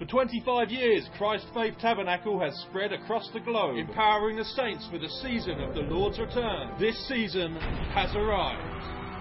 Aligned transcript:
For 0.00 0.06
25 0.06 0.70
years, 0.70 1.06
Christ 1.18 1.44
Faith 1.52 1.74
Tabernacle 1.78 2.40
has 2.40 2.56
spread 2.70 2.90
across 2.90 3.28
the 3.34 3.40
globe, 3.40 3.76
empowering 3.76 4.38
the 4.38 4.46
saints 4.46 4.88
for 4.90 4.96
the 4.96 5.10
season 5.20 5.60
of 5.60 5.74
the 5.74 5.82
Lord's 5.82 6.18
return. 6.18 6.72
This 6.80 6.96
season 7.06 7.54
has 7.92 8.08
arrived. 8.16 8.64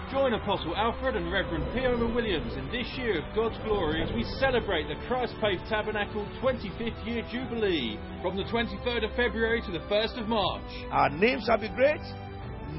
Join 0.09 0.31
Apostle 0.31 0.73
Alfred 0.77 1.17
and 1.17 1.29
Reverend 1.33 1.65
Piona 1.73 2.07
Williams 2.15 2.53
in 2.53 2.71
this 2.71 2.87
year 2.95 3.19
of 3.19 3.35
God's 3.35 3.57
glory 3.67 4.01
as 4.01 4.15
we 4.15 4.23
celebrate 4.39 4.87
the 4.87 4.95
Christ 5.05 5.33
Faith 5.41 5.59
Tabernacle 5.67 6.25
25th 6.41 7.05
year 7.05 7.27
jubilee 7.29 7.99
from 8.21 8.37
the 8.37 8.43
23rd 8.43 9.03
of 9.03 9.11
February 9.17 9.61
to 9.65 9.73
the 9.73 9.83
1st 9.91 10.21
of 10.21 10.29
March. 10.29 10.63
Our 10.91 11.09
name 11.09 11.41
shall 11.45 11.59
be 11.59 11.67
great. 11.75 11.99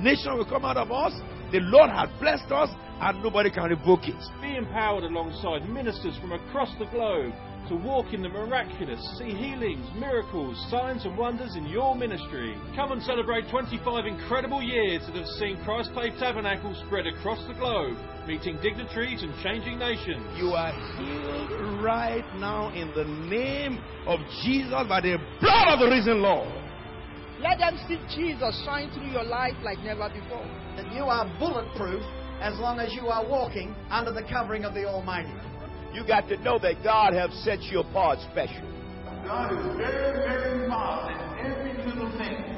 Nation 0.00 0.38
will 0.38 0.48
come 0.48 0.64
out 0.64 0.78
of 0.78 0.90
us. 0.90 1.12
The 1.52 1.60
Lord 1.60 1.90
has 1.90 2.08
blessed 2.18 2.50
us, 2.50 2.70
and 3.02 3.22
nobody 3.22 3.50
can 3.50 3.64
revoke 3.64 4.08
it. 4.08 4.16
Be 4.40 4.56
empowered 4.56 5.04
alongside 5.04 5.68
ministers 5.68 6.16
from 6.16 6.32
across 6.32 6.70
the 6.78 6.86
globe 6.86 7.34
to 7.70 7.76
walk 7.76 8.12
in 8.12 8.20
the 8.20 8.28
miraculous, 8.28 9.00
see 9.16 9.30
healings, 9.30 9.86
miracles, 9.94 10.58
signs, 10.70 11.04
and 11.04 11.16
wonders 11.16 11.54
in 11.54 11.64
your 11.66 11.94
ministry. 11.94 12.56
Come 12.74 12.90
and 12.90 13.00
celebrate 13.04 13.48
25 13.48 14.06
incredible 14.06 14.60
years 14.60 15.02
that 15.06 15.14
have 15.14 15.26
seen 15.38 15.56
Christ 15.62 15.90
Faith 15.94 16.14
Tabernacle 16.18 16.74
spread 16.84 17.06
across 17.06 17.38
the 17.46 17.54
globe, 17.54 17.96
meeting 18.26 18.58
dignitaries 18.60 19.22
and 19.22 19.32
changing 19.44 19.78
nations. 19.78 20.26
You 20.36 20.50
are 20.50 20.74
healed 20.98 21.80
right 21.80 22.26
now 22.40 22.74
in 22.74 22.90
the 22.90 23.04
name 23.30 23.78
of 24.04 24.18
Jesus 24.42 24.82
by 24.88 25.00
the 25.00 25.16
blood 25.40 25.68
of 25.74 25.78
the 25.78 25.94
risen 25.94 26.22
Lord. 26.22 26.50
Let 27.38 27.58
them 27.58 27.78
see 27.86 28.02
Jesus 28.16 28.64
shine 28.64 28.90
through 28.90 29.12
your 29.12 29.24
life 29.24 29.54
like 29.62 29.78
never 29.84 30.08
before. 30.08 30.42
And 30.74 30.92
you 30.92 31.04
are 31.04 31.24
bulletproof 31.38 32.02
as 32.42 32.58
long 32.58 32.80
as 32.80 32.92
you 32.94 33.06
are 33.06 33.24
walking 33.24 33.76
under 33.90 34.10
the 34.10 34.24
covering 34.28 34.64
of 34.64 34.74
the 34.74 34.86
Almighty. 34.86 35.30
You 35.92 36.06
got 36.06 36.28
to 36.28 36.36
know 36.38 36.58
that 36.60 36.84
God 36.84 37.14
has 37.14 37.30
set 37.42 37.60
you 37.62 37.80
apart 37.80 38.18
special. 38.30 38.62
God 39.26 39.52
is 39.52 39.76
very, 39.76 40.12
very 40.22 40.68
marvelous 40.68 41.20
in 41.40 41.46
every 41.46 41.72
little 41.84 42.10
thing. 42.16 42.56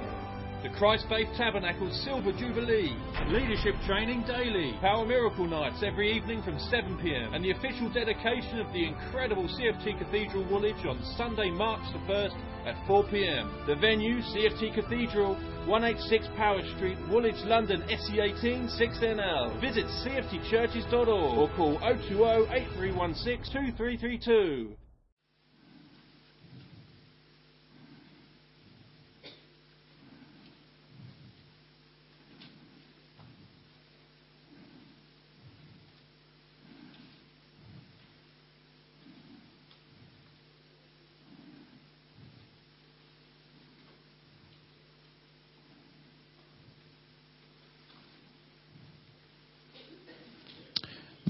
The 0.62 0.68
Christ 0.78 1.06
Faith 1.08 1.28
Tabernacle 1.36 1.90
Silver 2.04 2.30
Jubilee, 2.32 2.94
leadership 3.28 3.74
training 3.86 4.22
daily, 4.28 4.76
Power 4.80 5.06
Miracle 5.06 5.46
Nights 5.46 5.82
every 5.82 6.12
evening 6.12 6.42
from 6.42 6.54
7pm, 6.54 7.34
and 7.34 7.42
the 7.42 7.50
official 7.50 7.90
dedication 7.92 8.60
of 8.60 8.70
the 8.72 8.86
incredible 8.86 9.48
CFT 9.48 9.98
Cathedral 9.98 10.44
Woolwich 10.48 10.84
on 10.86 11.02
Sunday, 11.16 11.50
March 11.50 11.82
the 11.92 11.98
1st 12.12 12.36
at 12.66 12.76
4pm. 12.86 13.66
The 13.66 13.76
venue, 13.76 14.20
CFT 14.20 14.74
Cathedral, 14.74 15.34
186 15.66 16.26
Powis 16.36 16.64
Street, 16.76 16.98
Woolwich, 17.10 17.36
London, 17.44 17.82
SE18 17.82 18.70
6NL. 18.78 19.60
Visit 19.60 19.86
cftchurches.org 20.04 21.08
or 21.38 21.48
call 21.56 21.78
020 21.78 22.52
8316 22.52 23.52
2332. 23.52 24.76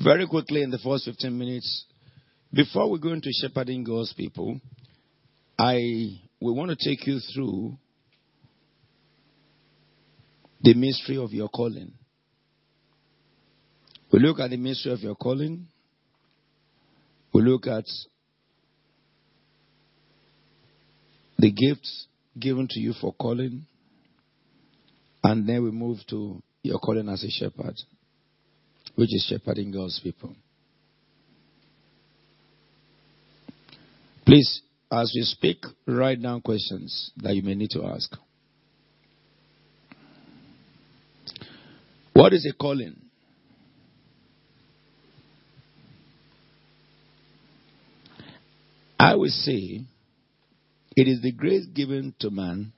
Very 0.03 0.27
quickly, 0.27 0.63
in 0.63 0.71
the 0.71 0.79
first 0.79 1.05
15 1.05 1.39
minutes, 1.39 1.85
before 2.53 2.91
we 2.91 2.99
go 2.99 3.13
into 3.13 3.31
shepherding 3.41 3.85
God's 3.85 4.13
people, 4.15 4.61
I 5.57 5.77
we 6.41 6.53
want 6.53 6.71
to 6.71 6.77
take 6.77 7.07
you 7.07 7.21
through 7.33 7.77
the 10.61 10.75
mystery 10.75 11.19
of 11.19 11.31
your 11.33 11.49
calling. 11.49 11.93
We 14.13 14.19
look 14.19 14.41
at 14.41 14.51
the 14.51 14.57
mystery 14.57 14.93
of 14.93 15.01
your 15.01 15.15
calling. 15.15 15.69
We 17.33 17.43
look 17.43 17.67
at 17.69 17.85
the 21.39 21.53
gifts 21.53 22.07
given 22.39 22.67
to 22.69 22.81
you 22.81 22.93
for 23.01 23.13
calling. 23.13 23.67
And 25.23 25.49
then 25.49 25.63
we 25.63 25.71
move 25.71 25.99
to 26.11 26.43
your 26.63 26.81
calling 26.81 27.09
as 27.09 27.23
a 27.23 27.31
shepherd 27.31 27.77
which 28.95 29.15
is 29.15 29.27
shepherding 29.29 29.73
God's 29.73 29.99
people. 30.01 30.35
Please, 34.25 34.63
as 34.91 35.13
we 35.15 35.23
speak, 35.23 35.65
write 35.87 36.23
down 36.23 36.41
questions 36.41 37.11
that 37.17 37.35
you 37.35 37.43
may 37.43 37.55
need 37.55 37.71
to 37.71 37.85
ask. 37.85 38.15
What 42.13 42.33
is 42.33 42.47
a 42.47 42.53
calling? 42.55 42.97
I 48.99 49.17
would 49.17 49.31
say 49.31 49.81
it 50.95 51.09
is 51.09 51.21
the 51.23 51.33
grace 51.33 51.67
given 51.67 52.15
to 52.21 52.31
man 52.31 52.73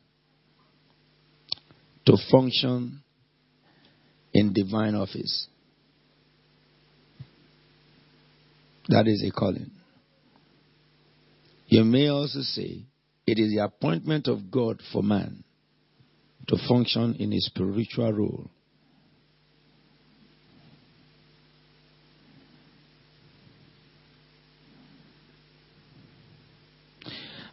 to 2.07 2.17
function 2.31 3.03
in 4.33 4.53
divine 4.53 4.95
office. 4.95 5.49
That 8.89 9.07
is 9.07 9.25
a 9.27 9.31
calling. 9.31 9.71
You 11.67 11.85
may 11.85 12.09
also 12.09 12.41
say 12.41 12.85
it 13.27 13.39
is 13.39 13.53
the 13.55 13.65
appointment 13.65 14.29
of 14.29 14.51
God 14.51 14.81
for 14.93 15.03
man 15.03 15.45
to 16.49 16.57
function 16.69 17.15
in 17.19 17.33
a 17.33 17.41
spiritual 17.41 18.13
role. 18.13 18.51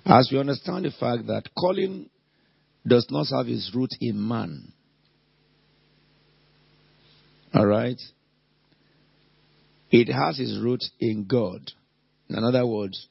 As 0.05 0.29
we 0.31 0.39
understand 0.39 0.83
the 0.83 0.91
fact 0.91 1.27
that 1.27 1.43
calling 1.57 2.09
does 2.85 3.07
not 3.09 3.27
have 3.31 3.47
its 3.47 3.71
root 3.73 3.91
in 4.01 4.27
man. 4.27 4.73
All 7.53 7.65
right? 7.65 7.99
It 9.91 10.07
has 10.07 10.39
its 10.39 10.57
root 10.61 10.83
in 10.99 11.25
God. 11.25 11.71
In 12.29 12.43
other 12.43 12.65
words, 12.65 13.07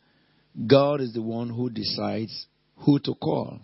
God 0.67 1.01
is 1.01 1.13
the 1.13 1.23
one 1.23 1.51
who 1.51 1.69
decides 1.69 2.47
who 2.77 2.99
to 3.01 3.15
call. 3.15 3.61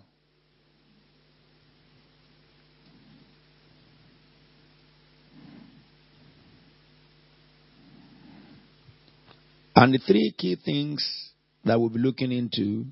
And 9.75 9.93
the 9.93 9.99
three 9.99 10.35
key 10.37 10.57
things 10.63 11.33
that 11.65 11.79
we'll 11.79 11.91
be 11.91 11.99
looking 11.99 12.33
into 12.33 12.87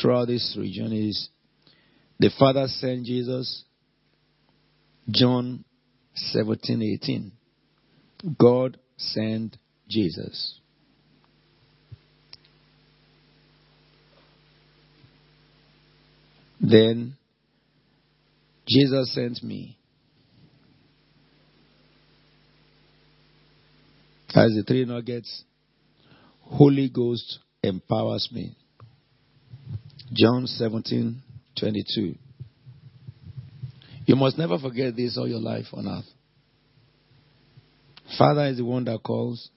throughout 0.00 0.26
this 0.26 0.56
region 0.58 0.92
is 0.92 1.28
the 2.20 2.30
Father 2.38 2.66
sent 2.68 3.04
Jesus, 3.06 3.64
John 5.10 5.64
17, 6.14 6.82
18. 7.02 7.32
God 8.38 8.78
sent 8.98 9.56
Jesus. 9.88 10.58
Then 16.60 17.14
Jesus 18.66 19.14
sent 19.14 19.42
me. 19.42 19.78
As 24.34 24.52
the 24.54 24.62
three 24.66 24.84
nuggets, 24.84 25.44
Holy 26.42 26.90
Ghost 26.90 27.38
empowers 27.62 28.28
me. 28.30 28.56
John 30.12 30.46
17, 30.46 31.22
22. 31.58 32.14
You 34.06 34.16
must 34.16 34.38
never 34.38 34.58
forget 34.58 34.96
this 34.96 35.18
all 35.18 35.28
your 35.28 35.40
life 35.40 35.66
on 35.72 35.86
earth. 35.88 36.04
Father 38.16 38.46
is 38.46 38.56
the 38.56 38.64
one 38.64 38.84
that 38.84 39.02
calls. 39.02 39.50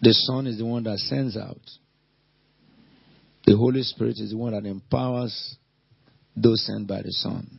The 0.00 0.12
Son 0.12 0.46
is 0.46 0.58
the 0.58 0.64
one 0.64 0.84
that 0.84 0.98
sends 0.98 1.36
out. 1.36 1.58
The 3.44 3.56
Holy 3.56 3.82
Spirit 3.82 4.18
is 4.18 4.30
the 4.30 4.36
one 4.36 4.52
that 4.52 4.66
empowers 4.66 5.56
those 6.36 6.64
sent 6.66 6.86
by 6.86 7.02
the 7.02 7.12
Son. 7.12 7.58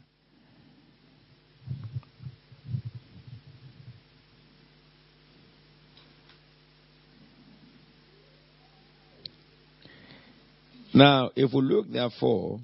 Now, 10.93 11.31
if 11.35 11.53
we 11.53 11.61
look, 11.61 11.91
therefore, 11.91 12.59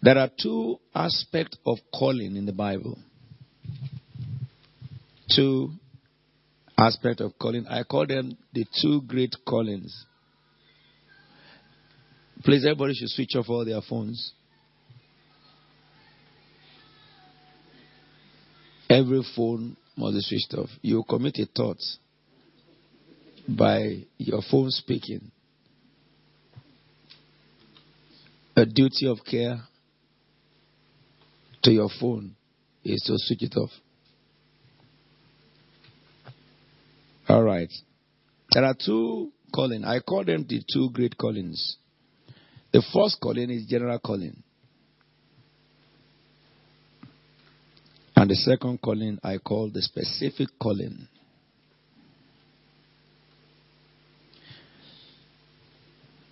there 0.00 0.18
are 0.18 0.30
two 0.40 0.78
aspects 0.94 1.56
of 1.64 1.78
calling 1.92 2.36
in 2.36 2.44
the 2.44 2.52
Bible 2.52 2.98
two 5.34 5.70
aspect 6.76 7.20
of 7.20 7.38
calling. 7.38 7.66
I 7.66 7.82
call 7.84 8.06
them 8.06 8.36
the 8.52 8.64
two 8.80 9.02
great 9.02 9.34
callings. 9.46 10.06
Please, 12.44 12.64
everybody 12.64 12.94
should 12.94 13.08
switch 13.10 13.36
off 13.36 13.48
all 13.48 13.64
their 13.64 13.80
phones. 13.88 14.32
Every 18.88 19.22
phone 19.36 19.76
must 19.96 20.14
be 20.14 20.20
switched 20.20 20.54
off. 20.54 20.68
You 20.82 21.04
commit 21.08 21.38
a 21.38 21.46
thought 21.46 21.78
by 23.48 24.04
your 24.18 24.42
phone 24.50 24.70
speaking. 24.70 25.30
A 28.56 28.66
duty 28.66 29.06
of 29.08 29.18
care 29.24 29.60
to 31.62 31.70
your 31.70 31.88
phone 32.00 32.34
is 32.84 33.02
to 33.06 33.14
switch 33.16 33.42
it 33.42 33.56
off. 33.56 33.70
All 37.32 37.42
right. 37.42 37.72
There 38.52 38.62
are 38.62 38.74
two 38.74 39.32
callings. 39.54 39.86
I 39.86 40.00
call 40.00 40.22
them 40.22 40.44
the 40.46 40.62
two 40.70 40.90
great 40.92 41.16
callings. 41.16 41.78
The 42.74 42.82
first 42.92 43.16
calling 43.22 43.48
is 43.48 43.64
general 43.64 43.98
calling. 44.00 44.42
And 48.14 48.28
the 48.28 48.34
second 48.34 48.82
calling 48.82 49.18
I 49.24 49.38
call 49.38 49.70
the 49.72 49.80
specific 49.80 50.48
calling. 50.60 51.08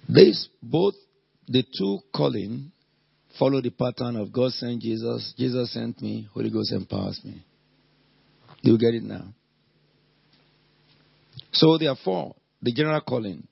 This 0.06 0.50
both 0.62 0.96
the 1.48 1.64
two 1.78 2.00
calling 2.14 2.72
follow 3.38 3.62
the 3.62 3.70
pattern 3.70 4.16
of 4.16 4.30
God 4.34 4.52
sent 4.52 4.82
Jesus, 4.82 5.32
Jesus 5.38 5.72
sent 5.72 6.02
me, 6.02 6.28
Holy 6.34 6.50
Ghost 6.50 6.72
empowers 6.72 7.22
me. 7.24 7.42
Do 8.62 8.72
you 8.72 8.78
get 8.78 8.92
it 8.92 9.02
now? 9.02 9.24
So 11.52 11.78
therefore, 11.78 12.34
the 12.62 12.72
general 12.72 13.00
calling. 13.00 13.46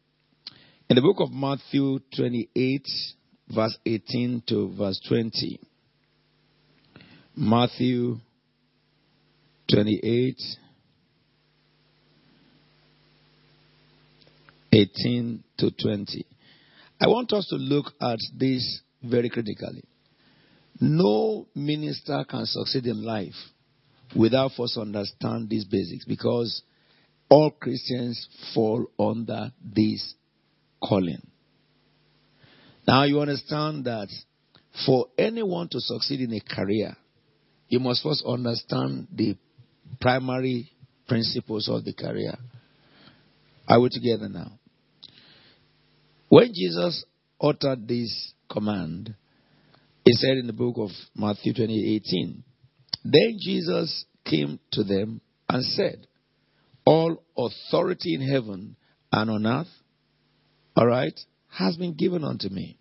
In 0.88 0.96
the 0.96 1.02
book 1.02 1.16
of 1.20 1.32
Matthew 1.32 1.98
28, 2.16 2.82
verse 3.54 3.76
18 3.84 4.42
to 4.48 4.74
verse 4.76 5.00
20. 5.08 5.60
Matthew 7.36 8.16
28, 9.70 10.36
18 14.72 15.44
to 15.58 15.70
20. 15.70 16.26
I 17.00 17.06
want 17.06 17.32
us 17.32 17.46
to 17.48 17.56
look 17.56 17.92
at 18.00 18.18
this 18.36 18.80
very 19.02 19.28
critically. 19.28 19.84
No 20.80 21.46
minister 21.54 22.24
can 22.28 22.46
succeed 22.46 22.86
in 22.86 23.04
life 23.04 23.34
without 24.16 24.52
first 24.56 24.78
understand 24.78 25.50
these 25.50 25.64
basics 25.64 26.04
because 26.04 26.62
all 27.30 27.50
Christians 27.50 28.28
fall 28.54 28.86
under 28.98 29.52
this 29.62 30.14
calling. 30.82 31.26
Now 32.86 33.04
you 33.04 33.20
understand 33.20 33.84
that 33.84 34.08
for 34.86 35.06
anyone 35.18 35.68
to 35.70 35.80
succeed 35.80 36.20
in 36.20 36.32
a 36.32 36.40
career, 36.40 36.96
you 37.68 37.80
must 37.80 38.02
first 38.02 38.24
understand 38.26 39.08
the 39.12 39.36
primary 40.00 40.70
principles 41.06 41.68
of 41.68 41.84
the 41.84 41.92
career. 41.92 42.34
Are 43.68 43.80
we 43.80 43.90
together 43.90 44.28
now? 44.28 44.52
When 46.28 46.52
Jesus 46.54 47.04
uttered 47.40 47.86
this 47.86 48.32
command, 48.50 49.14
he 50.04 50.12
said 50.12 50.38
in 50.38 50.46
the 50.46 50.52
book 50.54 50.76
of 50.78 50.90
Matthew 51.14 51.52
20, 51.52 52.02
Then 53.04 53.38
Jesus 53.38 54.06
came 54.24 54.58
to 54.72 54.84
them 54.84 55.20
and 55.48 55.64
said, 55.64 56.06
All 56.90 57.22
authority 57.36 58.14
in 58.14 58.22
heaven 58.22 58.76
and 59.12 59.30
on 59.30 59.46
earth 59.46 59.68
all 60.78 60.86
right, 60.86 61.18
has 61.48 61.76
been 61.76 61.94
given 61.94 62.22
unto 62.22 62.48
me. 62.48 62.78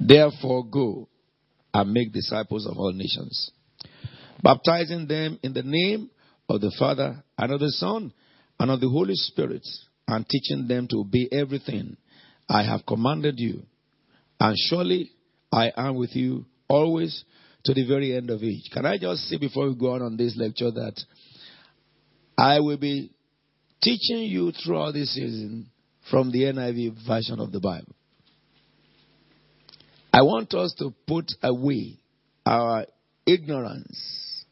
Therefore, 0.00 0.64
go 0.64 1.08
and 1.74 1.92
make 1.92 2.10
disciples 2.10 2.66
of 2.66 2.78
all 2.78 2.94
nations, 2.94 3.50
baptizing 4.42 5.06
them 5.06 5.38
in 5.42 5.52
the 5.52 5.62
name 5.62 6.08
of 6.48 6.62
the 6.62 6.74
Father 6.78 7.22
and 7.36 7.52
of 7.52 7.60
the 7.60 7.68
Son 7.72 8.14
and 8.58 8.70
of 8.70 8.80
the 8.80 8.88
Holy 8.88 9.14
Spirit, 9.14 9.66
and 10.08 10.26
teaching 10.26 10.66
them 10.66 10.88
to 10.88 11.00
obey 11.00 11.28
everything 11.30 11.98
I 12.48 12.62
have 12.62 12.86
commanded 12.86 13.34
you. 13.38 13.64
And 14.40 14.56
surely 14.56 15.10
I 15.52 15.70
am 15.76 15.96
with 15.96 16.16
you 16.16 16.46
always 16.66 17.24
to 17.64 17.74
the 17.74 17.86
very 17.86 18.16
end 18.16 18.30
of 18.30 18.42
age. 18.42 18.70
Can 18.72 18.86
I 18.86 18.96
just 18.96 19.28
say 19.28 19.36
before 19.36 19.68
we 19.68 19.74
go 19.74 19.92
on 19.92 20.00
on 20.00 20.16
this 20.16 20.34
lecture 20.34 20.70
that 20.70 20.98
I 22.36 22.60
will 22.60 22.78
be 22.78 23.10
teaching 23.82 24.24
you 24.24 24.52
throughout 24.52 24.92
this 24.94 25.14
season 25.14 25.70
from 26.10 26.30
the 26.30 26.42
NIV 26.42 27.06
version 27.06 27.40
of 27.40 27.52
the 27.52 27.60
Bible. 27.60 27.94
I 30.12 30.22
want 30.22 30.52
us 30.54 30.74
to 30.78 30.92
put 31.06 31.32
away 31.42 31.98
our 32.44 32.86
ignorance, 33.26 34.44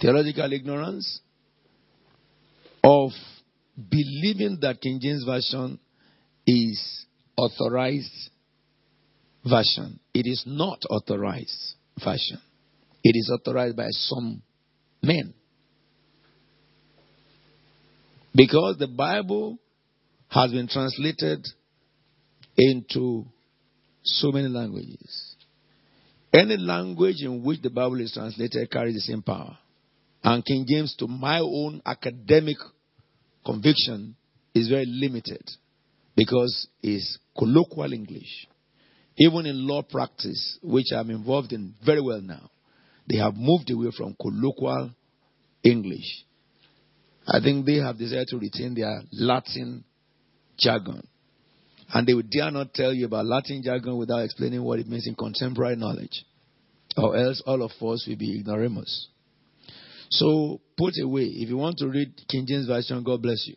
theological 0.00 0.52
ignorance, 0.52 1.20
of 2.82 3.10
believing 3.76 4.58
that 4.62 4.80
King 4.80 5.00
James 5.00 5.24
Version 5.24 5.78
is 6.46 7.06
authorized 7.36 8.30
version. 9.44 10.00
It 10.14 10.26
is 10.26 10.44
not 10.46 10.82
authorized 10.88 11.74
version. 12.02 12.40
It 13.04 13.16
is 13.16 13.30
authorized 13.32 13.76
by 13.76 13.88
some 13.90 14.42
men. 15.02 15.34
Because 18.34 18.76
the 18.78 18.88
Bible 18.88 19.58
has 20.28 20.50
been 20.50 20.68
translated 20.68 21.46
into 22.56 23.26
so 24.02 24.32
many 24.32 24.48
languages. 24.48 25.36
Any 26.32 26.56
language 26.56 27.16
in 27.20 27.42
which 27.44 27.60
the 27.60 27.70
Bible 27.70 28.00
is 28.00 28.12
translated 28.12 28.70
carries 28.70 28.94
the 28.94 29.00
same 29.00 29.22
power. 29.22 29.58
And 30.24 30.44
King 30.44 30.64
James, 30.66 30.94
to 30.98 31.06
my 31.06 31.40
own 31.40 31.82
academic 31.84 32.56
conviction, 33.44 34.16
is 34.54 34.68
very 34.68 34.86
limited 34.86 35.42
because 36.16 36.68
it's 36.82 37.18
colloquial 37.36 37.92
English. 37.92 38.46
Even 39.18 39.44
in 39.44 39.66
law 39.66 39.82
practice, 39.82 40.58
which 40.62 40.86
I'm 40.94 41.10
involved 41.10 41.52
in 41.52 41.74
very 41.84 42.00
well 42.00 42.22
now, 42.22 42.50
they 43.08 43.18
have 43.18 43.34
moved 43.34 43.70
away 43.70 43.90
from 43.94 44.16
colloquial 44.18 44.92
English 45.62 46.24
I 47.26 47.40
think 47.40 47.66
they 47.66 47.76
have 47.76 47.98
decided 47.98 48.28
to 48.28 48.38
retain 48.38 48.74
their 48.74 49.02
Latin 49.12 49.84
jargon. 50.58 51.06
And 51.92 52.06
they 52.06 52.14
would 52.14 52.30
dare 52.30 52.50
not 52.50 52.74
tell 52.74 52.92
you 52.92 53.06
about 53.06 53.26
Latin 53.26 53.62
jargon 53.62 53.96
without 53.96 54.24
explaining 54.24 54.62
what 54.62 54.78
it 54.78 54.88
means 54.88 55.06
in 55.06 55.14
contemporary 55.14 55.76
knowledge. 55.76 56.24
Or 56.96 57.16
else 57.16 57.42
all 57.46 57.62
of 57.62 57.70
us 57.70 58.06
will 58.08 58.16
be 58.16 58.38
ignoramus. 58.38 59.08
So 60.10 60.60
put 60.76 60.94
away. 61.02 61.24
If 61.24 61.48
you 61.48 61.56
want 61.56 61.78
to 61.78 61.88
read 61.88 62.12
King 62.28 62.46
James 62.46 62.66
Version, 62.66 63.02
God 63.02 63.22
bless 63.22 63.46
you. 63.46 63.56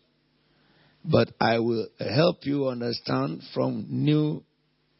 But 1.04 1.30
I 1.40 1.60
will 1.60 1.88
help 2.00 2.46
you 2.46 2.68
understand 2.68 3.42
from 3.54 3.86
New 3.90 4.44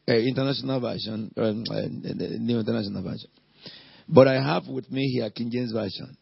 uh, 0.08 0.12
International 0.12 0.80
Version, 0.80 1.32
um, 1.36 1.64
uh, 1.70 1.80
New 2.38 2.60
International 2.60 3.02
Version. 3.02 3.30
But 4.08 4.28
I 4.28 4.34
have 4.34 4.68
with 4.68 4.90
me 4.90 5.08
here 5.08 5.30
King 5.30 5.50
James 5.50 5.72
Version 5.72 6.16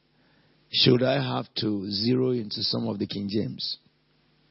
should 0.74 1.02
I 1.04 1.22
have 1.22 1.46
to 1.58 1.88
zero 1.90 2.30
into 2.30 2.62
some 2.62 2.88
of 2.88 2.98
the 2.98 3.06
King 3.06 3.28
James? 3.30 3.78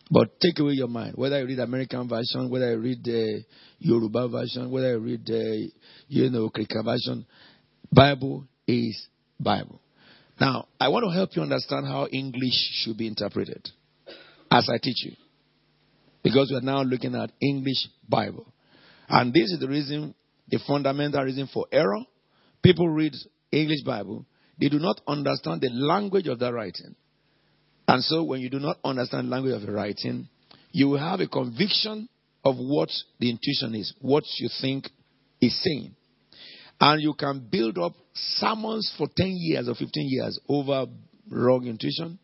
But 0.10 0.39
take 0.39 0.60
away 0.60 0.74
your 0.74 0.88
mind. 0.88 1.15
Whether 1.15 1.36
I 1.38 1.42
read 1.42 1.60
American 1.60 2.08
version, 2.08 2.50
whether 2.50 2.70
I 2.70 2.74
read 2.74 3.03
the 3.03 3.44
Yoruba 3.80 4.30
version, 4.30 4.72
whether 4.72 4.89
I 4.92 4.98
read 4.98 5.25
the, 5.25 5.70
you 6.08 6.30
know, 6.30 6.50
Krika 6.50 6.84
version, 6.84 7.25
Bible 7.92 8.46
is 8.68 9.08
Bible. 9.39 9.82
Now, 10.39 10.68
I 10.80 10.88
want 10.89 11.03
to 11.06 11.12
help 11.12 11.36
you 11.36 11.42
understand 11.42 11.88
how 11.88 12.08
English 12.12 12.53
should 12.84 12.98
be 12.98 13.08
interpreted 13.08 13.70
as 14.50 14.70
I 14.72 14.77
teach 14.77 15.03
you. 15.06 15.13
Because 16.24 16.50
we 16.51 16.58
are 16.58 16.62
now 16.62 16.84
looking 16.84 17.15
at 17.15 17.32
English 17.42 17.88
Bible. 18.08 18.46
And 19.10 19.34
this 19.34 19.51
is 19.51 19.60
the 19.60 19.68
reason, 19.68 20.15
the 20.48 20.60
fundamental 20.65 21.24
reason 21.24 21.50
for 21.53 21.65
error. 21.72 22.00
People 22.62 22.88
read 22.88 23.13
English 23.51 23.84
Bible 23.86 24.25
they 24.63 24.70
do 24.70 24.79
not 24.79 25.01
understand 25.05 25.60
the 25.60 25.70
language 25.70 26.27
of 26.27 26.39
that 26.39 26.53
writing. 26.53 26.96
And 27.86 28.01
so, 28.01 28.24
when 28.24 28.39
you 28.39 28.50
do 28.50 28.60
not 28.60 28.77
understand 28.86 29.27
the 29.27 29.32
language 29.32 29.55
of 29.55 29.63
the 29.63 29.74
writing, 29.74 30.29
you 30.72 30.88
will 30.88 31.00
have 31.00 31.20
a 31.20 31.27
conviction 31.27 32.08
of 32.46 32.55
what 32.55 32.89
the 33.20 33.29
intuition 33.29 33.75
is, 33.75 33.93
what 34.00 34.24
you 34.39 34.48
think 34.62 34.88
is 35.41 35.62
saying. 35.62 35.93
And 36.79 37.01
you 37.01 37.13
can 37.13 37.46
build 37.51 37.77
up 37.77 37.91
sermons 38.13 38.93
for 38.98 39.08
10 39.13 39.34
years 39.36 39.67
or 39.67 39.75
15 39.75 39.89
years 39.96 40.39
over 40.48 40.86
wrong 41.29 41.67
intuition, 41.67 42.17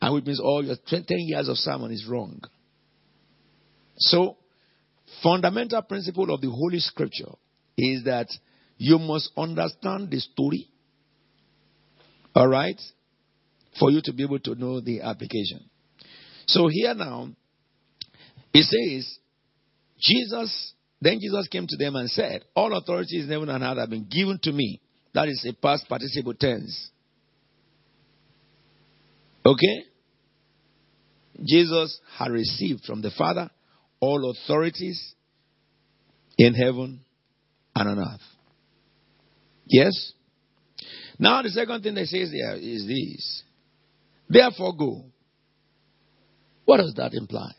and 0.00 0.14
which 0.14 0.24
means 0.24 0.40
all 0.40 0.64
your 0.64 0.76
10 0.86 1.04
years 1.08 1.46
of 1.46 1.58
sermon 1.58 1.92
is 1.92 2.06
wrong. 2.08 2.40
So, 3.98 4.38
fundamental 5.22 5.82
principle 5.82 6.32
of 6.32 6.40
the 6.40 6.50
Holy 6.50 6.78
Scripture 6.78 7.32
is 7.76 8.04
that 8.04 8.28
you 8.78 8.98
must 8.98 9.30
understand 9.36 10.10
the 10.10 10.20
story, 10.20 10.70
all 12.36 12.46
right? 12.46 12.80
for 13.78 13.90
you 13.90 14.00
to 14.04 14.12
be 14.12 14.24
able 14.24 14.38
to 14.40 14.54
know 14.54 14.80
the 14.80 15.02
application. 15.02 15.60
So 16.46 16.68
here 16.68 16.94
now, 16.94 17.28
it 18.52 18.62
says, 18.62 19.18
Jesus, 20.00 20.74
then 21.00 21.18
Jesus 21.20 21.48
came 21.48 21.66
to 21.66 21.76
them 21.76 21.96
and 21.96 22.08
said, 22.10 22.44
All 22.54 22.76
authorities 22.76 23.24
in 23.24 23.30
heaven 23.30 23.48
and 23.48 23.62
earth 23.62 23.78
have 23.78 23.90
been 23.90 24.08
given 24.10 24.38
to 24.42 24.52
me. 24.52 24.80
That 25.14 25.28
is 25.28 25.46
a 25.48 25.54
past 25.54 25.88
participle 25.88 26.34
tense. 26.34 26.90
Okay? 29.44 29.84
Jesus 31.46 32.00
had 32.18 32.30
received 32.30 32.84
from 32.84 33.02
the 33.02 33.10
Father 33.16 33.50
all 34.00 34.30
authorities 34.30 35.14
in 36.38 36.54
heaven 36.54 37.00
and 37.74 37.88
on 37.88 37.98
earth. 37.98 38.20
Yes? 39.66 40.12
Now, 41.18 41.42
the 41.42 41.50
second 41.50 41.82
thing 41.82 41.94
that 41.94 42.06
says 42.06 42.30
there 42.30 42.56
is 42.56 42.86
this. 42.86 43.42
Therefore, 44.28 44.76
go. 44.76 45.04
What 46.64 46.78
does 46.78 46.94
that 46.96 47.14
imply? 47.14 47.52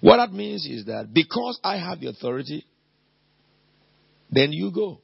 What 0.00 0.16
that 0.16 0.32
means 0.32 0.66
is 0.66 0.86
that 0.86 1.12
because 1.12 1.58
I 1.62 1.76
have 1.76 2.00
the 2.00 2.08
authority, 2.08 2.66
then 4.30 4.52
you 4.52 4.70
go. 4.72 5.00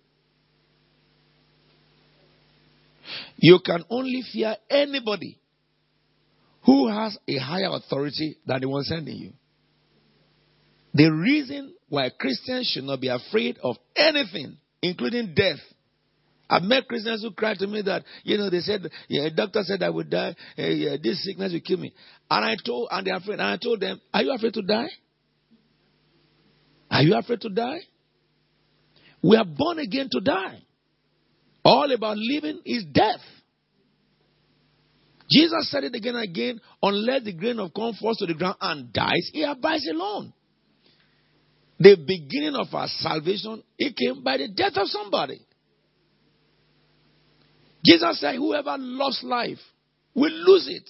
You 3.37 3.61
can 3.65 3.85
only 3.89 4.23
fear 4.33 4.57
anybody 4.69 5.39
who 6.65 6.89
has 6.89 7.17
a 7.27 7.39
higher 7.39 7.71
authority 7.71 8.37
than 8.47 8.61
the 8.61 8.69
one 8.69 8.85
sending 8.85 9.17
you. 9.17 9.33
The 10.93 11.11
reason 11.11 11.75
why 11.89 12.11
Christians 12.11 12.71
should 12.73 12.85
not 12.85 13.01
be 13.01 13.09
afraid 13.09 13.59
of 13.63 13.77
anything, 13.97 14.59
including 14.83 15.35
death. 15.35 15.59
I've 16.51 16.65
met 16.65 16.89
Christians 16.89 17.23
who 17.23 17.31
cried 17.31 17.59
to 17.59 17.69
me 17.69 17.81
that, 17.83 18.03
you 18.25 18.37
know, 18.37 18.51
they 18.51 18.59
said, 18.59 18.83
yeah, 19.09 19.27
a 19.27 19.31
doctor 19.31 19.63
said 19.63 19.85
I 19.85 19.89
would 19.89 20.11
die, 20.11 20.35
uh, 20.59 20.63
yeah, 20.63 20.97
this 21.01 21.25
sickness 21.25 21.53
will 21.53 21.61
kill 21.61 21.79
me. 21.79 21.95
And 22.29 22.45
I 22.45 22.57
told, 22.67 22.89
and 22.91 23.07
they're 23.07 23.17
afraid, 23.17 23.35
and 23.35 23.43
I 23.43 23.57
told 23.57 23.81
them, 23.81 24.01
are 24.13 24.23
you 24.23 24.35
afraid 24.35 24.55
to 24.55 24.63
die? 24.63 24.89
Are 26.91 27.03
you 27.03 27.17
afraid 27.17 27.41
to 27.43 27.51
die? 27.51 27.79
We 29.23 29.37
are 29.37 29.45
born 29.45 29.79
again 29.79 30.09
to 30.11 30.21
die. 30.21 30.59
All 31.65 31.93
about 31.93 32.17
living 32.19 32.61
is 32.65 32.85
death. 32.93 33.21
Jesus 35.31 35.71
said 35.71 35.85
it 35.85 35.95
again 35.95 36.17
and 36.17 36.25
again, 36.25 36.61
unless 36.83 37.23
the 37.23 37.33
grain 37.33 37.61
of 37.61 37.73
corn 37.73 37.95
falls 37.95 38.17
to 38.17 38.27
the 38.27 38.35
ground 38.35 38.57
and 38.61 38.93
dies, 38.93 39.31
he 39.33 39.45
abides 39.45 39.89
alone. 39.89 40.33
The 41.79 41.95
beginning 41.95 42.57
of 42.57 42.75
our 42.75 42.89
salvation, 42.89 43.63
it 43.79 43.95
came 43.97 44.25
by 44.25 44.39
the 44.39 44.49
death 44.49 44.73
of 44.75 44.89
somebody. 44.89 45.41
Jesus 47.85 48.21
said, 48.21 48.37
whoever 48.37 48.77
lost 48.79 49.25
life 49.25 49.59
will 50.15 50.33
lose 50.33 50.69
it. 50.69 50.89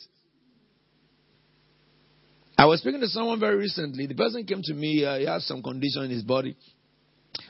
I 2.58 2.66
was 2.66 2.80
speaking 2.80 3.00
to 3.00 3.08
someone 3.08 3.40
very 3.40 3.56
recently. 3.56 4.06
The 4.06 4.14
person 4.14 4.44
came 4.44 4.60
to 4.62 4.74
me, 4.74 5.04
uh, 5.04 5.18
he 5.18 5.26
has 5.26 5.46
some 5.46 5.62
condition 5.62 6.02
in 6.02 6.10
his 6.10 6.22
body. 6.22 6.56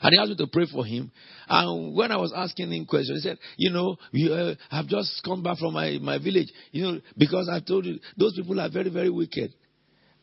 And 0.01 0.11
he 0.13 0.19
asked 0.19 0.29
me 0.29 0.35
to 0.37 0.47
pray 0.47 0.67
for 0.71 0.85
him. 0.85 1.11
And 1.49 1.95
when 1.95 2.11
I 2.11 2.17
was 2.17 2.31
asking 2.35 2.71
him 2.71 2.85
questions, 2.85 3.23
he 3.23 3.29
said, 3.29 3.37
You 3.57 3.71
know, 3.71 3.97
you, 4.11 4.33
uh, 4.33 4.55
I've 4.69 4.87
just 4.87 5.21
come 5.25 5.43
back 5.43 5.57
from 5.57 5.73
my, 5.73 5.97
my 6.01 6.17
village. 6.17 6.47
You 6.71 6.83
know, 6.83 7.01
because 7.17 7.49
I 7.51 7.59
told 7.59 7.85
you, 7.85 7.99
those 8.17 8.35
people 8.35 8.59
are 8.59 8.69
very, 8.69 8.89
very 8.89 9.09
wicked. 9.09 9.53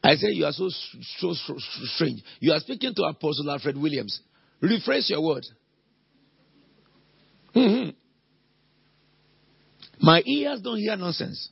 I 0.02 0.14
said, 0.14 0.30
You 0.32 0.46
are 0.46 0.52
so, 0.52 0.68
so, 1.18 1.34
so 1.34 1.54
strange. 1.94 2.22
You 2.40 2.52
are 2.52 2.60
speaking 2.60 2.94
to 2.94 3.02
Apostle 3.02 3.50
Alfred 3.50 3.76
Williams. 3.76 4.20
Rephrase 4.62 5.10
your 5.10 5.22
word. 5.22 5.44
Mm-hmm. 7.54 7.90
My 10.00 10.22
ears 10.24 10.60
don't 10.62 10.78
hear 10.78 10.96
nonsense. 10.96 11.50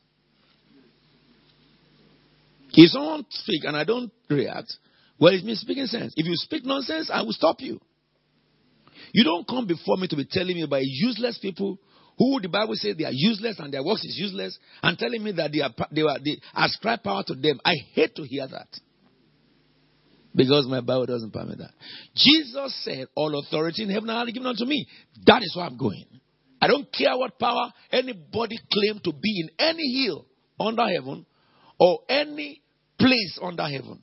If 2.72 2.90
someone 2.90 3.24
speak 3.30 3.64
and 3.64 3.76
I 3.76 3.84
don't 3.84 4.12
react, 4.28 4.72
well, 5.18 5.32
it's 5.32 5.44
me 5.44 5.54
speaking 5.54 5.86
sense. 5.86 6.12
If 6.16 6.26
you 6.26 6.34
speak 6.34 6.64
nonsense, 6.64 7.10
I 7.12 7.22
will 7.22 7.32
stop 7.32 7.60
you. 7.60 7.80
You 9.12 9.24
don't 9.24 9.46
come 9.48 9.66
before 9.66 9.96
me 9.96 10.08
to 10.08 10.16
be 10.16 10.26
telling 10.30 10.56
me 10.56 10.62
about 10.62 10.82
useless 10.82 11.38
people 11.38 11.78
who 12.18 12.40
the 12.40 12.48
Bible 12.48 12.74
says 12.74 12.96
they 12.96 13.04
are 13.04 13.12
useless 13.12 13.58
and 13.58 13.72
their 13.72 13.84
works 13.84 14.04
is 14.04 14.16
useless 14.18 14.58
and 14.82 14.98
telling 14.98 15.22
me 15.22 15.32
that 15.32 15.52
they, 15.52 15.60
are, 15.60 15.70
they, 15.90 16.02
are, 16.02 16.18
they 16.24 16.38
ascribe 16.54 17.02
power 17.02 17.22
to 17.26 17.34
them. 17.34 17.60
I 17.64 17.74
hate 17.92 18.14
to 18.16 18.22
hear 18.22 18.46
that. 18.46 18.68
Because 20.34 20.66
my 20.66 20.80
Bible 20.80 21.06
doesn't 21.06 21.32
permit 21.32 21.58
that. 21.58 21.70
Jesus 22.14 22.84
said, 22.84 23.08
All 23.14 23.38
authority 23.38 23.84
in 23.84 23.90
heaven 23.90 24.10
and 24.10 24.28
earth 24.28 24.34
given 24.34 24.46
unto 24.46 24.66
me. 24.66 24.86
That 25.24 25.42
is 25.42 25.54
why 25.56 25.66
I'm 25.66 25.78
going. 25.78 26.04
I 26.60 26.68
don't 26.68 26.90
care 26.92 27.16
what 27.16 27.38
power 27.38 27.72
anybody 27.92 28.58
claim 28.72 29.00
to 29.04 29.12
be 29.12 29.40
in 29.40 29.50
any 29.58 30.04
hill 30.04 30.26
under 30.58 30.86
heaven 30.86 31.26
or 31.78 32.00
any 32.08 32.62
place 32.98 33.38
under 33.42 33.64
heaven. 33.64 34.00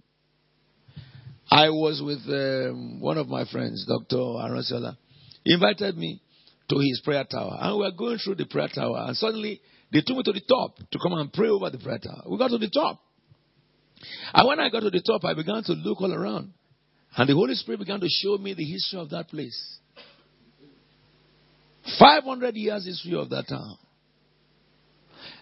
I 1.50 1.70
was 1.70 2.02
with 2.04 2.22
um, 2.34 3.00
one 3.00 3.18
of 3.18 3.28
my 3.28 3.46
friends, 3.46 3.86
Dr. 3.88 4.18
Arasola. 4.18 4.98
He 5.44 5.54
invited 5.54 5.98
me 5.98 6.22
to 6.70 6.80
his 6.80 7.02
prayer 7.04 7.26
tower. 7.30 7.58
And 7.60 7.78
we 7.78 7.84
were 7.84 7.92
going 7.92 8.18
through 8.18 8.36
the 8.36 8.46
prayer 8.46 8.70
tower. 8.74 9.06
And 9.08 9.18
suddenly, 9.18 9.62
they 9.92 10.02
took 10.02 10.18
me 10.18 10.24
to 10.24 10.32
the 10.32 10.42
top 10.42 10.78
to 10.78 11.00
come 11.00 11.14
and 11.14 11.32
pray 11.32 11.50
over 11.50 11.70
the 11.70 11.78
prayer 11.78 12.00
tower. 12.00 12.24
We 12.30 12.38
got 12.38 12.50
to 12.50 12.58
the 12.58 12.70
top. 12.70 13.00
And 14.34 14.48
when 14.48 14.60
I 14.60 14.70
got 14.70 14.82
to 14.82 14.90
the 14.90 15.02
top, 15.02 15.24
I 15.26 15.34
began 15.34 15.64
to 15.64 15.74
look 15.74 16.02
all 16.02 16.14
around. 16.14 16.54
And 17.16 17.30
the 17.30 17.34
Holy 17.34 17.54
Spirit 17.54 17.80
began 17.80 18.00
to 18.00 18.08
show 18.10 18.38
me 18.38 18.54
the 18.54 18.66
history 18.66 19.00
of 19.00 19.10
that 19.12 19.30
place. 19.30 19.80
500 22.00 22.56
years 22.56 22.86
history 22.86 23.16
of 23.16 23.30
that 23.30 23.48
town. 23.48 23.78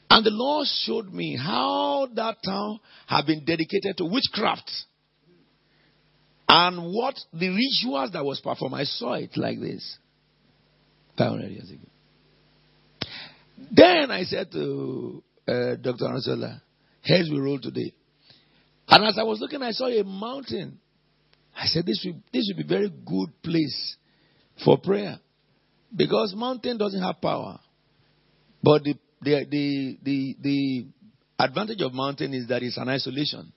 And 0.10 0.26
the 0.26 0.32
Lord 0.32 0.68
showed 0.84 1.14
me 1.14 1.38
how 1.38 2.08
that 2.16 2.38
town 2.44 2.80
had 3.08 3.26
been 3.26 3.46
dedicated 3.46 3.98
to 3.98 4.06
witchcraft. 4.06 4.70
And 6.50 6.94
what 6.94 7.16
the 7.32 7.48
rituals 7.48 8.12
that 8.12 8.26
was 8.26 8.42
performed, 8.42 8.76
I 8.76 8.84
saw 8.84 9.14
it 9.14 9.38
like 9.38 9.60
this 9.62 9.98
500 11.18 11.48
years 11.50 11.72
ago. 11.72 13.08
Then 13.72 14.12
I 14.12 14.24
said 14.24 14.52
to 14.52 15.24
uh, 15.48 15.76
Dr. 15.76 16.06
Ansola, 16.06 16.62
heads 17.04 17.30
we 17.32 17.40
roll 17.40 17.60
today. 17.60 17.94
And 18.90 19.06
as 19.06 19.18
I 19.18 19.24
was 19.24 19.40
looking, 19.40 19.62
I 19.62 19.72
saw 19.72 19.88
a 19.88 20.04
mountain. 20.04 20.80
I 21.56 21.68
said, 21.68 21.86
this 21.86 22.04
would, 22.06 22.22
this 22.34 22.50
would 22.50 22.68
be 22.68 22.74
a 22.74 22.78
very 22.78 22.90
good 22.90 23.30
place 23.42 23.96
for 24.66 24.78
prayer. 24.78 25.20
Because 25.96 26.34
mountain 26.36 26.78
doesn't 26.78 27.02
have 27.02 27.22
power. 27.22 27.60
But 28.64 28.84
the, 28.84 28.96
the, 29.22 29.46
the, 29.50 29.98
the, 30.04 30.36
the 30.42 30.86
advantage 31.40 31.82
of 31.82 31.94
mountain 31.94 32.34
is 32.34 32.48
that 32.48 32.64
it's 32.64 32.78
an 32.78 32.90
isolation. 32.90 33.52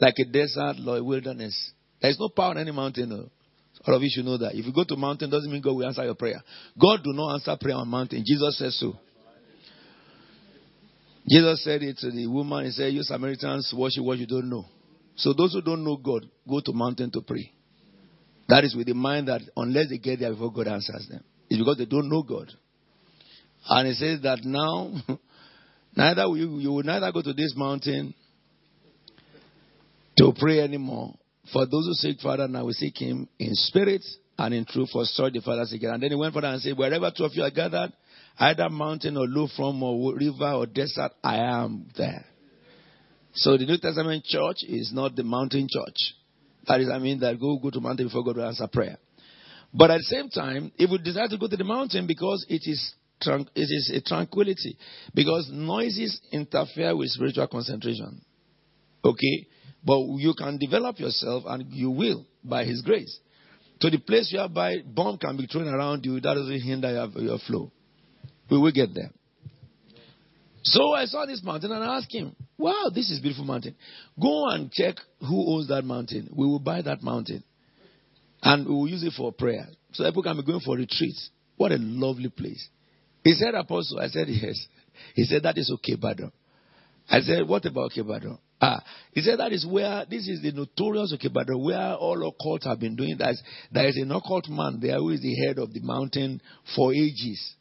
Like 0.00 0.14
a 0.18 0.30
desert 0.30 0.76
or 0.86 0.98
a 0.98 1.04
wilderness. 1.04 1.72
There 2.00 2.10
is 2.10 2.18
no 2.18 2.28
power 2.28 2.52
in 2.52 2.58
any 2.58 2.72
mountain. 2.72 3.30
All 3.86 3.94
of 3.94 4.02
you 4.02 4.08
should 4.10 4.24
know 4.24 4.38
that. 4.38 4.54
If 4.54 4.66
you 4.66 4.72
go 4.72 4.84
to 4.84 4.96
mountain, 4.96 5.30
doesn't 5.30 5.50
mean 5.50 5.62
God 5.62 5.76
will 5.76 5.86
answer 5.86 6.04
your 6.04 6.14
prayer. 6.14 6.42
God 6.78 7.00
do 7.02 7.12
not 7.12 7.34
answer 7.34 7.56
prayer 7.60 7.76
on 7.76 7.88
mountain. 7.88 8.22
Jesus 8.26 8.58
says 8.58 8.78
so. 8.78 8.94
Jesus 11.28 11.62
said 11.62 11.82
it 11.82 11.98
to 11.98 12.10
the 12.10 12.26
woman. 12.26 12.64
He 12.64 12.70
said, 12.72 12.92
"You 12.92 13.02
Samaritans 13.02 13.72
worship 13.76 14.02
what 14.02 14.18
you 14.18 14.26
don't 14.26 14.48
know." 14.48 14.64
So 15.16 15.32
those 15.32 15.52
who 15.52 15.60
don't 15.60 15.84
know 15.84 15.96
God 15.96 16.26
go 16.48 16.60
to 16.60 16.72
mountain 16.72 17.10
to 17.12 17.20
pray. 17.20 17.52
That 18.48 18.64
is 18.64 18.74
with 18.74 18.86
the 18.86 18.94
mind 18.94 19.28
that 19.28 19.42
unless 19.56 19.90
they 19.90 19.98
get 19.98 20.18
there 20.18 20.30
before 20.30 20.52
God 20.52 20.68
answers 20.68 21.06
them, 21.08 21.22
it's 21.50 21.58
because 21.58 21.78
they 21.78 21.84
don't 21.84 22.08
know 22.08 22.22
God. 22.22 22.50
And 23.68 23.88
he 23.88 23.94
says 23.94 24.22
that 24.22 24.38
now, 24.44 24.94
neither 25.96 26.28
will 26.28 26.36
you, 26.36 26.58
you 26.58 26.72
will 26.72 26.84
neither 26.84 27.10
go 27.12 27.20
to 27.22 27.32
this 27.32 27.52
mountain 27.56 28.14
to 30.16 30.32
pray 30.38 30.60
anymore, 30.60 31.14
for 31.52 31.66
those 31.66 31.86
who 31.86 31.94
seek 31.94 32.20
Father 32.20 32.46
now 32.46 32.64
we 32.64 32.72
seek 32.72 32.96
him 32.98 33.28
in 33.38 33.50
spirit 33.54 34.04
and 34.38 34.54
in 34.54 34.64
truth 34.64 34.90
for 34.92 35.04
such 35.04 35.32
the 35.32 35.40
Father 35.40 35.64
seek 35.64 35.82
And 35.82 36.02
then 36.02 36.10
he 36.10 36.16
went 36.16 36.32
further 36.32 36.46
and 36.46 36.62
said, 36.62 36.76
Wherever 36.76 37.10
two 37.14 37.24
of 37.24 37.32
you 37.34 37.42
are 37.42 37.50
gathered, 37.50 37.92
either 38.38 38.68
mountain 38.70 39.16
or 39.16 39.26
low 39.26 39.48
from 39.56 39.82
or 39.82 40.14
river 40.14 40.52
or 40.52 40.66
desert, 40.66 41.12
I 41.22 41.36
am 41.38 41.88
there. 41.96 42.24
So 43.34 43.56
the 43.56 43.66
New 43.66 43.78
Testament 43.78 44.24
church 44.24 44.64
is 44.66 44.90
not 44.92 45.16
the 45.16 45.22
mountain 45.22 45.68
church. 45.70 46.14
That 46.66 46.80
is, 46.80 46.90
I 46.90 46.98
mean, 46.98 47.20
that 47.20 47.40
go 47.40 47.58
go 47.58 47.70
to 47.70 47.80
mountain 47.80 48.06
before 48.06 48.24
God 48.24 48.36
will 48.36 48.46
answer 48.46 48.68
prayer. 48.68 48.98
But 49.72 49.90
at 49.90 49.98
the 49.98 50.04
same 50.04 50.28
time, 50.28 50.72
if 50.76 50.90
we 50.90 50.98
decide 50.98 51.30
to 51.30 51.38
go 51.38 51.48
to 51.48 51.56
the 51.56 51.64
mountain 51.64 52.06
because 52.06 52.44
it 52.48 52.62
is 52.68 52.94
it 53.22 53.48
is 53.54 53.92
a 53.94 54.00
tranquility, 54.00 54.78
because 55.14 55.50
noises 55.52 56.20
interfere 56.32 56.96
with 56.96 57.10
spiritual 57.10 57.46
concentration. 57.48 58.22
Okay, 59.04 59.46
but 59.84 60.00
you 60.16 60.34
can 60.36 60.58
develop 60.58 60.98
yourself 60.98 61.44
and 61.46 61.70
you 61.70 61.90
will 61.90 62.26
by 62.42 62.64
His 62.64 62.80
grace. 62.80 63.20
To 63.80 63.90
the 63.90 63.98
place 63.98 64.32
whereby 64.34 64.78
bomb 64.86 65.18
can 65.18 65.36
be 65.36 65.46
thrown 65.46 65.68
around 65.68 66.04
you, 66.04 66.14
that 66.20 66.34
doesn't 66.34 66.60
hinder 66.60 66.90
your, 66.90 67.22
your 67.22 67.38
flow. 67.46 67.70
We 68.50 68.58
will 68.58 68.72
get 68.72 68.94
there. 68.94 69.10
So 70.62 70.92
I 70.92 71.06
saw 71.06 71.24
this 71.24 71.42
mountain 71.42 71.72
and 71.72 71.82
I 71.82 71.96
asked 71.96 72.12
him, 72.12 72.36
Wow, 72.58 72.90
this 72.94 73.10
is 73.10 73.20
beautiful 73.20 73.44
mountain. 73.44 73.74
Go 74.20 74.48
and 74.50 74.70
check 74.70 74.96
who 75.20 75.54
owns 75.54 75.68
that 75.68 75.84
mountain. 75.84 76.28
We 76.30 76.46
will 76.46 76.58
buy 76.58 76.82
that 76.82 77.02
mountain. 77.02 77.42
And 78.42 78.66
we 78.66 78.74
will 78.74 78.88
use 78.88 79.02
it 79.02 79.12
for 79.16 79.32
prayer. 79.32 79.66
So 79.92 80.04
people 80.04 80.22
can 80.22 80.36
be 80.36 80.42
going 80.42 80.60
for 80.60 80.76
retreats. 80.76 81.30
What 81.56 81.72
a 81.72 81.78
lovely 81.78 82.30
place. 82.30 82.68
He 83.22 83.32
said, 83.34 83.54
Apostle. 83.54 84.00
I 84.00 84.08
said, 84.08 84.28
Yes. 84.28 84.66
He 85.14 85.24
said, 85.24 85.42
That 85.42 85.58
is 85.58 85.70
okay, 85.74 85.96
Badon. 85.96 86.32
I 87.08 87.20
said, 87.20 87.46
What 87.46 87.66
about 87.66 87.92
Okebadan? 87.92 88.38
Ah, 88.62 88.82
he 89.12 89.22
said 89.22 89.38
that 89.38 89.52
is 89.52 89.66
where 89.66 90.04
this 90.08 90.28
is 90.28 90.42
the 90.42 90.52
notorious 90.52 91.14
Okebadan, 91.14 91.64
where 91.64 91.94
all 91.94 92.28
occult 92.28 92.64
have 92.64 92.78
been 92.78 92.94
doing 92.94 93.16
that. 93.18 93.34
There 93.72 93.86
is 93.86 93.96
an 93.96 94.12
occult 94.12 94.48
man 94.48 94.78
there 94.82 94.98
who 94.98 95.10
is 95.10 95.22
the 95.22 95.34
head 95.34 95.58
of 95.58 95.72
the 95.72 95.80
mountain 95.80 96.42
for 96.76 96.92
ages. 96.92 97.54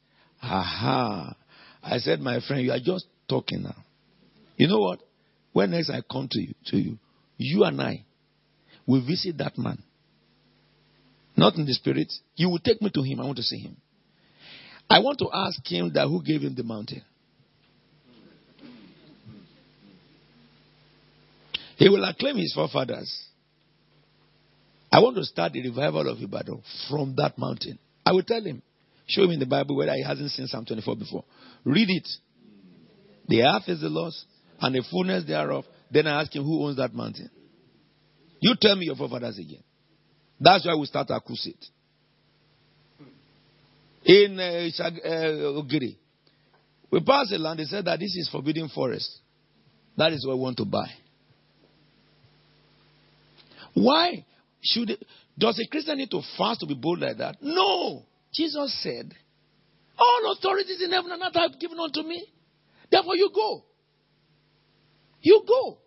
Aha. 0.44 1.34
I 1.82 1.98
said, 2.00 2.20
my 2.20 2.42
friend, 2.46 2.64
you 2.64 2.72
are 2.74 2.80
just 2.84 3.06
talking 3.30 3.64
now. 3.64 3.76
You 4.58 4.68
know 4.68 4.80
what? 4.80 5.00
When 5.54 5.72
next 5.72 5.90
I 5.90 6.02
come 6.02 6.28
to 6.30 6.42
you, 6.42 6.54
to 6.68 6.78
you, 6.78 6.98
you 7.38 7.64
and 7.64 7.82
I 7.82 8.04
will 8.86 9.06
visit 9.06 9.38
that 9.38 9.58
man. 9.58 9.82
Not 11.40 11.56
in 11.56 11.66
the 11.66 11.74
spirit. 11.74 12.12
You 12.36 12.50
will 12.50 12.60
take 12.60 12.82
me 12.82 12.90
to 12.94 13.02
him. 13.02 13.22
I 13.22 13.24
want 13.24 13.38
to 13.38 13.44
see 13.44 13.60
him. 13.60 13.78
I 14.90 15.00
want 15.00 15.20
to 15.20 15.30
ask 15.34 15.66
him 15.66 15.90
that 15.94 16.06
who 16.06 16.22
gave 16.22 16.42
him 16.42 16.54
the 16.54 16.64
mountain. 16.64 17.02
He 21.78 21.88
will 21.88 22.04
acclaim 22.04 22.36
his 22.36 22.54
forefathers. 22.54 23.10
I 24.92 25.00
want 25.00 25.16
to 25.16 25.24
start 25.24 25.54
the 25.54 25.62
revival 25.64 26.10
of 26.10 26.22
Ibadan 26.22 26.62
from 26.90 27.16
that 27.16 27.38
mountain. 27.38 27.80
I 28.06 28.12
will 28.12 28.24
tell 28.24 28.44
him. 28.44 28.62
Show 29.08 29.24
him 29.24 29.32
in 29.32 29.40
the 29.40 29.46
Bible 29.46 29.78
whether 29.78 29.94
he 29.94 30.04
hasn't 30.04 30.32
seen 30.32 30.46
Psalm 30.48 30.66
24 30.66 30.98
before. 30.98 31.24
Read 31.64 31.88
it. 31.90 32.08
The 33.30 33.44
earth 33.44 33.70
is 33.70 33.80
the 33.80 33.88
Lord's 33.88 34.26
and 34.60 34.76
the 34.76 34.84
fullness 34.92 35.24
thereof. 35.24 35.64
Then 35.90 36.06
I 36.06 36.20
ask 36.22 36.36
him 36.36 36.44
who 36.44 36.66
owns 36.66 36.76
that 36.78 36.94
mountain. 36.94 37.30
You 38.42 38.56
tell 38.60 38.76
me 38.76 38.88
your 38.88 38.98
forefathers 38.98 39.38
again. 39.40 39.64
That's 40.40 40.66
why 40.66 40.76
we 40.76 40.86
start 40.86 41.10
our 41.12 41.20
crusade. 41.20 41.66
In 44.06 44.40
uh, 44.40 44.70
uh, 44.84 45.62
Ogiri, 45.62 45.98
we 46.92 47.00
passed 47.02 47.32
the 47.32 47.38
land. 47.38 47.60
They 47.60 47.66
said 47.66 47.86
that 47.86 48.00
this 48.00 48.16
is 48.16 48.30
forbidden 48.32 48.70
forest. 48.70 49.20
That 49.98 50.14
is 50.14 50.26
what 50.26 50.38
we 50.38 50.44
want 50.44 50.58
to 50.58 50.66
buy. 50.66 50.88
Why 53.74 54.26
should 54.62 54.98
does 55.38 55.60
a 55.60 55.68
Christian 55.70 55.98
need 55.98 56.12
to 56.12 56.22
fast 56.38 56.62
to 56.62 56.66
be 56.66 56.74
bold 56.76 57.00
like 57.00 57.18
that? 57.18 57.38
No. 57.42 58.04
Jesus 58.34 58.82
said, 58.82 59.14
All 59.98 60.36
authorities 60.38 60.82
in 60.84 60.92
heaven 60.92 61.12
and 61.12 61.22
earth 61.22 61.36
have 61.36 61.60
given 61.60 61.80
unto 61.80 62.02
me. 62.02 62.26
Therefore, 62.92 63.16
you 63.16 63.30
go. 63.34 63.64
You 65.22 65.44
go. 65.48 65.78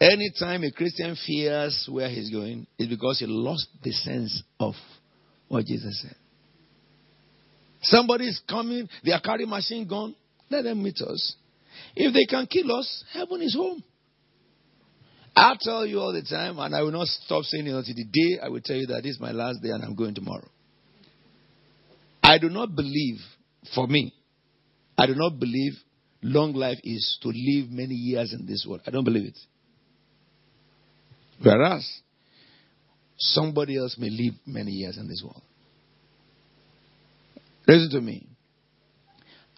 Anytime 0.00 0.64
a 0.64 0.72
Christian 0.72 1.16
fears 1.26 1.88
where 1.90 2.08
he's 2.08 2.30
going, 2.30 2.66
it's 2.78 2.88
because 2.88 3.20
he 3.20 3.26
lost 3.26 3.68
the 3.82 3.92
sense 3.92 4.42
of 4.58 4.74
what 5.48 5.64
Jesus 5.64 6.02
said. 6.02 6.16
Somebody 7.82 8.28
is 8.28 8.40
coming, 8.48 8.88
they 9.04 9.12
are 9.12 9.20
carrying 9.20 9.48
machine 9.48 9.86
gun, 9.86 10.14
let 10.50 10.62
them 10.62 10.82
meet 10.82 11.00
us. 11.00 11.36
If 11.94 12.12
they 12.12 12.24
can 12.24 12.46
kill 12.46 12.74
us, 12.76 13.04
heaven 13.12 13.42
is 13.42 13.54
home. 13.54 13.82
I 15.36 15.54
tell 15.60 15.84
you 15.84 15.98
all 15.98 16.12
the 16.12 16.22
time, 16.22 16.58
and 16.58 16.74
I 16.74 16.82
will 16.82 16.92
not 16.92 17.08
stop 17.08 17.42
saying 17.44 17.66
it 17.66 17.74
until 17.74 17.94
the 17.94 18.04
day 18.04 18.40
I 18.42 18.48
will 18.48 18.60
tell 18.60 18.76
you 18.76 18.86
that 18.86 19.02
this 19.02 19.16
is 19.16 19.20
my 19.20 19.32
last 19.32 19.62
day 19.62 19.70
and 19.70 19.82
I'm 19.82 19.94
going 19.94 20.14
tomorrow. 20.14 20.48
I 22.22 22.38
do 22.38 22.48
not 22.48 22.74
believe, 22.74 23.18
for 23.74 23.86
me, 23.86 24.14
I 24.96 25.06
do 25.06 25.14
not 25.14 25.38
believe 25.38 25.72
long 26.22 26.54
life 26.54 26.78
is 26.84 27.18
to 27.22 27.28
live 27.28 27.70
many 27.70 27.94
years 27.94 28.32
in 28.32 28.46
this 28.46 28.64
world. 28.66 28.82
I 28.86 28.90
don't 28.90 29.04
believe 29.04 29.26
it. 29.26 29.38
Whereas, 31.42 31.86
somebody 33.16 33.78
else 33.78 33.96
may 33.98 34.10
live 34.10 34.34
many 34.46 34.72
years 34.72 34.96
in 34.96 35.08
this 35.08 35.22
world. 35.24 35.42
Listen 37.66 37.90
to 37.90 38.00
me. 38.00 38.26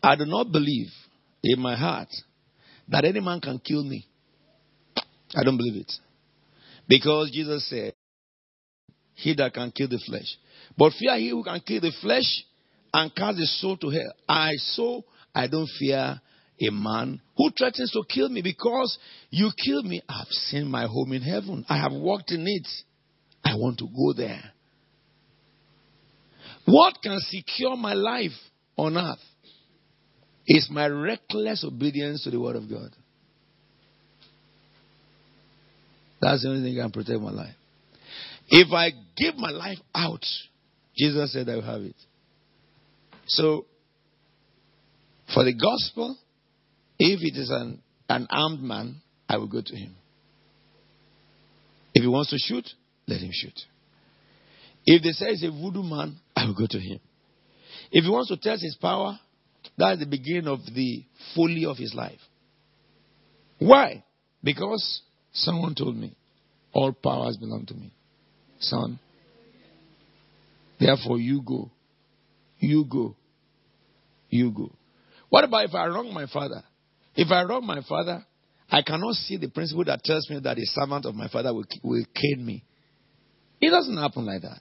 I 0.02 0.16
do 0.16 0.24
not 0.24 0.52
believe 0.52 0.88
in 1.42 1.60
my 1.60 1.76
heart 1.76 2.08
that 2.88 3.04
any 3.04 3.20
man 3.20 3.40
can 3.40 3.58
kill 3.58 3.82
me. 3.82 4.06
I 5.34 5.42
don't 5.42 5.56
believe 5.56 5.76
it. 5.76 5.92
Because 6.88 7.30
Jesus 7.32 7.68
said, 7.68 7.94
He 9.14 9.34
that 9.34 9.54
can 9.54 9.72
kill 9.72 9.88
the 9.88 10.00
flesh. 10.06 10.36
But 10.76 10.92
fear 10.92 11.16
he 11.16 11.30
who 11.30 11.42
can 11.42 11.60
kill 11.60 11.80
the 11.80 11.92
flesh 12.00 12.44
and 12.92 13.14
cast 13.14 13.38
the 13.38 13.46
soul 13.46 13.76
to 13.78 13.90
hell. 13.90 14.12
I 14.28 14.52
so 14.56 15.04
I 15.34 15.48
don't 15.48 15.68
fear 15.78 16.20
a 16.60 16.70
man 16.70 17.20
who 17.36 17.50
threatens 17.50 17.90
to 17.92 18.02
kill 18.08 18.28
me 18.28 18.42
because 18.42 18.98
you 19.30 19.50
kill 19.64 19.82
me. 19.82 20.02
I've 20.08 20.28
seen 20.28 20.68
my 20.68 20.86
home 20.86 21.12
in 21.12 21.22
heaven. 21.22 21.64
I 21.68 21.78
have 21.78 21.92
walked 21.92 22.32
in 22.32 22.46
it. 22.46 22.66
I 23.44 23.54
want 23.56 23.78
to 23.78 23.86
go 23.86 24.12
there. 24.16 24.42
What 26.64 26.96
can 27.02 27.18
secure 27.20 27.76
my 27.76 27.92
life 27.92 28.32
on 28.76 28.96
earth 28.96 29.18
is 30.46 30.68
my 30.70 30.86
reckless 30.86 31.64
obedience 31.64 32.24
to 32.24 32.30
the 32.30 32.40
word 32.40 32.56
of 32.56 32.68
God. 32.68 32.90
That's 36.20 36.42
the 36.42 36.48
only 36.48 36.62
thing 36.62 36.76
that 36.76 36.82
can 36.82 36.92
protect 36.92 37.20
my 37.20 37.30
life. 37.30 37.54
If 38.48 38.72
I 38.72 38.90
give 39.16 39.36
my 39.36 39.50
life 39.50 39.78
out, 39.94 40.24
Jesus 40.96 41.32
said 41.32 41.48
I 41.48 41.56
will 41.56 41.62
have 41.62 41.82
it. 41.82 41.96
So, 43.26 43.66
for 45.34 45.44
the 45.44 45.52
gospel, 45.52 46.16
if 47.16 47.34
it 47.34 47.38
is 47.38 47.50
an, 47.50 47.82
an 48.08 48.26
armed 48.30 48.62
man, 48.62 49.02
I 49.28 49.38
will 49.38 49.48
go 49.48 49.60
to 49.64 49.76
him. 49.76 49.94
If 51.94 52.02
he 52.02 52.08
wants 52.08 52.30
to 52.30 52.38
shoot, 52.38 52.68
let 53.06 53.20
him 53.20 53.30
shoot. 53.32 53.58
If 54.84 55.02
they 55.02 55.10
say 55.10 55.30
he's 55.30 55.42
a 55.44 55.50
voodoo 55.50 55.82
man, 55.82 56.16
I 56.36 56.46
will 56.46 56.54
go 56.54 56.66
to 56.68 56.78
him. 56.78 57.00
If 57.90 58.04
he 58.04 58.10
wants 58.10 58.28
to 58.28 58.36
test 58.36 58.62
his 58.62 58.76
power, 58.76 59.18
that's 59.76 60.00
the 60.00 60.06
beginning 60.06 60.46
of 60.46 60.60
the 60.74 61.04
folly 61.34 61.64
of 61.64 61.76
his 61.76 61.94
life. 61.94 62.20
Why? 63.58 64.04
Because 64.44 65.02
Someone 65.36 65.74
told 65.74 65.96
me, 65.96 66.16
all 66.72 66.92
powers 66.92 67.36
belong 67.36 67.66
to 67.66 67.74
me. 67.74 67.92
Son, 68.58 68.98
therefore 70.80 71.18
you 71.18 71.42
go. 71.42 71.70
You 72.58 72.86
go. 72.90 73.14
You 74.30 74.50
go. 74.50 74.72
What 75.28 75.44
about 75.44 75.66
if 75.66 75.74
I 75.74 75.88
wrong 75.88 76.12
my 76.14 76.26
father? 76.26 76.62
If 77.16 77.30
I 77.30 77.42
wrong 77.44 77.66
my 77.66 77.80
father, 77.88 78.24
I 78.70 78.82
cannot 78.82 79.14
see 79.14 79.36
the 79.36 79.48
principle 79.48 79.84
that 79.84 80.02
tells 80.04 80.28
me 80.28 80.40
that 80.40 80.58
a 80.58 80.66
servant 80.66 81.06
of 81.06 81.14
my 81.14 81.28
father 81.28 81.54
will, 81.54 81.64
will 81.82 82.04
cane 82.14 82.44
me. 82.44 82.64
It 83.60 83.70
doesn't 83.70 83.96
happen 83.96 84.26
like 84.26 84.42
that. 84.42 84.60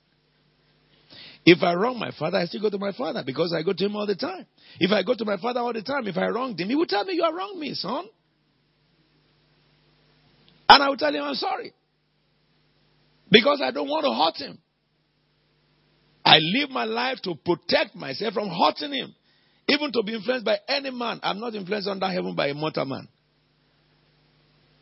If 1.46 1.62
I 1.62 1.76
wrong 1.76 2.00
my 2.00 2.12
father, 2.18 2.38
I 2.38 2.46
still 2.46 2.62
go 2.62 2.70
to 2.70 2.78
my 2.78 2.92
father 2.92 3.24
because 3.26 3.54
I 3.54 3.62
go 3.62 3.74
to 3.74 3.86
him 3.86 3.96
all 3.96 4.08
the 4.08 4.16
time. 4.16 4.48
If 4.80 4.92
I 4.92 5.04
go 5.04 5.14
to 5.14 5.26
my 5.26 5.38
father 5.38 5.60
all 5.60 5.74
the 5.74 5.84
time, 5.84 6.08
if 6.08 6.18
I 6.18 6.28
wronged 6.28 6.60
him, 6.60 6.70
he 6.70 6.76
will 6.76 6.88
tell 6.88 7.06
me, 7.06 7.14
You 7.14 7.24
are 7.24 7.36
wrong 7.36 7.60
me, 7.60 7.74
son. 7.76 8.06
And 10.68 10.84
I 10.84 10.90
will 10.90 10.98
tell 10.98 11.14
him 11.14 11.24
I'm 11.24 11.36
sorry. 11.36 11.74
Because 13.30 13.62
I 13.64 13.72
don't 13.72 13.88
want 13.88 14.06
to 14.06 14.42
hurt 14.42 14.50
him. 14.50 14.60
I 16.24 16.40
live 16.40 16.72
my 16.72 16.86
life 16.86 17.20
to 17.24 17.36
protect 17.36 17.96
myself 17.96 18.34
from 18.34 18.50
hurting 18.50 18.94
him. 18.94 19.14
Even 19.68 19.92
to 19.92 20.04
be 20.04 20.14
influenced 20.14 20.46
by 20.46 20.58
any 20.68 20.92
man. 20.92 21.20
I'm 21.24 21.40
not 21.40 21.56
influenced 21.56 21.88
under 21.88 22.08
heaven 22.08 22.36
by 22.36 22.48
a 22.48 22.54
mortal 22.54 22.86
man. 22.86 23.08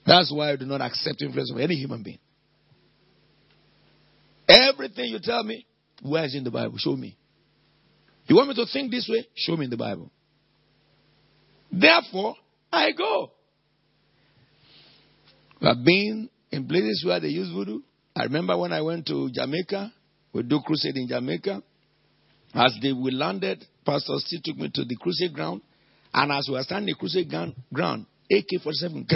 That's 0.05 0.31
why 0.33 0.51
I 0.51 0.55
do 0.57 0.65
not 0.65 0.81
accept 0.81 1.21
influence 1.21 1.51
of 1.51 1.59
any 1.59 1.75
human 1.75 2.03
being. 2.03 2.19
Everything 4.47 5.05
you 5.05 5.19
tell 5.23 5.43
me, 5.43 5.65
where 6.01 6.25
is 6.25 6.35
in 6.35 6.43
the 6.43 6.51
Bible? 6.51 6.77
Show 6.77 6.95
me. 6.95 7.17
You 8.27 8.35
want 8.35 8.49
me 8.49 8.55
to 8.55 8.65
think 8.71 8.91
this 8.91 9.07
way? 9.09 9.25
Show 9.35 9.55
me 9.55 9.65
in 9.65 9.71
the 9.71 9.77
Bible. 9.77 10.11
Therefore, 11.71 12.35
I 12.71 12.91
go. 12.91 13.31
Have 15.61 15.83
been 15.83 16.29
in 16.51 16.67
places 16.67 17.03
where 17.07 17.19
they 17.19 17.29
use 17.29 17.49
voodoo. 17.49 17.79
I 18.15 18.23
remember 18.23 18.57
when 18.57 18.73
I 18.73 18.81
went 18.81 19.07
to 19.07 19.29
Jamaica, 19.31 19.93
we 20.33 20.43
do 20.43 20.59
crusade 20.65 20.97
in 20.97 21.07
Jamaica. 21.07 21.63
As 22.53 22.77
they 22.81 22.91
we 22.91 23.11
landed, 23.11 23.65
Pastor 23.85 24.13
Steele 24.17 24.41
took 24.43 24.57
me 24.57 24.69
to 24.73 24.85
the 24.85 24.95
crusade 24.95 25.33
ground. 25.33 25.61
And 26.13 26.31
as 26.31 26.47
we 26.47 26.55
were 26.55 26.63
standing 26.63 26.93
the 26.93 26.99
crusade 26.99 27.31
ground, 27.73 28.05
AK 28.31 28.61
47, 28.63 29.07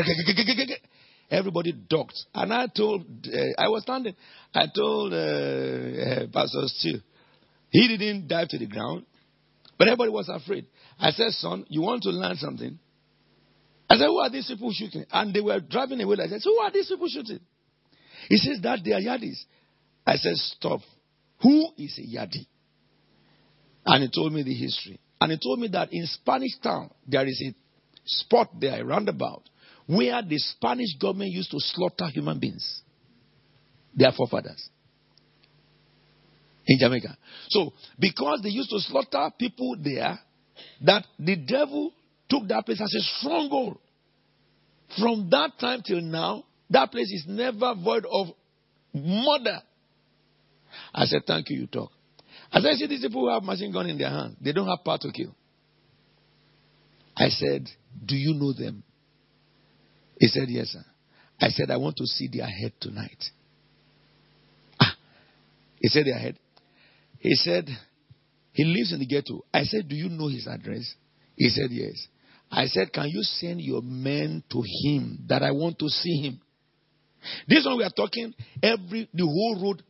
everybody 1.30 1.74
ducked. 1.74 2.18
And 2.34 2.54
I 2.54 2.68
told, 2.68 3.02
uh, 3.02 3.62
I 3.62 3.70
was 3.70 3.84
standing, 3.84 4.16
I 4.54 4.66
told 4.74 5.14
uh, 5.14 5.16
uh, 5.16 6.28
Pastor 6.34 6.62
Steele, 6.66 7.02
he 7.70 7.88
didn't 7.88 8.28
dive 8.28 8.48
to 8.50 8.58
the 8.58 8.66
ground, 8.66 9.06
but 9.78 9.88
everybody 9.88 10.10
was 10.10 10.30
afraid. 10.30 10.66
I 11.00 11.12
said, 11.12 11.32
son, 11.32 11.66
you 11.70 11.82
want 11.82 12.04
to 12.04 12.10
learn 12.10 12.36
something? 12.38 12.80
I 13.90 13.96
said, 13.96 14.08
Who 14.08 14.20
are 14.20 14.30
these 14.30 14.48
people 14.48 14.72
shooting? 14.74 15.06
And 15.12 15.34
they 15.34 15.42
were 15.42 15.60
driving 15.60 16.02
away. 16.02 16.18
I 16.22 16.28
said, 16.28 16.42
So 16.42 16.52
who 16.52 16.60
are 16.60 16.72
these 16.72 16.88
people 16.88 17.08
shooting? 17.08 17.40
He 18.30 18.38
says 18.38 18.60
that 18.64 18.80
they 18.84 18.92
are 18.92 19.00
Yardies. 19.00 19.40
I 20.06 20.16
said, 20.16 20.36
Stop. 20.36 20.82
Who 21.42 21.70
is 21.78 21.98
a 22.00 22.18
Yardie? 22.18 22.48
And 23.88 24.04
he 24.04 24.10
told 24.10 24.34
me 24.34 24.44
the 24.44 24.54
history. 24.54 25.00
And 25.20 25.32
he 25.32 25.40
told 25.42 25.60
me 25.60 25.70
that 25.70 25.90
in 25.94 26.06
Spanish 26.06 26.58
town, 26.62 26.92
there 27.08 27.26
is 27.26 27.42
a 27.42 27.56
spot 28.06 28.50
there, 28.60 28.82
a 28.82 28.86
roundabout, 28.86 29.44
where 29.88 30.22
the 30.22 30.38
Spanish 30.38 30.96
government 31.00 31.32
used 31.32 31.50
to 31.52 31.58
slaughter 31.60 32.08
human 32.08 32.38
beings. 32.38 32.82
Their 33.96 34.12
forefathers. 34.12 34.70
In 36.68 36.78
Jamaica. 36.78 37.18
So, 37.48 37.72
because 37.98 38.42
they 38.44 38.50
used 38.50 38.70
to 38.72 38.80
slaughter 38.82 39.32
people 39.40 39.78
there, 39.82 40.20
that 40.82 41.06
the 41.18 41.38
devil 41.38 41.94
took 42.30 42.46
that 42.50 42.66
place 42.66 42.82
as 42.82 42.94
a 42.94 43.02
stronghold. 43.20 43.78
From 45.00 45.30
that 45.32 45.52
time 45.60 45.82
till 45.86 46.02
now, 46.02 46.44
that 46.70 46.92
place 46.92 47.10
is 47.10 47.24
never 47.26 47.74
void 47.74 48.06
of 48.06 48.28
murder. 48.94 49.62
I 50.94 51.06
said, 51.06 51.22
Thank 51.26 51.50
you, 51.50 51.62
you 51.62 51.68
talk. 51.68 51.92
As 52.52 52.66
I 52.66 52.74
see 52.74 52.88
these 52.88 53.02
people 53.02 53.22
who 53.22 53.34
have 53.34 53.44
machine 53.44 53.72
gun 53.72 53.90
in 53.90 53.98
their 53.98 54.10
hand, 54.10 54.38
they 54.42 54.52
don't 54.52 54.68
have 54.68 54.84
power 54.84 54.98
to 55.00 55.12
kill. 55.12 55.36
I 57.16 57.30
said, 57.30 57.68
Do 58.06 58.16
you 58.16 58.34
know 58.34 58.54
them? 58.54 58.84
He 60.20 60.28
said, 60.28 60.48
Yes, 60.48 60.68
sir. 60.68 60.84
I 61.40 61.50
said, 61.50 61.70
I 61.70 61.78
want 61.78 61.98
to 61.98 62.06
see 62.06 62.30
their 62.32 62.48
head 62.48 62.74
tonight. 62.80 63.24
Ah. 64.80 64.96
He 65.80 65.88
said, 65.90 66.06
Their 66.06 66.18
head. 66.18 66.38
He 67.20 67.36
said, 67.36 67.68
He 68.54 68.64
lives 68.64 68.94
in 68.94 69.00
the 69.00 69.06
ghetto. 69.06 69.44
I 69.54 69.64
said, 69.64 69.88
Do 69.88 69.96
you 69.96 70.10
know 70.10 70.28
his 70.28 70.48
address? 70.48 70.94
He 71.36 71.50
said, 71.50 71.70
Yes. 71.72 72.08
I 72.50 72.66
said, 72.68 72.94
Can 72.94 73.10
you 73.10 73.22
send 73.24 73.62
your 73.62 73.82
men 73.82 74.44
to 74.52 74.64
him 74.84 75.26
that 75.28 75.44
I 75.44 75.52
want 75.52 75.80
to 75.80 75.90
see 75.90 76.22
him? 76.22 76.42
This 77.48 77.66
one 77.66 77.78
we 77.78 77.84
are 77.84 77.92
talking, 77.96 78.34
every 78.62 79.10
the 79.14 79.26
whole 79.26 79.60
road, 79.62 79.84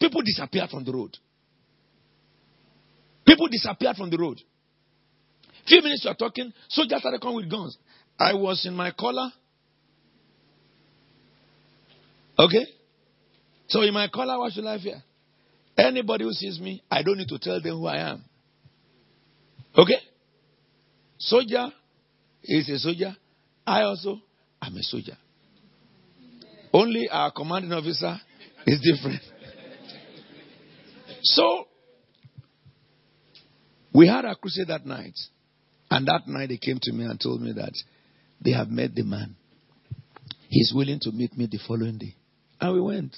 people 0.00 0.22
disappeared 0.22 0.70
from 0.70 0.84
the 0.84 0.92
road. 0.92 1.16
People 3.26 3.48
disappeared 3.48 3.96
from 3.96 4.10
the 4.10 4.16
road. 4.16 4.40
Few 5.66 5.82
minutes 5.82 6.04
you 6.04 6.10
are 6.10 6.16
talking, 6.16 6.52
soldiers 6.68 7.00
started 7.00 7.20
coming 7.20 7.36
with 7.36 7.50
guns. 7.50 7.76
I 8.18 8.32
was 8.34 8.64
in 8.66 8.74
my 8.74 8.90
collar. 8.98 9.30
Okay? 12.38 12.66
So 13.68 13.82
in 13.82 13.92
my 13.92 14.08
collar, 14.08 14.38
what 14.38 14.52
should 14.52 14.64
I 14.64 14.78
fear? 14.78 15.02
Anybody 15.76 16.24
who 16.24 16.32
sees 16.32 16.58
me, 16.58 16.82
I 16.90 17.02
don't 17.02 17.18
need 17.18 17.28
to 17.28 17.38
tell 17.38 17.60
them 17.60 17.76
who 17.78 17.86
I 17.86 17.98
am. 17.98 18.24
Okay? 19.76 19.98
Soldier 21.18 21.68
is 22.42 22.68
a 22.70 22.78
soldier. 22.78 23.14
I 23.66 23.82
also 23.82 24.20
am 24.62 24.76
a 24.76 24.82
soldier. 24.82 25.16
Only 26.72 27.08
our 27.10 27.30
commanding 27.30 27.72
officer 27.72 28.16
is 28.66 28.80
different. 28.80 29.20
So, 31.22 31.66
we 33.92 34.06
had 34.06 34.24
a 34.24 34.34
crusade 34.34 34.68
that 34.68 34.86
night. 34.86 35.18
And 35.90 36.06
that 36.06 36.26
night 36.26 36.50
they 36.50 36.58
came 36.58 36.78
to 36.82 36.92
me 36.92 37.04
and 37.04 37.18
told 37.18 37.40
me 37.40 37.52
that 37.52 37.72
they 38.44 38.52
have 38.52 38.68
met 38.68 38.94
the 38.94 39.02
man. 39.02 39.36
He's 40.48 40.72
willing 40.74 40.98
to 41.02 41.12
meet 41.12 41.36
me 41.36 41.48
the 41.50 41.58
following 41.66 41.98
day. 41.98 42.14
And 42.60 42.74
we 42.74 42.80
went. 42.80 43.16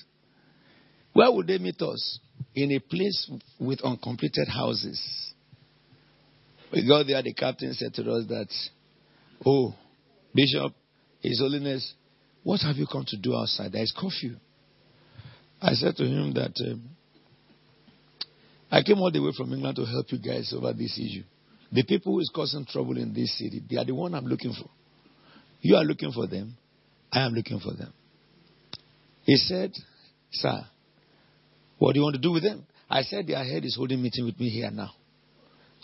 Where 1.12 1.30
would 1.30 1.46
they 1.46 1.58
meet 1.58 1.80
us? 1.82 2.18
In 2.54 2.72
a 2.72 2.78
place 2.78 3.30
with 3.58 3.80
uncompleted 3.82 4.48
houses. 4.48 5.00
We 6.72 6.86
got 6.86 7.06
there, 7.06 7.22
the 7.22 7.34
captain 7.34 7.74
said 7.74 7.94
to 7.94 8.02
us 8.12 8.26
that, 8.28 8.48
Oh, 9.44 9.74
Bishop, 10.34 10.72
His 11.20 11.40
Holiness, 11.40 11.94
what 12.42 12.60
have 12.60 12.76
you 12.76 12.86
come 12.86 13.04
to 13.08 13.16
do 13.16 13.34
outside? 13.34 13.72
There 13.72 13.82
is 13.82 13.92
curfew. 13.96 14.36
I 15.60 15.72
said 15.74 15.96
to 15.96 16.04
him 16.04 16.32
that 16.34 16.52
um, 16.70 16.90
I 18.70 18.82
came 18.82 18.98
all 18.98 19.10
the 19.10 19.20
way 19.20 19.32
from 19.36 19.52
England 19.52 19.76
to 19.76 19.84
help 19.84 20.12
you 20.12 20.18
guys 20.18 20.52
over 20.56 20.72
this 20.72 20.98
issue. 20.98 21.24
The 21.72 21.82
people 21.84 22.12
who 22.12 22.20
is 22.20 22.30
causing 22.34 22.64
trouble 22.66 22.96
in 22.98 23.12
this 23.12 23.36
city, 23.38 23.62
they 23.68 23.76
are 23.76 23.84
the 23.84 23.94
one 23.94 24.14
I'm 24.14 24.26
looking 24.26 24.52
for. 24.52 24.68
You 25.60 25.76
are 25.76 25.84
looking 25.84 26.12
for 26.12 26.26
them. 26.26 26.56
I 27.12 27.26
am 27.26 27.32
looking 27.32 27.60
for 27.60 27.74
them. 27.74 27.92
He 29.22 29.36
said, 29.36 29.72
Sir, 30.32 30.64
what 31.78 31.92
do 31.92 31.98
you 31.98 32.04
want 32.04 32.16
to 32.16 32.20
do 32.20 32.32
with 32.32 32.42
them? 32.42 32.66
I 32.88 33.02
said, 33.02 33.26
Their 33.26 33.44
head 33.44 33.64
is 33.64 33.76
holding 33.76 34.02
meeting 34.02 34.24
with 34.24 34.38
me 34.38 34.48
here 34.48 34.70
now. 34.70 34.90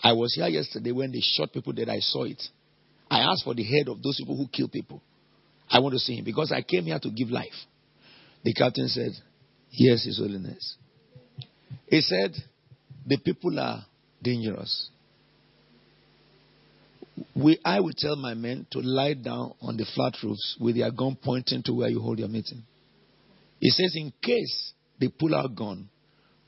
I 0.03 0.13
was 0.13 0.33
here 0.35 0.47
yesterday 0.47 0.91
when 0.91 1.11
they 1.11 1.21
shot 1.21 1.51
people 1.51 1.73
that 1.73 1.89
I 1.89 1.99
saw 1.99 2.23
it. 2.23 2.41
I 3.09 3.19
asked 3.21 3.43
for 3.43 3.55
the 3.55 3.63
head 3.63 3.87
of 3.87 4.01
those 4.01 4.17
people 4.17 4.35
who 4.35 4.47
kill 4.47 4.67
people. 4.67 5.01
I 5.69 5.79
want 5.79 5.93
to 5.93 5.99
see 5.99 6.15
him 6.15 6.25
because 6.25 6.51
I 6.51 6.61
came 6.61 6.85
here 6.85 6.99
to 6.99 7.09
give 7.09 7.29
life. 7.29 7.47
The 8.43 8.53
captain 8.53 8.87
said, 8.87 9.11
Yes, 9.71 10.05
His 10.05 10.17
Holiness. 10.17 10.77
He 11.87 12.01
said, 12.01 12.31
The 13.07 13.17
people 13.17 13.57
are 13.59 13.85
dangerous. 14.21 14.89
We, 17.35 17.59
I 17.65 17.79
will 17.79 17.93
tell 17.97 18.15
my 18.15 18.35
men 18.35 18.67
to 18.71 18.79
lie 18.79 19.15
down 19.15 19.53
on 19.61 19.77
the 19.77 19.85
flat 19.95 20.13
roofs 20.23 20.57
with 20.59 20.75
their 20.75 20.91
gun 20.91 21.17
pointing 21.23 21.63
to 21.63 21.73
where 21.73 21.89
you 21.89 21.99
hold 21.99 22.19
your 22.19 22.27
meeting. 22.27 22.63
He 23.59 23.69
says, 23.69 23.93
In 23.95 24.13
case 24.21 24.73
they 24.99 25.07
pull 25.07 25.33
out 25.33 25.55
gun, 25.55 25.89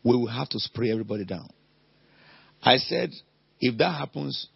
we 0.03 0.15
will 0.15 0.27
have 0.27 0.49
to 0.49 0.59
spray 0.59 0.91
everybody 0.91 1.25
down. 1.25 1.49
I 2.61 2.77
said, 2.77 3.09
If 3.59 3.77
that 3.79 3.97
happens, 3.97 4.47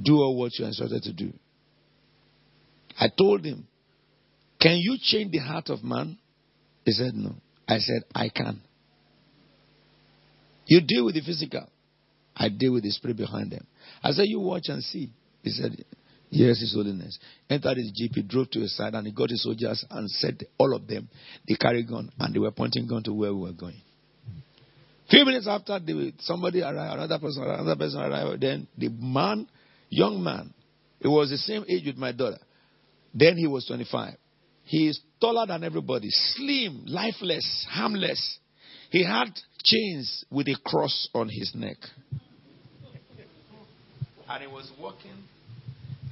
do 0.00 0.14
all 0.14 0.38
what 0.38 0.52
you're 0.58 0.68
instructed 0.68 1.02
to 1.04 1.12
do. 1.12 1.32
I 2.98 3.08
told 3.16 3.44
him, 3.44 3.66
can 4.64 4.76
you 4.78 4.96
change 5.00 5.32
the 5.32 5.38
heart 5.38 5.68
of 5.68 5.84
man? 5.84 6.16
He 6.84 6.92
said, 6.92 7.14
No. 7.14 7.34
I 7.68 7.78
said, 7.78 8.02
I 8.14 8.30
can. 8.30 8.62
You 10.66 10.80
deal 10.86 11.04
with 11.04 11.14
the 11.14 11.20
physical. 11.20 11.68
I 12.36 12.48
deal 12.48 12.72
with 12.72 12.82
the 12.82 12.90
spirit 12.90 13.16
behind 13.16 13.52
them. 13.52 13.66
I 14.02 14.10
said, 14.10 14.26
You 14.26 14.40
watch 14.40 14.64
and 14.68 14.82
see. 14.82 15.10
He 15.42 15.50
said, 15.50 15.84
Yes, 16.30 16.60
His 16.60 16.74
Holiness. 16.74 17.18
Entered 17.48 17.76
his 17.76 17.92
jeep, 17.94 18.12
he 18.14 18.22
drove 18.22 18.50
to 18.50 18.60
his 18.60 18.76
side, 18.76 18.94
and 18.94 19.06
he 19.06 19.12
got 19.12 19.30
his 19.30 19.42
soldiers 19.42 19.84
and 19.88 20.10
said, 20.10 20.44
All 20.58 20.74
of 20.74 20.86
them, 20.88 21.08
they 21.46 21.54
carried 21.54 21.88
gun, 21.88 22.10
and 22.18 22.34
they 22.34 22.38
were 22.40 22.50
pointing 22.50 22.88
gun 22.88 23.02
to 23.04 23.12
where 23.12 23.32
we 23.32 23.42
were 23.42 23.52
going. 23.52 23.80
Few 25.10 25.24
minutes 25.24 25.46
after, 25.46 25.78
they, 25.78 26.12
somebody 26.20 26.62
arrived, 26.62 26.94
another 26.94 27.18
person 27.18 27.44
another 27.44 27.76
person 27.76 28.00
arrived. 28.00 28.42
Then 28.42 28.66
the 28.76 28.88
man, 28.88 29.46
young 29.90 30.22
man, 30.22 30.52
he 31.00 31.08
was 31.08 31.30
the 31.30 31.38
same 31.38 31.64
age 31.68 31.84
with 31.86 31.96
my 31.96 32.12
daughter. 32.12 32.38
Then 33.14 33.36
he 33.36 33.46
was 33.46 33.66
25. 33.66 34.14
He 34.64 34.88
is 34.88 34.98
taller 35.20 35.46
than 35.46 35.62
everybody, 35.62 36.08
slim, 36.10 36.84
lifeless, 36.86 37.66
harmless. 37.70 38.38
He 38.94 39.02
had 39.02 39.36
chains 39.64 40.24
with 40.30 40.46
a 40.46 40.54
cross 40.64 41.08
on 41.12 41.28
his 41.28 41.50
neck. 41.52 41.78
And 44.28 44.40
he 44.40 44.46
was 44.46 44.70
walking 44.80 45.16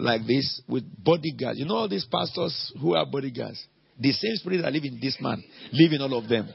like 0.00 0.26
this 0.26 0.60
with 0.66 0.82
bodyguards. 0.98 1.60
You 1.60 1.66
know 1.66 1.76
all 1.76 1.88
these 1.88 2.04
pastors 2.10 2.72
who 2.80 2.96
are 2.96 3.06
bodyguards? 3.06 3.64
The 4.00 4.10
same 4.10 4.34
spirit 4.34 4.62
that 4.62 4.72
live 4.72 4.82
in 4.82 4.98
this 5.00 5.16
man, 5.20 5.44
live 5.72 5.92
in 5.92 6.00
all 6.00 6.18
of 6.18 6.28
them. 6.28 6.48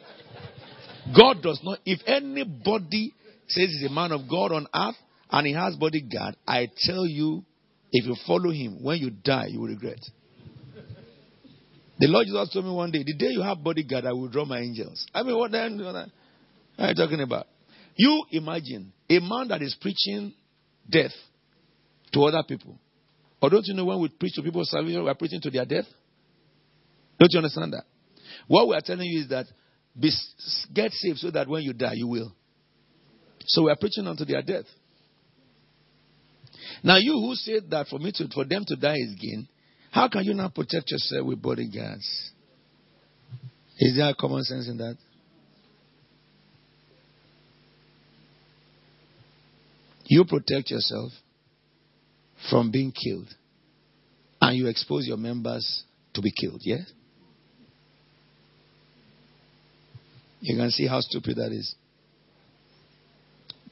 God 1.16 1.42
does 1.42 1.62
not, 1.64 1.80
if 1.86 2.02
anybody 2.06 3.14
says 3.48 3.70
he's 3.70 3.90
a 3.90 3.94
man 3.94 4.12
of 4.12 4.30
God 4.30 4.52
on 4.52 4.68
earth 4.76 4.98
and 5.32 5.48
he 5.48 5.54
has 5.54 5.78
bodyguard, 5.78 6.36
I 6.46 6.70
tell 6.76 7.08
you, 7.08 7.46
if 7.94 8.06
you 8.06 8.18
follow 8.28 8.52
him, 8.52 8.84
when 8.84 8.98
you 8.98 9.12
die, 9.12 9.46
you 9.48 9.62
will 9.62 9.70
regret. 9.70 10.02
The 12.00 12.08
Lord 12.08 12.26
Jesus 12.26 12.50
told 12.52 12.66
me 12.66 12.72
one 12.72 12.92
day, 12.92 13.04
the 13.06 13.16
day 13.16 13.30
you 13.30 13.44
have 13.44 13.64
bodyguard, 13.64 14.04
I 14.06 14.12
will 14.12 14.28
draw 14.28 14.44
my 14.44 14.60
angels. 14.60 15.08
I 15.14 15.24
mean, 15.24 15.38
what 15.38 15.54
then? 15.54 16.12
What 16.78 16.86
are 16.86 16.90
you 16.90 16.96
talking 16.96 17.22
about? 17.22 17.48
You 17.96 18.24
imagine 18.32 18.94
a 19.10 19.20
man 19.20 19.48
that 19.50 19.62
is 19.62 19.76
preaching 19.82 20.34
death 20.90 21.12
to 22.14 22.22
other 22.24 22.44
people. 22.48 22.78
Or 23.42 23.50
don't 23.50 23.66
you 23.66 23.74
know 23.74 23.86
when 23.86 24.00
we 24.00 24.10
preach 24.10 24.34
to 24.36 24.44
people 24.44 24.64
salvation, 24.64 25.04
we 25.04 25.10
are 25.10 25.16
preaching 25.16 25.42
to 25.42 25.50
their 25.50 25.66
death? 25.66 25.86
Don't 27.20 27.32
you 27.32 27.40
understand 27.40 27.74
that? 27.74 27.84
What 28.48 28.68
we 28.68 28.76
are 28.76 28.82
telling 28.82 29.08
you 29.08 29.22
is 29.22 29.30
that 29.30 29.48
be, 30.00 30.12
get 30.74 30.92
saved 30.92 31.18
so 31.18 31.32
that 31.32 31.48
when 31.48 31.64
you 31.64 31.74
die, 31.74 31.94
you 31.96 32.08
will. 32.08 32.32
So 33.48 33.64
we 33.64 33.72
are 33.72 33.76
preaching 33.76 34.06
unto 34.06 34.26
their 34.26 34.44
death. 34.44 34.66
Now, 36.84 36.98
you 36.98 37.14
who 37.14 37.34
said 37.36 37.70
that 37.72 37.88
for 37.88 37.98
me 37.98 38.12
to, 38.14 38.28
for 38.34 38.46
them 38.46 38.64
to 38.68 38.76
die 38.76 38.98
is 38.98 39.16
gain, 39.20 39.48
how 39.92 40.08
can 40.10 40.24
you 40.24 40.36
not 40.36 40.54
protect 40.54 40.92
yourself 40.92 41.26
with 41.26 41.42
bodyguards? 41.42 42.32
Is 43.80 43.98
there 43.98 44.14
common 44.20 44.44
sense 44.44 44.68
in 44.68 44.78
that? 44.78 44.98
You 50.10 50.24
protect 50.24 50.72
yourself 50.72 51.12
from 52.50 52.72
being 52.72 52.94
killed, 52.94 53.28
and 54.40 54.58
you 54.58 54.68
expose 54.68 55.06
your 55.06 55.18
members 55.18 55.84
to 56.14 56.22
be 56.22 56.32
killed, 56.32 56.62
yeah? 56.64 56.84
You 60.40 60.56
can 60.56 60.72
see 60.72 60.88
how 60.88 61.02
stupid 61.02 61.36
that 61.38 61.52
is. 61.52 61.76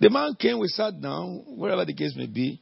The 0.02 0.10
man 0.10 0.36
came, 0.38 0.60
we 0.60 0.68
sat 0.68 1.00
down, 1.02 1.46
wherever 1.48 1.86
the 1.86 1.94
case 1.94 2.14
may 2.18 2.26
be. 2.26 2.60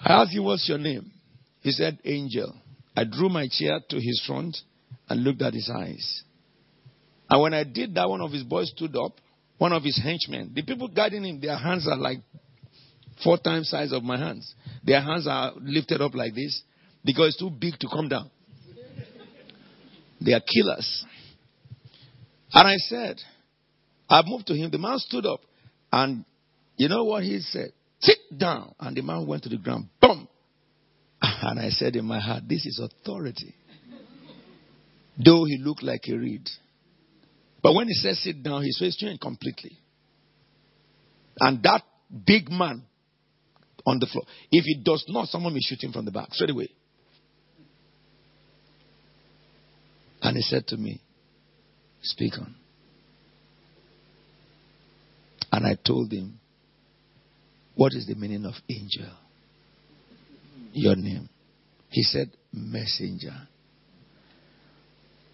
I 0.00 0.22
asked 0.22 0.32
him, 0.32 0.44
What's 0.44 0.68
your 0.68 0.78
name? 0.78 1.12
He 1.60 1.70
said, 1.70 1.98
Angel. 2.04 2.52
I 2.96 3.04
drew 3.04 3.28
my 3.28 3.48
chair 3.48 3.78
to 3.90 3.96
his 3.96 4.20
front 4.26 4.56
and 5.08 5.22
looked 5.22 5.42
at 5.42 5.54
his 5.54 5.70
eyes. 5.72 6.24
And 7.28 7.40
when 7.40 7.54
I 7.54 7.62
did 7.62 7.94
that, 7.94 8.08
one 8.08 8.20
of 8.20 8.32
his 8.32 8.42
boys 8.42 8.72
stood 8.74 8.96
up, 8.96 9.12
one 9.60 9.74
of 9.74 9.82
his 9.82 10.00
henchmen. 10.02 10.52
The 10.54 10.62
people 10.62 10.88
guiding 10.88 11.22
him, 11.22 11.38
their 11.38 11.58
hands 11.58 11.86
are 11.86 11.98
like 11.98 12.20
four 13.22 13.36
times 13.36 13.68
size 13.68 13.92
of 13.92 14.02
my 14.02 14.18
hands. 14.18 14.54
Their 14.82 15.02
hands 15.02 15.26
are 15.28 15.52
lifted 15.60 16.00
up 16.00 16.14
like 16.14 16.34
this 16.34 16.62
because 17.04 17.28
it's 17.28 17.36
too 17.36 17.50
big 17.50 17.78
to 17.80 17.86
come 17.86 18.08
down. 18.08 18.30
They 20.18 20.32
are 20.32 20.40
killers. 20.40 21.04
And 22.54 22.68
I 22.68 22.76
said, 22.76 23.20
I 24.08 24.22
moved 24.24 24.46
to 24.46 24.54
him. 24.54 24.70
The 24.70 24.78
man 24.78 24.98
stood 24.98 25.26
up. 25.26 25.42
And 25.92 26.24
you 26.78 26.88
know 26.88 27.04
what 27.04 27.22
he 27.22 27.40
said? 27.40 27.72
Sit 28.00 28.16
down. 28.38 28.74
And 28.80 28.96
the 28.96 29.02
man 29.02 29.26
went 29.26 29.42
to 29.42 29.50
the 29.50 29.58
ground. 29.58 29.88
Boom. 30.00 30.26
And 31.20 31.60
I 31.60 31.68
said 31.68 31.96
in 31.96 32.06
my 32.06 32.18
heart, 32.18 32.44
This 32.48 32.64
is 32.64 32.80
authority. 32.82 33.54
Though 35.22 35.44
he 35.44 35.58
looked 35.58 35.82
like 35.82 36.04
a 36.08 36.16
reed. 36.16 36.48
But 37.62 37.74
when 37.74 37.88
he 37.88 37.94
says 37.94 38.22
sit 38.22 38.42
down, 38.42 38.62
his 38.62 38.78
face 38.78 38.96
changed 38.96 39.20
completely. 39.20 39.78
And 41.38 41.62
that 41.62 41.82
big 42.26 42.50
man 42.50 42.82
on 43.86 43.98
the 43.98 44.06
floor, 44.06 44.24
if 44.50 44.64
he 44.64 44.82
does 44.82 45.04
not, 45.08 45.28
someone 45.28 45.52
will 45.52 45.60
shoot 45.62 45.82
him 45.82 45.92
from 45.92 46.04
the 46.04 46.10
back 46.10 46.32
straight 46.32 46.50
away. 46.50 46.70
And 50.22 50.36
he 50.36 50.42
said 50.42 50.66
to 50.68 50.76
me, 50.76 51.00
Speak 52.02 52.34
on. 52.38 52.54
And 55.52 55.66
I 55.66 55.76
told 55.84 56.12
him, 56.12 56.38
What 57.74 57.92
is 57.94 58.06
the 58.06 58.14
meaning 58.14 58.44
of 58.44 58.54
angel? 58.68 59.10
Your 60.72 60.96
name. 60.96 61.28
He 61.88 62.02
said, 62.02 62.30
Messenger. 62.52 63.48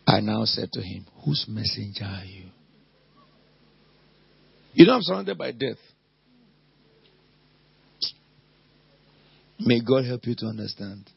I 0.06 0.20
now 0.20 0.44
said 0.44 0.70
to 0.72 0.80
him, 0.80 1.06
Whose 1.24 1.46
messenger 1.48 2.04
are 2.04 2.24
you? 2.24 2.44
You 4.74 4.86
know, 4.86 4.94
I'm 4.94 5.02
surrounded 5.02 5.38
by 5.38 5.52
death. 5.52 5.78
May 9.58 9.80
God 9.80 10.04
help 10.04 10.26
you 10.26 10.34
to 10.36 10.46
understand. 10.46 11.10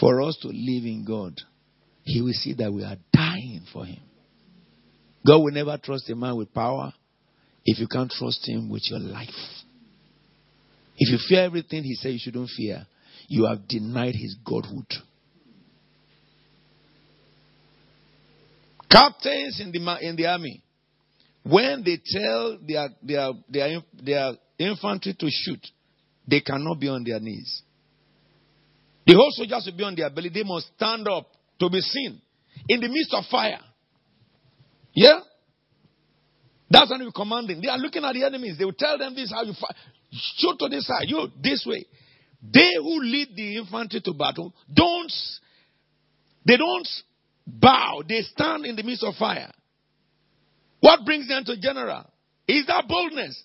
For 0.00 0.22
us 0.22 0.36
to 0.42 0.48
live 0.48 0.84
in 0.84 1.04
God, 1.06 1.34
He 2.02 2.20
will 2.20 2.32
see 2.32 2.54
that 2.54 2.72
we 2.72 2.82
are 2.82 2.96
dying 3.12 3.62
for 3.72 3.84
Him. 3.84 4.00
God 5.26 5.38
will 5.38 5.52
never 5.52 5.78
trust 5.78 6.10
a 6.10 6.16
man 6.16 6.36
with 6.36 6.52
power 6.52 6.92
if 7.64 7.78
you 7.78 7.86
can't 7.86 8.10
trust 8.10 8.48
Him 8.48 8.68
with 8.68 8.82
your 8.90 8.98
life. 8.98 9.28
If 10.96 11.12
you 11.12 11.18
fear 11.28 11.44
everything 11.44 11.84
He 11.84 11.94
said 11.94 12.12
you 12.12 12.18
shouldn't 12.20 12.50
fear, 12.56 12.86
you 13.28 13.46
have 13.46 13.68
denied 13.68 14.14
His 14.14 14.36
Godhood. 14.44 14.92
Captains 18.90 19.60
in 19.60 19.70
the, 19.70 19.98
in 20.00 20.16
the 20.16 20.26
army, 20.26 20.62
when 21.42 21.84
they 21.84 21.98
tell 22.04 22.58
their, 22.66 22.88
their, 23.02 23.30
their, 23.48 23.80
their 24.02 24.32
infantry 24.58 25.14
to 25.18 25.28
shoot, 25.30 25.64
they 26.26 26.40
cannot 26.40 26.78
be 26.80 26.88
on 26.88 27.04
their 27.04 27.20
knees. 27.20 27.62
The 29.06 29.14
whole 29.14 29.30
soldiers 29.30 29.66
will 29.66 29.76
be 29.76 29.84
on 29.84 29.94
their 29.94 30.10
belly. 30.10 30.30
They 30.32 30.42
must 30.42 30.70
stand 30.76 31.08
up 31.08 31.26
to 31.58 31.70
be 31.70 31.80
seen 31.80 32.20
in 32.68 32.80
the 32.80 32.88
midst 32.88 33.14
of 33.14 33.24
fire. 33.30 33.60
Yeah? 34.94 35.20
That's 36.68 36.90
when 36.90 37.04
we're 37.04 37.12
commanding. 37.12 37.60
They 37.60 37.68
are 37.68 37.78
looking 37.78 38.04
at 38.04 38.12
the 38.12 38.24
enemies. 38.24 38.56
They 38.58 38.64
will 38.64 38.72
tell 38.72 38.98
them 38.98 39.14
this 39.14 39.32
how 39.32 39.42
you 39.42 39.54
fight. 39.54 39.74
Shoot 40.12 40.58
to 40.58 40.68
this 40.68 40.86
side. 40.86 41.04
You 41.06 41.28
this 41.40 41.64
way. 41.66 41.86
They 42.42 42.70
who 42.76 43.00
lead 43.02 43.28
the 43.34 43.58
infantry 43.58 44.00
to 44.00 44.14
battle 44.14 44.54
don't 44.72 45.12
they 46.44 46.56
don't 46.56 46.88
bow. 47.58 48.02
They 48.08 48.22
stand 48.22 48.66
in 48.66 48.76
the 48.76 48.82
midst 48.82 49.04
of 49.04 49.14
fire. 49.14 49.50
What 50.80 51.04
brings 51.04 51.28
them 51.28 51.44
to 51.44 51.60
general? 51.60 52.04
Is 52.48 52.66
that 52.66 52.86
boldness. 52.88 53.42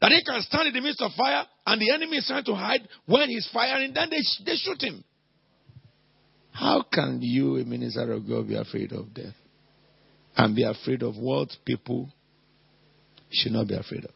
That 0.00 0.10
he 0.10 0.24
can 0.24 0.42
stand 0.42 0.68
in 0.68 0.74
the 0.74 0.80
midst 0.80 1.00
of 1.00 1.12
fire 1.12 1.46
and 1.64 1.80
the 1.80 1.92
enemy 1.92 2.16
is 2.16 2.26
trying 2.26 2.44
to 2.44 2.54
hide 2.54 2.80
when 3.06 3.28
he's 3.28 3.48
firing, 3.52 3.92
then 3.94 4.10
they, 4.10 4.20
they 4.44 4.56
shoot 4.56 4.82
him. 4.82 5.04
How 6.50 6.82
can 6.92 7.20
you, 7.22 7.56
a 7.56 7.64
minister 7.64 8.12
of 8.12 8.28
God, 8.28 8.48
be 8.48 8.56
afraid 8.56 8.92
of 8.92 9.14
death? 9.14 9.34
And 10.36 10.56
be 10.56 10.64
afraid 10.64 11.02
of 11.02 11.16
what 11.16 11.48
people 11.64 12.08
should 13.30 13.52
not 13.52 13.68
be 13.68 13.74
afraid 13.74 14.04
of? 14.04 14.14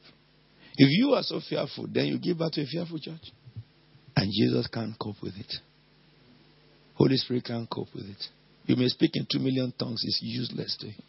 If 0.76 0.88
you 0.90 1.14
are 1.14 1.22
so 1.22 1.40
fearful, 1.48 1.86
then 1.90 2.06
you 2.06 2.18
give 2.18 2.38
birth 2.38 2.52
to 2.52 2.62
a 2.62 2.66
fearful 2.66 2.98
church. 2.98 3.32
And 4.16 4.30
Jesus 4.32 4.66
can't 4.66 4.98
cope 4.98 5.22
with 5.22 5.34
it. 5.36 5.52
Holy 6.94 7.16
Spirit 7.16 7.44
can't 7.44 7.68
cope 7.68 7.94
with 7.94 8.06
it. 8.06 8.22
You 8.66 8.76
may 8.76 8.88
speak 8.88 9.12
in 9.14 9.26
two 9.30 9.38
million 9.38 9.72
tongues, 9.78 10.02
it's 10.04 10.20
useless 10.22 10.76
to 10.80 10.86
him. 10.86 11.02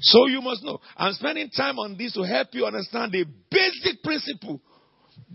So 0.00 0.26
you 0.26 0.40
must 0.42 0.62
know. 0.62 0.80
I'm 0.96 1.12
spending 1.14 1.48
time 1.50 1.78
on 1.78 1.96
this 1.96 2.12
to 2.14 2.22
help 2.22 2.48
you 2.52 2.66
understand 2.66 3.12
the 3.12 3.24
basic 3.50 4.02
principle. 4.02 4.60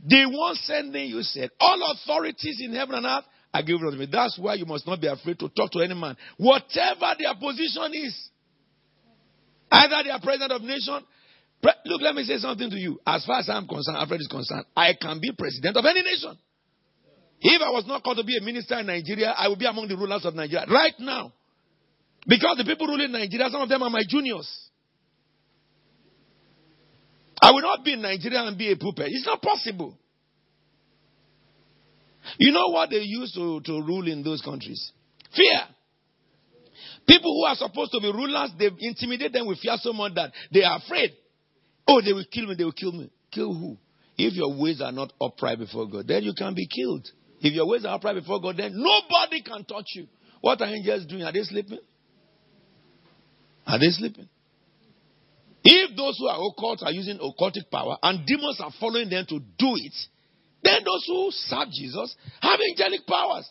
The 0.06 0.26
one 0.30 0.56
sending 0.56 1.10
you 1.10 1.24
said, 1.24 1.50
All 1.60 1.80
authorities 1.94 2.60
in 2.62 2.74
heaven 2.74 2.96
and 2.96 3.06
earth 3.06 3.26
are 3.54 3.64
given 3.64 3.86
unto 3.86 3.98
me. 3.98 4.08
That's 4.12 4.38
why 4.40 4.56
you 4.56 4.66
must 4.66 4.86
not 4.86 5.02
be 5.02 5.08
afraid 5.08 5.40
to 5.40 5.50
talk 5.50 5.72
to 5.72 5.80
any 5.80 5.96
man, 5.96 6.16
whatever 6.38 7.16
their 7.18 7.34
position 7.40 7.92
is. 7.94 8.30
Either 9.72 10.04
they 10.04 10.10
are 10.10 10.22
president 10.22 10.52
of 10.52 10.62
nation. 10.62 11.00
Look, 11.86 12.02
let 12.02 12.16
me 12.16 12.24
say 12.24 12.38
something 12.38 12.70
to 12.70 12.76
you. 12.76 13.00
As 13.06 13.26
far 13.26 13.40
as 13.40 13.50
I'm 13.50 13.68
concerned, 13.68 13.98
Alfred 13.98 14.22
is 14.22 14.28
concerned, 14.28 14.66
I 14.76 14.94
can 15.00 15.20
be 15.22 15.32
president 15.38 15.78
of 15.78 15.86
any 15.86 16.02
nation. 16.02 16.38
If 17.42 17.62
I 17.62 17.70
was 17.72 17.86
not 17.88 18.04
called 18.04 18.18
to 18.18 18.24
be 18.24 18.38
a 18.38 18.42
minister 18.42 18.78
in 18.80 18.86
Nigeria, 18.86 19.34
I 19.36 19.48
would 19.48 19.58
be 19.58 19.66
among 19.66 19.88
the 19.88 19.98
rulers 19.98 20.26
of 20.26 20.36
Nigeria 20.36 20.66
right 20.70 20.94
now. 21.00 21.34
Because 22.28 22.58
the 22.58 22.64
people 22.64 22.86
ruling 22.86 23.12
Nigeria, 23.12 23.50
some 23.50 23.64
of 23.64 23.70
them 23.70 23.82
are 23.82 23.90
my 23.90 24.04
juniors. 24.08 24.48
I 27.42 27.50
will 27.52 27.62
not 27.62 27.84
be 27.84 27.94
in 27.94 28.02
Nigeria 28.04 28.44
and 28.44 28.56
be 28.56 28.72
a 28.72 28.76
puppet. 28.76 29.08
It's 29.10 29.26
not 29.26 29.42
possible. 29.42 29.98
You 32.38 32.52
know 32.52 32.68
what 32.68 32.92
they 32.92 32.98
use 32.98 33.34
to, 33.34 33.60
to 33.62 33.72
rule 33.82 34.08
in 34.08 34.22
those 34.22 34.42
countries? 34.42 34.92
Fear. 35.36 35.62
People 37.08 37.34
who 37.34 37.46
are 37.46 37.56
supposed 37.56 37.92
to 37.94 38.00
be 38.00 38.12
rulers, 38.12 38.52
they 38.60 38.70
intimidate 38.80 39.34
them 39.34 39.48
with 39.48 39.58
fear 39.58 39.76
so 39.82 39.92
much 39.92 40.14
that 40.14 40.32
they 40.54 40.64
are 40.64 40.78
afraid. 40.78 41.12
Oh, 41.88 42.02
they 42.02 42.14
will 42.14 42.26
kill 42.32 42.46
me, 42.46 42.56
they 42.56 42.64
will 42.64 42.72
kill 42.72 42.92
me. 42.92 43.10
Kill 43.32 43.52
who? 43.52 43.78
If 44.18 44.34
your 44.36 44.54
ways 44.62 44.80
are 44.82 44.92
not 44.92 45.12
upright 45.20 45.58
before 45.58 45.90
God, 45.90 46.08
then 46.08 46.22
you 46.22 46.34
can 46.38 46.54
be 46.54 46.68
killed. 46.68 47.10
If 47.42 47.54
your 47.54 47.68
ways 47.68 47.86
are 47.86 47.96
upright 47.96 48.16
before 48.16 48.40
God, 48.40 48.58
then 48.58 48.74
nobody 48.76 49.42
can 49.42 49.66
touch 49.66 49.88
you. 49.96 50.08
What 50.42 50.62
are 50.62 50.68
angels 50.68 51.06
doing? 51.08 51.24
Are 51.24 51.34
they 51.34 51.44
sleeping? 51.44 51.80
Are 53.66 53.80
they 53.80 53.90
sleeping? 53.90 54.30
If 55.64 55.96
those 55.96 56.18
who 56.18 56.28
are 56.28 56.40
occult 56.40 56.82
are 56.84 56.92
using 56.92 57.18
occultic 57.20 57.70
power 57.72 57.98
and 58.02 58.26
demons 58.26 58.60
are 58.60 58.72
following 58.80 59.10
them 59.10 59.26
to 59.30 59.40
do 59.40 59.76
it, 59.76 59.94
then 60.64 60.84
those 60.84 61.04
who 61.08 61.30
serve 61.32 61.70
Jesus 61.72 62.16
have 62.42 62.60
angelic 62.72 63.06
powers. 63.08 63.50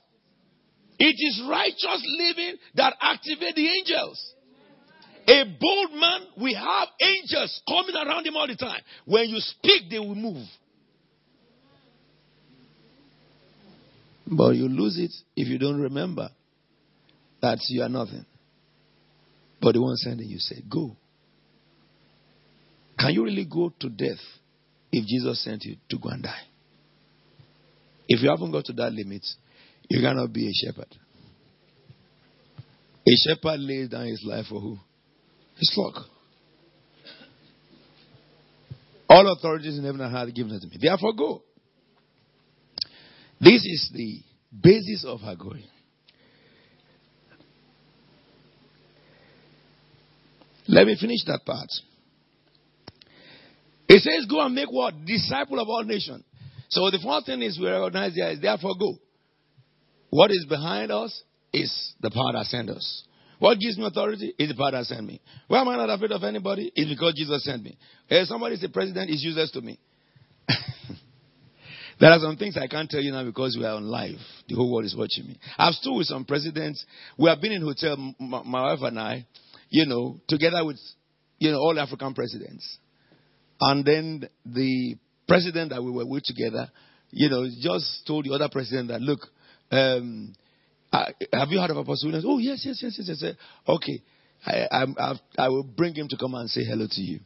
It 0.99 1.17
is 1.19 1.43
righteous 1.49 2.19
living 2.19 2.57
that 2.75 2.95
activate 3.01 3.55
the 3.55 3.67
angels. 3.67 4.35
A 5.27 5.45
bold 5.61 5.93
man 5.93 6.21
we 6.41 6.55
have 6.55 6.89
angels 7.01 7.63
coming 7.69 7.95
around 7.95 8.27
him 8.27 8.37
all 8.37 8.47
the 8.47 8.57
time. 8.57 8.81
When 9.05 9.29
you 9.29 9.39
speak, 9.39 9.91
they 9.91 9.99
will 9.99 10.15
move. 10.15 10.47
But 14.31 14.51
you 14.51 14.69
lose 14.69 14.97
it 14.97 15.13
if 15.35 15.49
you 15.49 15.59
don't 15.59 15.81
remember 15.81 16.29
that 17.43 17.59
you 17.69 17.83
are 17.83 17.89
nothing. 17.89 18.25
But 19.61 19.75
the 19.75 19.83
one 19.83 19.97
sending 19.97 20.29
you 20.29 20.39
say, 20.39 20.63
Go. 20.69 20.97
Can 22.99 23.13
you 23.13 23.25
really 23.25 23.45
go 23.45 23.73
to 23.81 23.89
death 23.89 24.21
if 24.93 25.07
Jesus 25.07 25.43
sent 25.43 25.65
you 25.65 25.77
to 25.89 25.99
go 25.99 26.11
and 26.11 26.23
die? 26.23 26.43
If 28.09 28.23
you 28.23 28.31
haven't 28.31 28.53
got 28.53 28.67
to 28.67 28.73
that 28.75 28.93
limit, 28.93 29.25
you 29.89 30.01
cannot 30.01 30.33
be 30.33 30.49
a 30.49 30.53
shepherd. 30.53 30.95
A 33.07 33.13
shepherd 33.27 33.61
lays 33.61 33.89
down 33.89 34.07
his 34.07 34.23
life 34.25 34.47
for 34.49 34.61
who? 34.61 34.79
His 35.57 35.73
flock. 35.75 36.05
All 39.09 39.33
authorities 39.33 39.77
in 39.79 39.85
heaven 39.85 40.01
and 40.03 40.15
earth 40.15 40.35
given 40.35 40.53
unto 40.53 40.67
me. 40.69 40.77
Therefore, 40.81 41.15
go. 41.15 41.43
This 43.41 43.65
is 43.65 43.91
the 43.95 44.21
basis 44.63 45.05
of 45.07 45.21
her 45.21 45.35
going. 45.35 45.65
Let 50.69 50.87
me 50.87 50.97
finish 51.01 51.25
that 51.27 51.41
part. 51.45 51.69
It 53.89 54.03
says, 54.03 54.27
Go 54.31 54.41
and 54.45 54.55
make 54.55 54.71
what? 54.71 55.05
Disciple 55.05 55.59
of 55.59 55.69
all 55.69 55.83
nations. 55.83 56.23
So 56.69 56.89
the 56.91 57.01
first 57.03 57.27
thing 57.27 57.43
is 57.43 57.59
we 57.59 57.69
recognize 57.69 58.15
there 58.15 58.31
is 58.31 58.41
therefore 58.41 58.75
go. 58.79 58.95
What 60.11 60.31
is 60.31 60.47
behind 60.49 60.93
us 60.93 61.23
is 61.53 61.95
the 62.01 62.11
power 62.11 62.33
that 62.35 62.47
sent 62.47 62.71
us. 62.71 63.05
What 63.41 63.59
gives 63.59 63.79
me 63.79 63.87
authority 63.87 64.35
is 64.39 64.49
the 64.49 64.55
power 64.55 64.73
that 64.73 64.85
sent 64.85 65.05
me. 65.05 65.21
Why 65.49 65.63
am 65.63 65.69
I 65.69 65.77
not 65.77 65.91
afraid 65.91 66.13
of 66.13 66.23
anybody? 66.23 66.71
It's 66.75 66.89
because 66.89 67.15
Jesus 67.17 67.43
sent 67.43 67.65
me. 67.65 67.77
If 68.09 68.29
somebody 68.29 68.55
is 68.55 68.63
a 68.63 68.69
president, 68.69 69.11
it's 69.11 69.25
useless 69.25 69.51
to 69.53 69.61
me. 69.61 69.81
there 72.01 72.11
are 72.11 72.19
some 72.19 72.37
things 72.39 72.57
I 72.57 72.67
can't 72.67 72.89
tell 72.89 73.03
you 73.03 73.13
now 73.13 73.25
because 73.25 73.57
we 73.59 73.67
are 73.67 73.77
on 73.77 73.85
live. 73.85 74.17
The 74.49 74.55
whole 74.55 74.73
world 74.73 74.87
is 74.87 74.97
watching 74.97 75.27
me. 75.27 75.39
I've 75.59 75.75
stood 75.75 75.95
with 75.95 76.07
some 76.07 76.25
presidents. 76.25 76.85
We 77.19 77.29
have 77.29 77.43
been 77.43 77.53
in 77.53 77.61
hotel, 77.61 77.97
my, 78.19 78.41
wife 78.43 78.79
and 78.81 78.99
I, 78.99 79.27
you 79.69 79.85
know, 79.85 80.19
together 80.27 80.65
with, 80.65 80.79
you 81.39 81.51
know, 81.51 81.59
all 81.59 81.79
African 81.79 82.15
presidents. 82.15 82.79
And 83.61 83.85
then 83.85 84.29
the 84.47 84.97
president 85.29 85.71
that 85.71 85.85
we 85.85 85.91
were 85.91 86.07
with 86.07 86.23
together, 86.25 86.71
you 87.11 87.29
know, 87.29 87.47
just 87.61 88.07
told 88.07 88.25
the 88.25 88.33
other 88.33 88.49
president 88.51 88.89
that, 88.89 89.03
look, 89.03 89.21
um, 89.71 90.33
I, 90.91 91.13
have 91.35 91.51
you 91.51 91.61
heard 91.61 91.71
of 91.71 91.77
Apostle? 91.77 92.19
Oh, 92.25 92.39
yes, 92.39 92.63
yes, 92.65 92.81
yes, 92.83 92.97
yes. 92.99 93.19
yes. 93.21 93.35
Okay. 93.69 94.03
I, 94.47 94.67
I, 94.71 94.85
I, 94.99 95.15
I 95.37 95.49
will 95.51 95.65
bring 95.65 95.95
him 95.95 96.09
to 96.09 96.17
come 96.17 96.35
and 96.35 96.49
say 96.49 96.65
hello 96.65 96.87
to 96.91 97.01
you. 97.03 97.21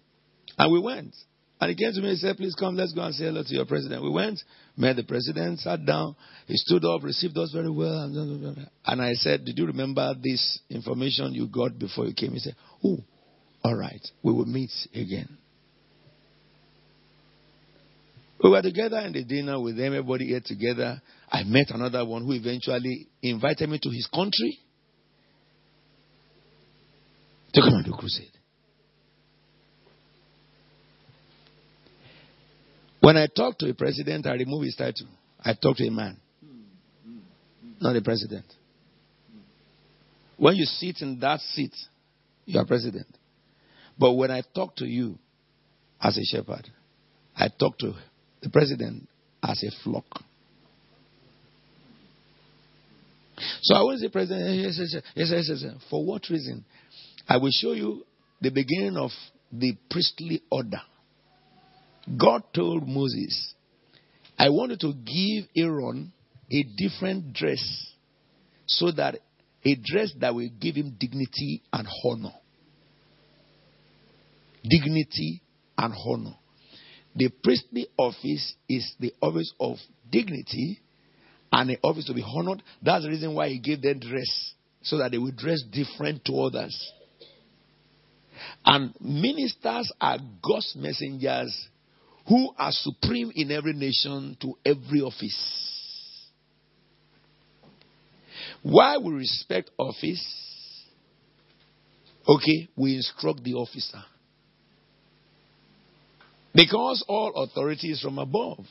And 0.59 0.73
we 0.73 0.81
went. 0.81 1.15
And 1.61 1.71
he 1.71 1.77
came 1.77 1.93
to 1.93 2.01
me 2.01 2.11
and 2.11 2.19
said, 2.19 2.37
Please 2.37 2.55
come, 2.59 2.77
let's 2.77 2.93
go 2.93 3.03
and 3.03 3.14
say 3.14 3.25
hello 3.25 3.43
to 3.43 3.55
your 3.55 3.64
president. 3.64 4.03
We 4.03 4.11
went, 4.11 4.40
met 4.77 4.97
the 4.97 5.05
president, 5.05 5.61
sat 5.61 5.87
down. 5.87 6.17
He 6.47 6.57
stood 6.57 6.85
up, 6.85 7.03
received 7.03 7.38
us 7.38 7.53
very 7.53 7.71
well. 7.71 8.67
And 8.85 9.01
I 9.01 9.12
said, 9.14 9.45
Did 9.45 9.59
you 9.59 9.67
remember 9.67 10.14
this 10.21 10.61
information 10.69 11.33
you 11.33 11.47
got 11.49 11.79
before 11.79 12.07
you 12.07 12.14
came? 12.14 12.33
He 12.33 12.40
said, 12.40 12.57
Oh, 12.85 12.99
all 13.62 13.77
right, 13.77 14.03
we 14.23 14.33
will 14.33 14.47
meet 14.47 14.71
again. 14.95 15.38
We 18.43 18.51
were 18.51 18.61
together 18.61 18.99
in 18.99 19.12
the 19.12 19.25
dinner 19.25 19.59
with 19.59 19.81
everybody 19.81 20.27
here 20.27 20.43
together. 20.45 21.01
I 21.33 21.45
met 21.45 21.71
another 21.71 22.05
one 22.05 22.27
who 22.27 22.33
eventually 22.33 23.09
invited 23.23 23.71
me 23.71 23.79
to 23.83 23.88
his 23.88 24.07
country 24.09 24.59
to 27.55 27.61
come 27.62 27.73
and 27.73 27.85
do 27.87 27.93
crusade. 27.93 28.34
When 33.05 33.19
I 33.19 33.27
talk 33.27 33.59
to 33.59 33.69
a 33.69 33.75
president, 33.75 34.27
I 34.27 34.33
remove 34.33 34.62
his 34.62 34.77
title. 34.77 35.09
I 35.38 35.53
talk 35.53 35.77
to 35.77 35.87
a 35.87 35.90
man, 35.90 36.17
not 37.79 37.95
a 37.95 38.01
president. 38.01 38.47
When 40.38 40.57
you 40.57 40.64
sit 40.64 41.03
in 41.03 41.21
that 41.21 41.40
seat, 41.40 41.75
you 42.47 42.59
are 42.59 42.64
president. 42.64 43.07
But 43.99 44.14
when 44.14 44.31
I 44.31 44.40
talk 44.55 44.77
to 44.77 44.87
you 44.87 45.19
as 46.01 46.17
a 46.17 46.25
shepherd, 46.25 46.67
I 47.37 47.49
talk 47.49 47.77
to 47.81 47.93
the 48.40 48.49
president 48.49 49.07
as 49.43 49.62
a 49.62 49.71
flock. 49.83 50.07
So 53.61 53.75
I 53.75 53.83
want 53.83 54.01
to 54.01 54.07
say, 54.07 54.11
President, 54.11 54.62
yes, 54.62 54.79
yes, 54.81 55.03
yes, 55.14 55.31
yes, 55.31 55.62
yes. 55.62 55.75
For 55.90 56.03
what 56.03 56.23
reason? 56.31 56.64
I 57.29 57.37
will 57.37 57.51
show 57.53 57.73
you 57.73 58.03
the 58.40 58.51
beginning 58.51 58.97
of 58.97 59.11
the 59.53 59.77
priestly 59.90 60.40
order. 60.51 60.81
God 62.19 62.43
told 62.55 62.87
Moses, 62.87 63.55
I 64.38 64.51
wanted 64.51 64.81
to 64.81 64.93
give 64.93 65.49
Aaron 65.57 66.12
a 66.51 66.62
different 66.77 67.33
dress 67.33 67.93
so 68.67 68.90
that 68.93 69.21
a 69.64 69.75
dress 69.77 70.12
that 70.21 70.35
will 70.35 70.51
give 70.61 70.77
him 70.77 70.97
dignity 70.99 71.62
and 71.73 71.88
honor. 72.05 72.35
Dignity 74.62 75.43
and 75.79 75.95
honor. 76.07 76.35
The 77.17 77.31
priestly 77.43 77.87
office 77.97 78.55
is 78.69 78.95
the 78.99 79.14
office 79.21 79.53
of 79.61 79.77
dignity 80.11 80.81
and 81.53 81.71
the 81.71 81.79
office 81.83 82.07
to 82.07 82.14
be 82.14 82.25
honored. 82.27 82.62
That's 82.83 83.05
the 83.05 83.11
reason 83.11 83.35
why 83.35 83.49
he 83.49 83.59
gave 83.61 83.81
them 83.81 84.01
dress, 84.01 84.55
so 84.83 84.99
that 84.99 85.12
they 85.12 85.19
will 85.19 85.31
dress 85.31 85.62
different 85.62 86.25
to 86.27 86.40
others. 86.40 86.93
And 88.67 88.95
ministers 89.01 89.93
are 90.01 90.19
God's 90.43 90.75
messengers 90.77 91.69
who 92.27 92.51
are 92.59 92.71
supreme 92.73 93.33
in 93.35 93.51
every 93.51 93.75
nation 93.75 94.37
to 94.41 94.55
every 94.65 95.01
office. 95.01 95.65
Why 98.63 98.97
we 98.97 99.13
respect 99.13 99.71
office? 99.79 100.25
Okay, 102.27 102.69
we 102.77 102.97
instruct 102.97 103.45
the 103.45 103.55
officer. 103.55 104.03
Because 106.55 107.05
all 107.09 107.33
authority 107.35 107.91
is 107.91 108.01
from 108.01 108.19
above. 108.19 108.65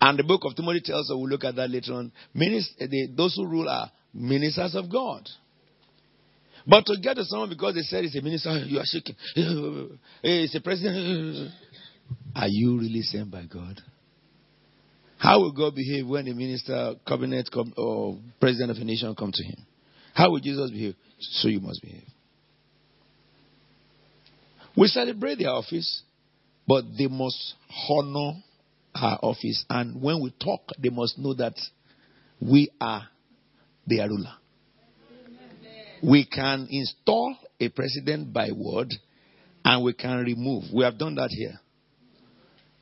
And 0.00 0.18
the 0.18 0.22
book 0.22 0.42
of 0.44 0.54
Timothy 0.54 0.80
tells 0.84 1.10
us, 1.10 1.16
we'll 1.16 1.28
look 1.28 1.44
at 1.44 1.56
that 1.56 1.70
later 1.70 1.92
on, 1.94 2.12
the, 2.34 3.08
those 3.16 3.34
who 3.34 3.46
rule 3.46 3.68
are 3.68 3.90
ministers 4.14 4.74
of 4.74 4.90
God. 4.90 5.28
But 6.68 6.84
to 6.86 6.96
get 7.02 7.14
to 7.16 7.24
someone 7.24 7.48
because 7.48 7.74
they 7.74 7.80
said 7.80 8.04
it's 8.04 8.14
a 8.14 8.20
minister, 8.20 8.50
you 8.66 8.78
are 8.78 8.84
shaking. 8.84 9.16
It's 10.22 10.54
a 10.54 10.60
president. 10.60 11.50
Are 12.36 12.48
you 12.48 12.78
really 12.78 13.00
sent 13.02 13.30
by 13.30 13.44
God? 13.44 13.80
How 15.16 15.40
will 15.40 15.52
God 15.52 15.74
behave 15.74 16.06
when 16.06 16.28
a 16.28 16.34
minister, 16.34 16.94
cabinet, 17.06 17.48
or 17.76 18.18
president 18.38 18.70
of 18.70 18.76
a 18.76 18.84
nation 18.84 19.14
come 19.14 19.32
to 19.32 19.42
him? 19.42 19.66
How 20.14 20.30
will 20.30 20.40
Jesus 20.40 20.70
behave? 20.70 20.94
So 21.18 21.48
you 21.48 21.60
must 21.60 21.82
behave. 21.82 22.04
We 24.76 24.86
celebrate 24.88 25.38
their 25.38 25.50
office, 25.50 26.02
but 26.66 26.84
they 26.96 27.08
must 27.08 27.54
honor 27.88 28.34
our 28.94 29.18
office. 29.22 29.64
And 29.68 30.00
when 30.00 30.22
we 30.22 30.32
talk, 30.40 30.60
they 30.78 30.90
must 30.90 31.18
know 31.18 31.34
that 31.34 31.54
we 32.40 32.70
are 32.80 33.08
their 33.86 34.08
ruler. 34.08 34.37
We 36.02 36.26
can 36.26 36.68
install 36.70 37.36
a 37.60 37.68
president 37.68 38.32
by 38.32 38.50
word 38.54 38.92
and 39.64 39.84
we 39.84 39.92
can 39.92 40.18
remove. 40.18 40.64
We 40.72 40.84
have 40.84 40.98
done 40.98 41.16
that 41.16 41.30
here. 41.30 41.58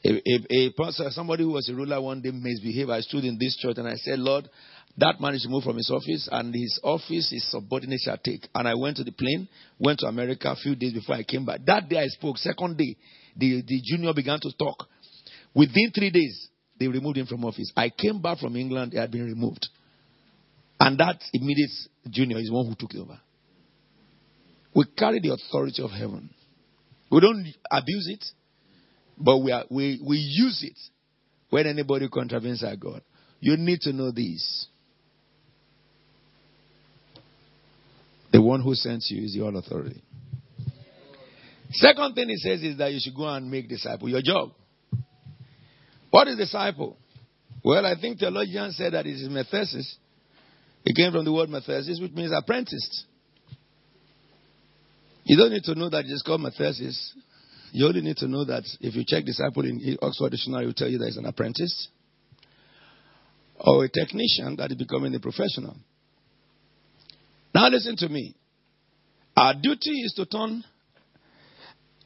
A, 0.05 0.70
a, 0.70 1.11
somebody 1.11 1.42
who 1.42 1.50
was 1.50 1.68
a 1.68 1.74
ruler 1.74 2.00
one 2.00 2.22
day 2.22 2.31
misbehaved. 2.31 2.90
I 2.90 3.00
stood 3.00 3.24
in 3.24 3.38
this 3.38 3.57
church 3.57 3.79
and 3.79 3.88
I 3.88 3.94
said, 3.94 4.18
Lord, 4.18 4.48
that 4.98 5.20
man 5.20 5.35
is 5.35 5.44
removed 5.44 5.64
from 5.64 5.76
his 5.76 5.90
office, 5.90 6.29
and 6.33 6.55
his 6.55 6.81
office, 6.83 7.31
his 7.31 7.50
subordinate 7.50 8.00
shall 8.02 8.16
take. 8.16 8.48
And 8.55 8.66
I 8.66 8.74
went 8.74 8.96
to 8.96 9.05
the 9.05 9.12
plane, 9.12 9.46
went 9.79 9.98
to 9.98 10.07
America 10.07 10.50
a 10.50 10.57
few 10.57 10.74
days 10.74 10.94
before 10.94 11.16
I 11.16 11.22
came 11.22 11.44
back. 11.44 11.61
That 11.66 11.88
day 11.88 11.98
I 11.98 12.07
spoke. 12.07 12.38
Second 12.38 12.79
day, 12.79 12.96
the, 13.37 13.62
the 13.66 13.81
junior 13.85 14.14
began 14.14 14.40
to 14.40 14.52
talk. 14.59 14.87
Within 15.55 15.90
three 15.94 16.11
days, 16.11 16.48
they 16.79 16.88
removed 16.88 17.18
him 17.18 17.26
from 17.26 17.44
office. 17.44 17.70
I 17.76 17.90
came 17.90 18.22
back 18.22 18.38
from 18.38 18.57
England, 18.57 18.92
he 18.92 18.98
had 18.98 19.11
been 19.11 19.24
removed. 19.24 19.68
And 20.78 20.98
that 20.98 21.20
immediate 21.32 21.70
junior 22.10 22.38
is 22.38 22.50
one 22.50 22.66
who 22.66 22.74
took 22.74 22.94
over. 22.94 23.18
We 24.74 24.84
carry 24.96 25.20
the 25.20 25.32
authority 25.32 25.82
of 25.82 25.90
heaven. 25.90 26.30
We 27.10 27.20
don't 27.20 27.46
abuse 27.70 28.08
it, 28.08 28.24
but 29.16 29.38
we, 29.38 29.52
are, 29.52 29.64
we, 29.70 30.00
we 30.06 30.18
use 30.18 30.62
it 30.62 30.78
when 31.50 31.66
anybody 31.66 32.08
contravenes 32.08 32.62
our 32.62 32.76
God. 32.76 33.02
You 33.40 33.56
need 33.56 33.80
to 33.82 33.92
know 33.92 34.10
this. 34.10 34.66
The 38.32 38.42
one 38.42 38.60
who 38.60 38.74
sends 38.74 39.10
you 39.10 39.24
is 39.24 39.34
your 39.34 39.54
authority. 39.56 40.02
Second 41.70 42.14
thing 42.14 42.28
he 42.28 42.36
says 42.36 42.62
is 42.62 42.76
that 42.78 42.92
you 42.92 42.98
should 43.00 43.14
go 43.14 43.26
and 43.28 43.50
make 43.50 43.68
disciple. 43.68 44.08
Your 44.08 44.22
job. 44.22 44.50
What 46.10 46.28
is 46.28 46.36
disciple? 46.36 46.96
Well, 47.64 47.84
I 47.84 47.94
think 48.00 48.18
theologians 48.18 48.76
said 48.76 48.92
that 48.92 49.06
it 49.06 49.10
is 49.10 49.28
methesis. 49.28 49.96
It 50.87 50.94
came 50.94 51.11
from 51.11 51.25
the 51.25 51.33
word 51.33 51.49
methesis, 51.49 52.01
which 52.01 52.12
means 52.12 52.31
apprentice. 52.33 53.05
You 55.25 55.37
don't 55.37 55.51
need 55.51 55.64
to 55.64 55.75
know 55.75 55.90
that 55.90 56.05
it 56.05 56.12
is 56.12 56.22
called 56.25 56.40
methesis. 56.40 57.12
You 57.72 57.88
only 57.88 58.03
need 58.03 58.16
to 58.18 58.29
know 58.29 58.44
that 58.44 58.62
if 58.81 58.94
you 58.94 59.03
check 59.05 59.25
disciple 59.25 59.64
in 59.64 59.99
Oxford 60.01 60.31
Dictionary, 60.31 60.62
it 60.62 60.66
will 60.66 60.75
tell 60.75 60.88
you 60.88 60.99
that 60.99 61.09
it's 61.09 61.16
an 61.16 61.27
apprentice 61.27 61.88
or 63.59 63.85
a 63.85 63.88
technician 63.88 64.55
that 64.59 64.70
is 64.70 64.77
becoming 64.77 65.12
a 65.16 65.18
professional. 65.18 65.75
Now 67.53 67.68
listen 67.68 67.96
to 67.96 68.09
me. 68.09 68.37
Our 69.37 69.55
duty 69.55 69.90
is 69.90 70.12
to 70.14 70.27
turn 70.27 70.62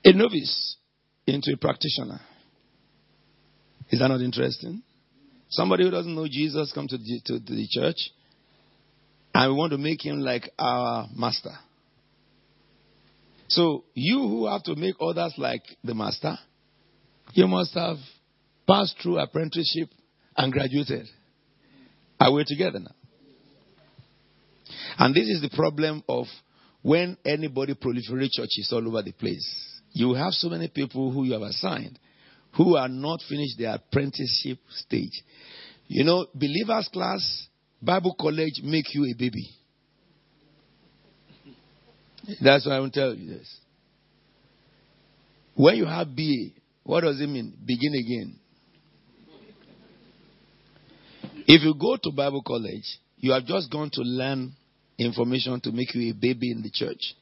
a 0.04 0.12
novice 0.14 0.76
into 1.26 1.52
a 1.52 1.56
practitioner. 1.58 2.20
Is 3.90 3.98
that 3.98 4.08
not 4.08 4.22
interesting? 4.22 4.82
Somebody 5.50 5.84
who 5.84 5.90
doesn't 5.90 6.14
know 6.14 6.26
Jesus 6.26 6.72
come 6.72 6.88
to 6.88 6.96
the, 6.96 7.20
to 7.26 7.38
the 7.38 7.68
church 7.68 7.96
and 9.34 9.52
we 9.52 9.56
want 9.56 9.72
to 9.72 9.78
make 9.78 10.04
him 10.04 10.20
like 10.20 10.50
our 10.58 11.06
master. 11.14 11.52
So 13.48 13.84
you 13.94 14.18
who 14.18 14.46
have 14.46 14.62
to 14.64 14.76
make 14.76 14.94
others 15.00 15.34
like 15.36 15.62
the 15.82 15.94
master, 15.94 16.36
you 17.32 17.46
must 17.46 17.74
have 17.74 17.96
passed 18.66 18.96
through 19.02 19.18
apprenticeship 19.18 19.88
and 20.36 20.52
graduated. 20.52 21.06
Are 22.20 22.32
we 22.32 22.44
together 22.44 22.78
now? 22.78 22.94
And 24.98 25.14
this 25.14 25.28
is 25.28 25.40
the 25.40 25.50
problem 25.50 26.04
of 26.08 26.26
when 26.82 27.16
anybody 27.24 27.74
proliferate 27.74 28.30
churches 28.32 28.70
all 28.72 28.86
over 28.86 29.02
the 29.02 29.12
place. 29.12 29.80
You 29.92 30.14
have 30.14 30.32
so 30.32 30.48
many 30.48 30.68
people 30.68 31.10
who 31.10 31.24
you 31.24 31.32
have 31.32 31.42
assigned 31.42 31.98
who 32.56 32.76
are 32.76 32.88
not 32.88 33.20
finished 33.28 33.58
their 33.58 33.74
apprenticeship 33.74 34.58
stage. 34.70 35.22
You 35.86 36.04
know, 36.04 36.26
believers 36.34 36.88
class, 36.92 37.48
Bible 37.82 38.14
college 38.18 38.60
make 38.62 38.94
you 38.94 39.04
a 39.04 39.14
baby. 39.18 39.48
That's 42.42 42.66
why 42.66 42.76
I 42.76 42.78
will 42.80 42.90
tell 42.90 43.14
you 43.14 43.26
this. 43.26 43.56
When 45.54 45.76
you 45.76 45.86
have 45.86 46.14
BA, 46.14 46.60
what 46.84 47.02
does 47.02 47.20
it 47.20 47.28
mean? 47.28 47.56
Begin 47.64 47.94
again. 47.94 48.36
If 51.46 51.62
you 51.62 51.74
go 51.74 51.96
to 51.96 52.12
Bible 52.12 52.42
college, 52.46 52.84
you 53.16 53.32
have 53.32 53.44
just 53.44 53.70
gone 53.70 53.90
to 53.94 54.02
learn 54.02 54.52
information 54.98 55.60
to 55.62 55.72
make 55.72 55.94
you 55.94 56.10
a 56.10 56.14
baby 56.14 56.50
in 56.50 56.62
the 56.62 56.70
church. 56.70 57.14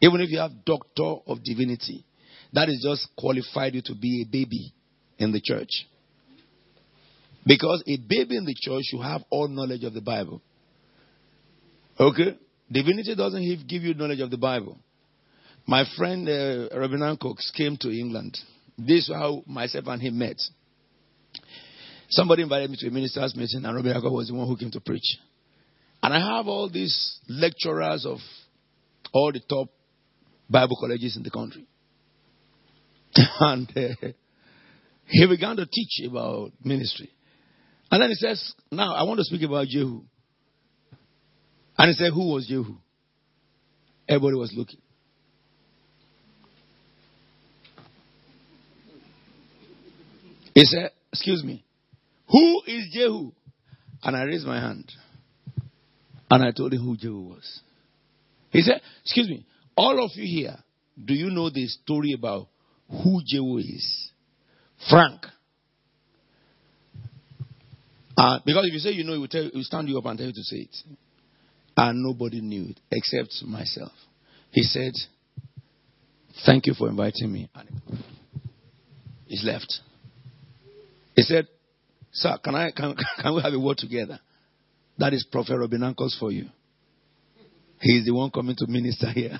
Even 0.00 0.20
if 0.20 0.30
you 0.30 0.38
have 0.38 0.64
doctor 0.64 1.16
of 1.26 1.42
divinity, 1.42 2.04
that 2.52 2.68
is 2.68 2.80
just 2.82 3.08
qualified 3.16 3.74
you 3.74 3.82
to 3.82 3.94
be 3.94 4.22
a 4.22 4.30
baby 4.30 4.72
in 5.18 5.32
the 5.32 5.40
church. 5.40 5.86
Because 7.46 7.82
a 7.86 7.96
baby 7.96 8.36
in 8.36 8.44
the 8.44 8.54
church 8.58 8.82
should 8.86 9.02
have 9.02 9.22
all 9.30 9.46
knowledge 9.46 9.84
of 9.84 9.94
the 9.94 10.00
Bible. 10.00 10.42
Okay? 11.98 12.36
Divinity 12.70 13.14
doesn't 13.14 13.68
give 13.68 13.82
you 13.82 13.94
knowledge 13.94 14.20
of 14.20 14.30
the 14.30 14.36
Bible. 14.36 14.78
My 15.66 15.84
friend 15.96 16.28
uh, 16.28 16.76
Robin 16.76 17.16
Cox 17.16 17.52
came 17.56 17.76
to 17.78 17.88
England. 17.90 18.36
This 18.76 19.08
is 19.08 19.12
how 19.14 19.42
myself 19.46 19.86
and 19.86 20.02
him 20.02 20.18
met. 20.18 20.36
Somebody 22.08 22.42
invited 22.42 22.70
me 22.70 22.76
to 22.80 22.88
a 22.88 22.90
minister's 22.90 23.34
meeting, 23.34 23.64
and 23.64 23.74
Robin 23.74 23.92
Cox 23.94 24.04
was 24.12 24.28
the 24.28 24.34
one 24.34 24.46
who 24.46 24.56
came 24.56 24.70
to 24.72 24.80
preach. 24.80 25.16
And 26.02 26.14
I 26.14 26.36
have 26.36 26.46
all 26.46 26.68
these 26.68 27.18
lecturers 27.28 28.04
of 28.06 28.18
all 29.12 29.32
the 29.32 29.40
top 29.40 29.68
Bible 30.50 30.76
colleges 30.80 31.16
in 31.16 31.22
the 31.22 31.30
country. 31.30 31.64
and 33.40 33.72
uh, 33.76 34.08
he 35.06 35.26
began 35.26 35.56
to 35.56 35.66
teach 35.66 36.06
about 36.08 36.52
ministry. 36.62 37.10
And 37.90 38.02
then 38.02 38.08
he 38.08 38.14
says, 38.14 38.54
Now 38.70 38.94
I 38.94 39.04
want 39.04 39.18
to 39.18 39.24
speak 39.24 39.42
about 39.42 39.68
Jehu. 39.68 40.02
And 41.78 41.88
he 41.88 41.92
said, 41.94 42.12
Who 42.12 42.32
was 42.32 42.46
Jehu? 42.46 42.76
Everybody 44.08 44.36
was 44.36 44.52
looking. 44.56 44.80
He 50.54 50.64
said, 50.64 50.90
Excuse 51.12 51.44
me, 51.44 51.64
who 52.28 52.62
is 52.66 52.88
Jehu? 52.92 53.32
And 54.02 54.16
I 54.16 54.22
raised 54.22 54.46
my 54.46 54.60
hand. 54.60 54.90
And 56.30 56.44
I 56.44 56.50
told 56.50 56.72
him 56.72 56.82
who 56.82 56.96
Jehu 56.96 57.28
was. 57.28 57.60
He 58.50 58.62
said, 58.62 58.80
Excuse 59.02 59.28
me, 59.28 59.46
all 59.76 60.02
of 60.04 60.10
you 60.14 60.24
here, 60.26 60.56
do 61.02 61.14
you 61.14 61.30
know 61.30 61.50
the 61.50 61.66
story 61.66 62.12
about 62.12 62.48
who 62.88 63.20
Jehu 63.24 63.58
is? 63.58 64.10
Frank. 64.88 65.26
Uh, 68.16 68.38
because 68.44 68.64
if 68.66 68.72
you 68.72 68.78
say 68.78 68.90
you 68.90 69.04
know, 69.04 69.12
it 69.12 69.18
will, 69.18 69.28
tell, 69.28 69.46
it 69.46 69.54
will 69.54 69.62
stand 69.62 69.88
you 69.88 69.98
up 69.98 70.06
and 70.06 70.18
tell 70.18 70.26
you 70.26 70.32
to 70.32 70.42
say 70.42 70.56
it. 70.56 70.76
And 71.76 72.02
nobody 72.02 72.40
knew 72.40 72.70
it 72.70 72.80
except 72.90 73.34
myself. 73.46 73.92
He 74.50 74.62
said, 74.62 74.92
Thank 76.44 76.66
you 76.66 76.74
for 76.74 76.88
inviting 76.88 77.32
me. 77.32 77.48
And 77.54 77.68
he's 79.26 79.44
left. 79.44 79.80
He 81.14 81.22
said, 81.22 81.46
Sir, 82.12 82.38
can, 82.42 82.54
I, 82.54 82.70
can, 82.70 82.94
can 83.22 83.34
we 83.34 83.42
have 83.42 83.52
a 83.52 83.60
word 83.60 83.76
together? 83.78 84.18
That 84.98 85.12
is 85.12 85.26
Prophet 85.30 85.58
Robin 85.58 85.82
Ankles 85.82 86.16
for 86.18 86.32
you. 86.32 86.46
He 87.80 87.98
is 87.98 88.06
the 88.06 88.14
one 88.14 88.30
coming 88.30 88.56
to 88.56 88.66
minister 88.66 89.10
here. 89.10 89.38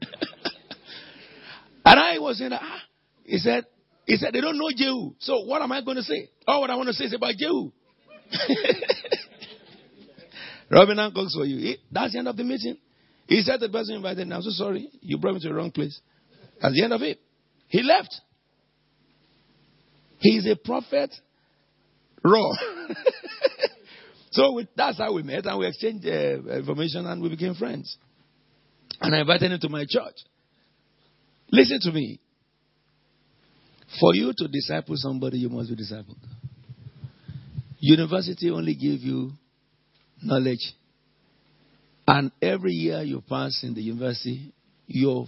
and 1.84 2.00
I 2.00 2.18
was 2.18 2.38
saying, 2.38 2.52
ah, 2.52 2.80
he 3.24 3.38
said, 3.38 3.64
he 4.04 4.16
said, 4.16 4.34
they 4.34 4.42
don't 4.42 4.58
know 4.58 4.70
Jehu. 4.76 5.12
So 5.20 5.44
what 5.44 5.62
am 5.62 5.72
I 5.72 5.82
going 5.82 5.96
to 5.96 6.02
say? 6.02 6.28
All 6.46 6.60
what 6.60 6.70
I 6.70 6.76
want 6.76 6.88
to 6.88 6.92
say 6.92 7.04
is 7.04 7.14
about 7.14 7.34
Jehu. 7.36 7.70
Robin 10.70 10.98
Uncles 10.98 11.34
for 11.34 11.44
you. 11.44 11.76
That's 11.90 12.12
the 12.12 12.18
end 12.18 12.28
of 12.28 12.36
the 12.36 12.44
meeting. 12.44 12.76
He 13.26 13.42
said 13.42 13.60
the 13.60 13.68
person 13.68 13.96
invited, 13.96 14.30
I'm 14.32 14.42
so 14.42 14.50
sorry, 14.50 14.88
you 15.00 15.18
brought 15.18 15.34
me 15.34 15.40
to 15.40 15.48
the 15.48 15.54
wrong 15.54 15.70
place. 15.70 16.00
That's 16.60 16.74
the 16.74 16.84
end 16.84 16.92
of 16.92 17.02
it. 17.02 17.18
He 17.68 17.82
left. 17.82 18.14
He's 20.18 20.46
a 20.46 20.56
prophet 20.56 21.14
raw. 22.24 22.52
so 24.30 24.52
we, 24.52 24.68
that's 24.76 24.98
how 24.98 25.12
we 25.12 25.22
met 25.22 25.46
and 25.46 25.58
we 25.58 25.66
exchanged 25.66 26.06
uh, 26.06 26.56
information 26.56 27.06
and 27.06 27.22
we 27.22 27.28
became 27.28 27.54
friends. 27.54 27.96
And 29.00 29.14
I 29.14 29.20
invited 29.20 29.52
him 29.52 29.60
to 29.60 29.68
my 29.68 29.84
church. 29.88 30.16
Listen 31.50 31.78
to 31.82 31.92
me. 31.92 32.20
For 34.00 34.14
you 34.14 34.32
to 34.36 34.48
disciple 34.48 34.96
somebody, 34.98 35.38
you 35.38 35.48
must 35.48 35.70
be 35.70 35.76
discipled. 35.76 36.18
University 37.80 38.50
only 38.50 38.74
give 38.74 39.00
you 39.00 39.32
knowledge. 40.22 40.74
And 42.06 42.32
every 42.40 42.72
year 42.72 43.02
you 43.02 43.22
pass 43.28 43.60
in 43.62 43.74
the 43.74 43.82
university, 43.82 44.52
your 44.86 45.26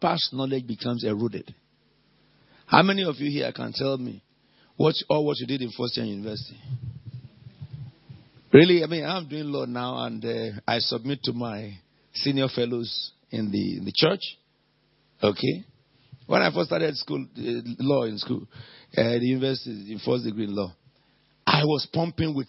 past 0.00 0.32
knowledge 0.32 0.66
becomes 0.66 1.04
eroded. 1.04 1.54
How 2.66 2.82
many 2.82 3.04
of 3.04 3.16
you 3.18 3.30
here 3.30 3.52
can 3.52 3.72
tell 3.74 3.98
me 3.98 4.22
what 4.76 4.94
all 5.08 5.26
what 5.26 5.38
you 5.38 5.46
did 5.46 5.60
in 5.60 5.70
first 5.76 5.96
year 5.96 6.06
university? 6.06 6.58
Really, 8.52 8.82
I 8.82 8.86
mean, 8.86 9.04
I'm 9.04 9.28
doing 9.28 9.46
law 9.46 9.64
now, 9.64 10.04
and 10.06 10.24
uh, 10.24 10.60
I 10.66 10.78
submit 10.78 11.18
to 11.24 11.32
my 11.32 11.76
senior 12.14 12.48
fellows 12.54 13.12
in 13.30 13.50
the 13.50 13.78
in 13.78 13.84
the 13.84 13.92
church. 13.94 14.20
Okay, 15.22 15.64
when 16.26 16.40
I 16.40 16.52
first 16.54 16.68
started 16.68 16.96
school 16.96 17.26
uh, 17.36 17.42
law 17.80 18.04
in 18.04 18.16
school, 18.18 18.46
uh, 18.96 19.02
the 19.02 19.26
university 19.26 19.92
in 19.92 20.00
first 20.04 20.24
degree 20.24 20.44
in 20.44 20.54
law, 20.54 20.72
I 21.54 21.64
was 21.66 21.86
pumping 21.92 22.34
with 22.34 22.48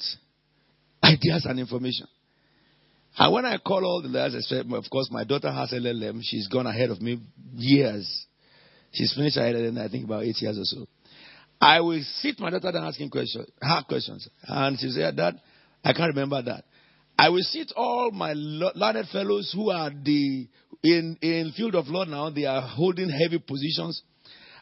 ideas 1.03 1.45
and 1.45 1.60
information. 1.60 2.08
And 3.16 3.32
when 3.32 3.45
I 3.45 3.58
call 3.60 3.86
all 3.86 4.01
the 4.01 4.08
lawyers, 4.08 4.51
of 4.51 4.89
course, 4.89 5.10
my 5.12 5.24
daughter 5.24 5.51
has 5.51 5.72
LLM. 5.72 6.22
She's 6.24 6.47
gone 6.47 6.66
ahead 6.66 6.89
of 6.89 6.99
me 7.03 7.20
years. 7.53 8.26
She's 8.93 9.14
finished 9.14 9.36
her 9.38 9.43
LLM, 9.43 9.80
I 9.80 9.89
think, 9.89 10.06
about 10.06 10.24
eight 10.24 10.38
years 10.41 10.58
or 10.58 10.64
so. 10.64 10.88
I 11.62 11.82
will 11.82 12.01
sit 12.20 12.39
my 12.39 12.49
daughter 12.49 12.72
down 12.72 12.86
asking 12.86 13.12
questions, 13.12 13.47
her 13.62 13.84
questions. 13.88 14.28
And 14.47 14.80
she 14.80 14.89
said, 14.89 15.16
Dad, 15.16 15.39
I 15.84 15.93
can't 15.93 16.10
remember 16.10 16.41
that. 16.41 16.64
I 17.18 17.30
will 17.30 17.43
sit 17.43 17.74
all 17.76 18.10
my 18.12 18.34
learned 18.36 19.08
fellows 19.10 19.51
who 19.56 19.70
are 19.70 19.91
the 19.91 20.47
in 20.84 21.18
in 21.22 21.53
field 21.56 21.76
of 21.76 21.88
law 21.88 22.06
now. 22.06 22.32
They 22.32 22.45
are 22.45 22.62
holding 22.62 23.10
heavy 23.10 23.38
positions, 23.38 24.01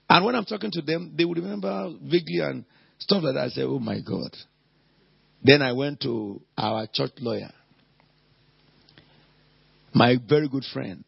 and 0.10 0.24
when 0.24 0.36
I'm 0.36 0.46
talking 0.46 0.70
to 0.72 0.82
them, 0.82 1.16
they 1.18 1.26
will 1.26 1.34
remember 1.34 1.94
vaguely 2.04 2.42
and 2.42 2.66
stuff 3.04 3.24
like 3.24 3.36
that. 3.36 3.46
I 3.46 3.50
say, 3.50 3.64
"Oh 3.64 3.80
my 3.80 4.00
God!" 4.00 4.36
Then 5.44 5.62
I 5.62 5.74
went 5.74 6.00
to 6.02 6.42
our 6.58 6.88
church 6.92 7.12
lawyer, 7.20 7.52
my 9.94 10.16
very 10.28 10.48
good 10.48 10.64
friend, 10.74 11.04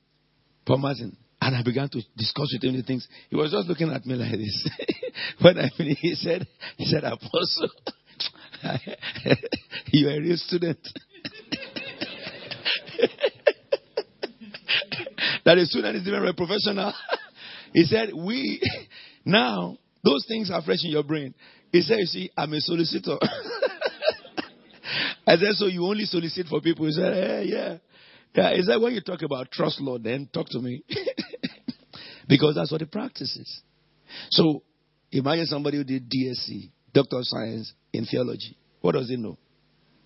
Paul 0.65 0.79
Martin, 0.79 1.15
and 1.41 1.55
I 1.55 1.63
began 1.63 1.89
to 1.89 2.01
discuss 2.17 2.53
with 2.53 2.63
him 2.63 2.75
the 2.75 2.83
things. 2.83 3.07
He 3.29 3.35
was 3.35 3.51
just 3.51 3.67
looking 3.67 3.89
at 3.89 4.05
me 4.05 4.15
like 4.15 4.31
this. 4.31 4.69
when 5.41 5.57
I 5.57 5.69
finished, 5.77 6.01
he 6.01 6.15
said, 6.15 6.47
"He 6.77 6.85
said, 6.85 7.03
Apostle." 7.03 7.69
you 9.91 10.07
are 10.07 10.17
a 10.17 10.19
real 10.19 10.37
student. 10.37 10.79
that 15.45 15.57
a 15.57 15.65
student 15.65 15.97
is 15.97 16.07
even 16.07 16.25
a 16.25 16.33
professional. 16.33 16.93
he 17.73 17.83
said, 17.83 18.09
We 18.13 18.61
now 19.25 19.77
those 20.03 20.25
things 20.27 20.51
are 20.51 20.61
fresh 20.61 20.83
in 20.83 20.91
your 20.91 21.03
brain. 21.03 21.33
He 21.71 21.81
said, 21.81 21.99
You 21.99 22.05
see, 22.05 22.31
I'm 22.37 22.53
a 22.53 22.61
solicitor. 22.61 23.17
I 25.27 25.35
said, 25.37 25.53
So 25.53 25.65
you 25.67 25.85
only 25.85 26.05
solicit 26.05 26.47
for 26.47 26.61
people? 26.61 26.85
He 26.85 26.93
said, 26.93 27.15
Yeah, 27.15 27.41
yeah. 27.41 27.77
Yeah, 28.35 28.55
he 28.55 28.61
said, 28.63 28.77
When 28.81 28.93
you 28.93 29.01
talk 29.01 29.21
about 29.21 29.51
trust 29.51 29.81
law, 29.81 29.97
then 29.97 30.29
talk 30.33 30.47
to 30.49 30.59
me. 30.59 30.83
because 32.27 32.55
that's 32.55 32.71
what 32.71 32.79
the 32.79 32.87
practice 32.87 33.35
is. 33.35 33.61
So 34.29 34.63
imagine 35.11 35.45
somebody 35.47 35.77
who 35.77 35.83
did 35.83 36.09
DSC, 36.09 36.71
Doctor 36.93 37.17
of 37.17 37.25
Science 37.25 37.73
in 37.93 38.05
theology. 38.05 38.57
What 38.81 38.93
does 38.93 39.09
he 39.09 39.17
know? 39.17 39.37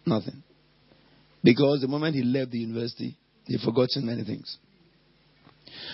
Nothing. 0.05 0.43
Because 1.43 1.82
the 1.82 1.88
moment 1.88 2.16
he 2.16 2.24
left 2.24 2.51
the 2.51 2.60
university, 2.60 3.18
he 3.45 3.57
forgotten 3.57 4.05
many 4.05 4.24
things. 4.24 4.57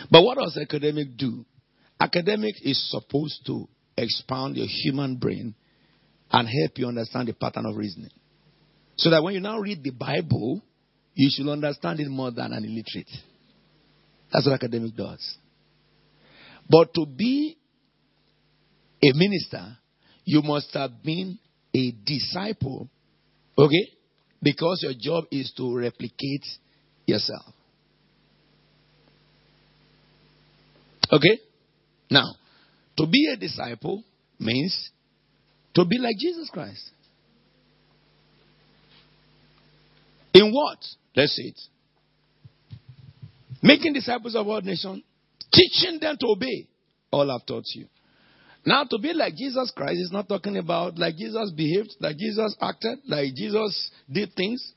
But 0.09 0.23
what 0.23 0.37
does 0.37 0.57
academic 0.57 1.17
do? 1.17 1.45
Academic 1.99 2.55
is 2.61 2.91
supposed 2.91 3.45
to 3.47 3.67
expand 3.97 4.57
your 4.57 4.67
human 4.67 5.17
brain 5.17 5.55
and 6.31 6.47
help 6.47 6.77
you 6.77 6.87
understand 6.87 7.27
the 7.27 7.33
pattern 7.33 7.65
of 7.65 7.75
reasoning. 7.75 8.09
So 8.97 9.09
that 9.09 9.23
when 9.23 9.33
you 9.33 9.39
now 9.39 9.59
read 9.59 9.83
the 9.83 9.91
Bible, 9.91 10.61
you 11.13 11.29
should 11.31 11.49
understand 11.49 11.99
it 11.99 12.09
more 12.09 12.31
than 12.31 12.51
an 12.53 12.63
illiterate. 12.63 13.09
That's 14.31 14.45
what 14.45 14.53
academic 14.53 14.95
does. 14.95 15.37
But 16.69 16.93
to 16.95 17.05
be 17.05 17.57
a 19.03 19.11
minister, 19.13 19.77
you 20.23 20.41
must 20.41 20.73
have 20.73 21.03
been 21.03 21.37
a 21.75 21.91
disciple, 22.05 22.89
okay? 23.57 23.89
Because 24.41 24.79
your 24.81 24.93
job 24.99 25.25
is 25.31 25.53
to 25.57 25.77
replicate 25.77 26.45
yourself. 27.05 27.45
Okay? 31.11 31.39
Now, 32.09 32.25
to 32.97 33.07
be 33.07 33.31
a 33.33 33.37
disciple 33.37 34.03
means 34.39 34.91
to 35.73 35.85
be 35.85 35.97
like 35.97 36.15
Jesus 36.17 36.49
Christ. 36.51 36.91
In 40.33 40.51
what? 40.51 40.79
See 41.27 41.43
it. 41.43 41.59
Making 43.61 43.93
disciples 43.93 44.35
of 44.35 44.47
all 44.47 44.61
nations, 44.61 45.01
teaching 45.51 45.99
them 45.99 46.17
to 46.19 46.27
obey 46.27 46.67
all 47.11 47.31
I've 47.31 47.45
taught 47.45 47.63
you. 47.73 47.87
Now, 48.65 48.83
to 48.83 48.97
be 48.97 49.13
like 49.13 49.35
Jesus 49.35 49.71
Christ 49.75 49.99
is 49.99 50.11
not 50.11 50.27
talking 50.27 50.57
about 50.57 50.97
like 50.97 51.15
Jesus 51.15 51.51
behaved, 51.55 51.95
like 51.99 52.17
Jesus 52.17 52.55
acted, 52.59 52.99
like 53.07 53.33
Jesus 53.35 53.91
did 54.11 54.33
things. 54.35 54.73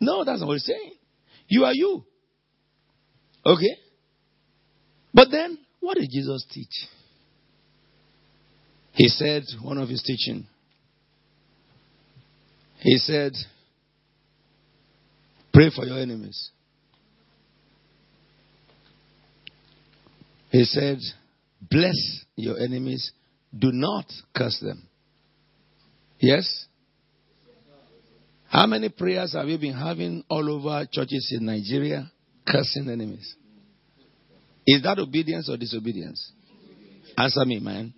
No, 0.00 0.24
that's 0.24 0.40
not 0.40 0.46
what 0.46 0.54
he's 0.54 0.66
saying. 0.66 0.92
You 1.48 1.64
are 1.64 1.74
you. 1.74 2.04
Okay? 3.44 3.76
But 5.12 5.28
then, 5.30 5.58
what 5.80 5.96
did 5.96 6.08
Jesus 6.10 6.46
teach? 6.50 6.88
He 8.94 9.08
said, 9.08 9.42
one 9.60 9.78
of 9.78 9.88
his 9.88 10.02
teaching, 10.02 10.46
he 12.78 12.96
said, 12.98 13.32
pray 15.52 15.70
for 15.74 15.84
your 15.84 15.98
enemies. 15.98 16.50
He 20.50 20.64
said, 20.64 20.98
Bless 21.68 22.24
your 22.36 22.58
enemies, 22.60 23.10
do 23.58 23.72
not 23.72 24.04
curse 24.36 24.60
them. 24.60 24.86
Yes? 26.20 26.66
How 28.48 28.66
many 28.66 28.88
prayers 28.90 29.32
have 29.32 29.48
you 29.48 29.58
been 29.58 29.74
having 29.74 30.22
all 30.28 30.48
over 30.48 30.86
churches 30.92 31.34
in 31.36 31.46
Nigeria? 31.46 32.08
Cursing 32.46 32.88
enemies. 32.88 33.34
Is 34.66 34.82
that 34.82 34.98
obedience 35.00 35.48
or 35.48 35.56
disobedience? 35.56 36.30
Answer 37.16 37.44
me, 37.44 37.58
man. 37.58 37.92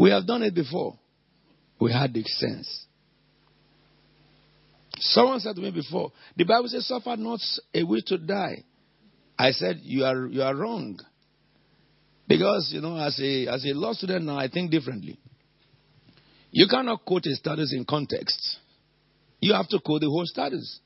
We 0.00 0.08
have 0.12 0.26
done 0.26 0.42
it 0.42 0.54
before. 0.54 0.98
We 1.78 1.92
had 1.92 2.14
the 2.14 2.22
sense. 2.24 2.86
Someone 4.96 5.40
said 5.40 5.56
to 5.56 5.60
me 5.60 5.70
before, 5.70 6.10
the 6.34 6.44
Bible 6.44 6.68
says, 6.68 6.88
suffer 6.88 7.16
not 7.18 7.40
a 7.74 7.82
wish 7.84 8.04
to 8.06 8.16
die. 8.16 8.64
I 9.38 9.50
said, 9.50 9.80
you 9.82 10.04
are, 10.04 10.26
you 10.26 10.40
are 10.40 10.56
wrong. 10.56 10.98
Because, 12.26 12.70
you 12.72 12.80
know, 12.80 12.96
as 12.96 13.20
a, 13.20 13.48
as 13.48 13.62
a 13.66 13.74
law 13.74 13.92
student 13.92 14.24
now, 14.24 14.38
I 14.38 14.48
think 14.48 14.70
differently. 14.70 15.18
You 16.50 16.66
cannot 16.66 17.04
quote 17.04 17.26
a 17.26 17.34
status 17.34 17.74
in 17.76 17.84
context. 17.84 18.56
You 19.40 19.52
have 19.52 19.68
to 19.68 19.80
quote 19.84 20.00
the 20.00 20.08
whole 20.08 20.24
status. 20.24 20.80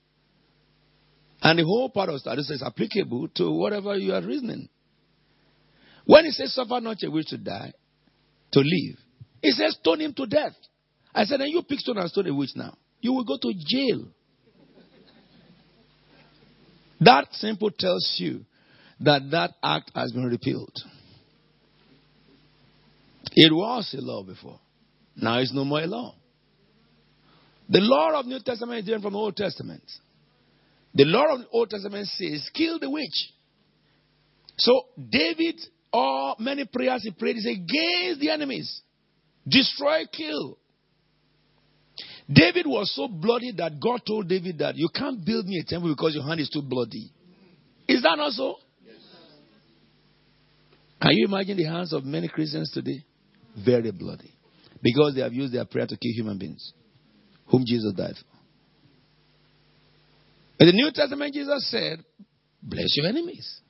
And 1.40 1.60
the 1.60 1.64
whole 1.64 1.88
part 1.88 2.08
of 2.08 2.18
status 2.18 2.50
is 2.50 2.64
applicable 2.66 3.28
to 3.36 3.52
whatever 3.52 3.96
you 3.96 4.12
are 4.12 4.22
reasoning. 4.22 4.68
When 6.04 6.24
he 6.24 6.32
says, 6.32 6.52
suffer 6.52 6.80
not 6.80 6.96
a 7.04 7.10
wish 7.12 7.26
to 7.26 7.38
die, 7.38 7.74
to 8.50 8.58
live, 8.58 8.98
he 9.44 9.50
says, 9.50 9.76
stone 9.78 10.00
him 10.00 10.14
to 10.14 10.24
death. 10.24 10.54
I 11.14 11.24
said, 11.24 11.38
and 11.42 11.52
you 11.52 11.62
pick 11.62 11.78
stone 11.78 11.98
and 11.98 12.08
stone 12.08 12.26
a 12.28 12.34
witch 12.34 12.52
now. 12.56 12.78
You 13.02 13.12
will 13.12 13.24
go 13.24 13.36
to 13.36 13.52
jail. 13.54 14.06
That 17.00 17.26
simple 17.32 17.70
tells 17.70 18.16
you 18.18 18.46
that 19.00 19.30
that 19.32 19.50
act 19.62 19.90
has 19.94 20.12
been 20.12 20.24
repealed. 20.24 20.72
It 23.32 23.52
was 23.52 23.94
a 23.98 24.00
law 24.00 24.22
before. 24.22 24.58
Now 25.14 25.40
it's 25.40 25.52
no 25.52 25.66
more 25.66 25.82
a 25.82 25.86
law. 25.86 26.14
The 27.68 27.80
law 27.80 28.18
of 28.18 28.24
New 28.24 28.40
Testament 28.42 28.78
is 28.78 28.84
different 28.86 29.04
from 29.04 29.12
the 29.12 29.18
Old 29.18 29.36
Testament. 29.36 29.82
The 30.94 31.04
law 31.04 31.34
of 31.34 31.40
the 31.40 31.48
Old 31.48 31.68
Testament 31.68 32.06
says, 32.06 32.48
kill 32.54 32.78
the 32.78 32.88
witch. 32.88 33.30
So 34.56 34.86
David, 35.10 35.60
or 35.92 36.36
many 36.38 36.64
prayers 36.64 37.02
he 37.02 37.10
prayed, 37.10 37.36
is 37.36 37.46
against 37.46 38.20
the 38.20 38.30
enemies. 38.30 38.80
Destroy, 39.46 40.04
kill. 40.12 40.58
David 42.32 42.66
was 42.66 42.94
so 42.94 43.06
bloody 43.08 43.52
that 43.58 43.78
God 43.80 44.00
told 44.06 44.28
David 44.28 44.58
that 44.58 44.76
you 44.76 44.88
can't 44.94 45.24
build 45.24 45.46
me 45.46 45.58
a 45.58 45.64
temple 45.64 45.90
because 45.90 46.14
your 46.14 46.24
hand 46.26 46.40
is 46.40 46.48
too 46.48 46.62
bloody. 46.62 47.10
Is 47.86 48.02
that 48.02 48.16
not 48.16 48.32
so? 48.32 48.56
Can 51.02 51.12
you 51.12 51.26
imagine 51.26 51.58
the 51.58 51.64
hands 51.64 51.92
of 51.92 52.04
many 52.04 52.28
Christians 52.28 52.70
today? 52.72 53.04
very 53.56 53.90
bloody. 53.90 54.32
Because 54.82 55.14
they 55.14 55.22
have 55.22 55.32
used 55.32 55.54
their 55.54 55.64
prayer 55.64 55.86
to 55.86 55.96
kill 55.96 56.12
human 56.12 56.38
beings, 56.38 56.72
whom 57.46 57.64
Jesus 57.66 57.92
died 57.94 58.14
for. 58.16 58.26
In 60.60 60.66
the 60.66 60.72
New 60.72 60.90
Testament, 60.92 61.34
Jesus 61.34 61.70
said, 61.70 62.04
Bless 62.62 62.96
your 62.96 63.06
enemies. 63.06 63.60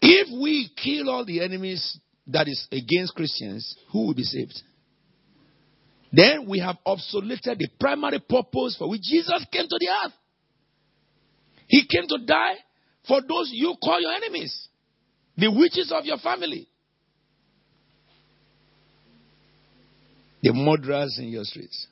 If 0.00 0.28
we 0.40 0.70
kill 0.82 1.08
all 1.08 1.24
the 1.24 1.42
enemies 1.42 1.98
that 2.28 2.48
is 2.48 2.66
against 2.72 3.14
Christians, 3.14 3.76
who 3.92 4.06
will 4.06 4.14
be 4.14 4.22
saved? 4.22 4.60
Then 6.12 6.48
we 6.48 6.60
have 6.60 6.76
obsoleted 6.86 7.58
the 7.58 7.68
primary 7.78 8.20
purpose 8.20 8.76
for 8.78 8.88
which 8.88 9.02
Jesus 9.02 9.44
came 9.52 9.66
to 9.68 9.78
the 9.78 9.88
earth. 10.04 10.12
He 11.68 11.86
came 11.86 12.06
to 12.08 12.24
die 12.24 12.54
for 13.06 13.20
those 13.20 13.50
you 13.52 13.74
call 13.82 14.00
your 14.00 14.12
enemies, 14.12 14.68
the 15.36 15.50
witches 15.50 15.92
of 15.94 16.04
your 16.04 16.18
family, 16.18 16.68
the 20.42 20.52
murderers 20.52 21.18
in 21.20 21.28
your 21.28 21.44
streets. 21.44 21.86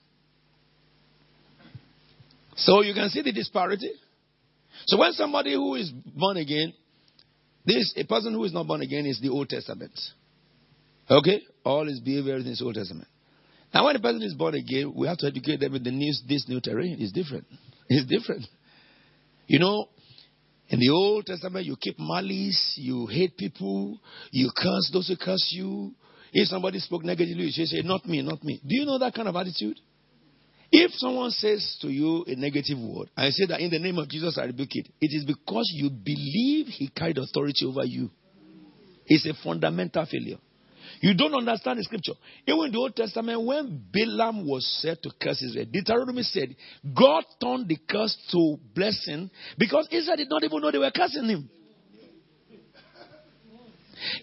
So 2.56 2.82
you 2.82 2.94
can 2.94 3.08
see 3.10 3.22
the 3.22 3.32
disparity. 3.32 3.90
So 4.86 4.98
when 4.98 5.12
somebody 5.12 5.54
who 5.54 5.74
is 5.74 5.90
born 5.90 6.36
again, 6.36 6.72
this 7.64 7.94
a 7.96 8.04
person 8.04 8.32
who 8.32 8.44
is 8.44 8.52
not 8.52 8.66
born 8.66 8.82
again 8.82 9.06
is 9.06 9.20
the 9.20 9.30
Old 9.30 9.48
Testament. 9.48 9.98
Okay? 11.10 11.42
All 11.64 11.86
his 11.86 12.00
behavior 12.00 12.36
is 12.36 12.62
Old 12.62 12.74
Testament. 12.74 13.08
Now 13.72 13.86
when 13.86 13.96
a 13.96 14.00
person 14.00 14.22
is 14.22 14.34
born 14.34 14.54
again, 14.54 14.92
we 14.94 15.08
have 15.08 15.18
to 15.18 15.26
educate 15.26 15.60
them 15.60 15.74
in 15.74 15.82
the 15.82 15.90
new 15.90 16.12
this 16.28 16.48
new 16.48 16.60
terrain. 16.60 16.96
It's 17.00 17.12
different. 17.12 17.46
It's 17.88 18.06
different. 18.06 18.46
You 19.46 19.58
know, 19.58 19.88
in 20.68 20.78
the 20.78 20.90
Old 20.90 21.26
Testament, 21.26 21.66
you 21.66 21.76
keep 21.80 21.96
malice, 21.98 22.74
you 22.76 23.06
hate 23.06 23.36
people, 23.36 23.98
you 24.30 24.50
curse 24.56 24.90
those 24.92 25.08
who 25.08 25.16
curse 25.16 25.52
you, 25.52 25.92
if 26.32 26.48
somebody 26.48 26.80
spoke 26.80 27.04
negatively, 27.04 27.44
you 27.44 27.66
say, 27.66 27.82
Not 27.82 28.06
me, 28.06 28.20
not 28.22 28.42
me. 28.42 28.60
Do 28.66 28.74
you 28.74 28.84
know 28.84 28.98
that 28.98 29.14
kind 29.14 29.28
of 29.28 29.36
attitude? 29.36 29.78
If 30.72 30.90
someone 30.94 31.30
says 31.30 31.78
to 31.82 31.88
you 31.88 32.24
a 32.26 32.34
negative 32.34 32.78
word, 32.78 33.08
I 33.16 33.30
say 33.30 33.46
that 33.46 33.60
in 33.60 33.70
the 33.70 33.78
name 33.78 33.98
of 33.98 34.08
Jesus, 34.08 34.36
I 34.36 34.46
rebuke 34.46 34.74
it, 34.74 34.88
it 35.00 35.14
is 35.14 35.24
because 35.24 35.70
you 35.72 35.90
believe 35.90 36.66
he 36.66 36.88
carried 36.88 37.18
authority 37.18 37.64
over 37.64 37.84
you. 37.84 38.10
It's 39.06 39.26
a 39.26 39.34
fundamental 39.44 40.04
failure. 40.06 40.38
You 41.04 41.12
don't 41.12 41.34
understand 41.34 41.78
the 41.78 41.82
scripture. 41.82 42.14
Even 42.46 42.64
in 42.64 42.72
the 42.72 42.78
Old 42.78 42.96
Testament, 42.96 43.44
when 43.44 43.78
Balaam 43.92 44.48
was 44.48 44.66
said 44.80 45.02
to 45.02 45.10
curse 45.20 45.42
Israel, 45.42 45.66
Deuteronomy 45.70 46.22
said, 46.22 46.56
God 46.96 47.24
turned 47.38 47.68
the 47.68 47.76
curse 47.86 48.16
to 48.32 48.56
blessing 48.74 49.30
because 49.58 49.86
Israel 49.90 50.16
did 50.16 50.30
not 50.30 50.44
even 50.44 50.62
know 50.62 50.70
they 50.70 50.78
were 50.78 50.90
cursing 50.90 51.28
him. 51.28 51.50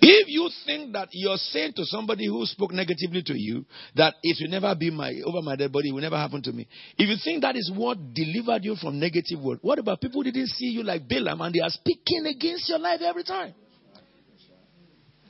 If 0.02 0.28
you 0.28 0.50
think 0.66 0.94
that 0.94 1.10
you're 1.12 1.38
saying 1.38 1.74
to 1.76 1.86
somebody 1.86 2.26
who 2.26 2.44
spoke 2.48 2.72
negatively 2.72 3.22
to 3.28 3.38
you 3.38 3.64
that 3.96 4.16
it 4.24 4.38
will 4.42 4.50
never 4.50 4.74
be 4.74 4.90
my 4.90 5.14
over 5.24 5.44
my 5.44 5.56
dead 5.56 5.72
body, 5.72 5.90
it 5.90 5.92
will 5.92 6.02
never 6.02 6.18
happen 6.18 6.42
to 6.42 6.52
me. 6.52 6.68
If 6.98 7.08
you 7.08 7.18
think 7.24 7.44
that 7.44 7.56
is 7.56 7.72
what 7.76 8.16
delivered 8.16 8.66
you 8.66 8.76
from 8.76 9.00
negative 9.00 9.40
word, 9.40 9.60
what 9.62 9.78
about 9.78 10.02
people 10.02 10.24
who 10.24 10.32
didn't 10.32 10.48
see 10.48 10.66
you 10.66 10.82
like 10.82 11.08
Balaam 11.08 11.42
and 11.42 11.54
they 11.54 11.60
are 11.60 11.70
speaking 11.70 12.26
against 12.26 12.68
your 12.70 12.80
life 12.80 13.02
every 13.06 13.24
time? 13.24 13.54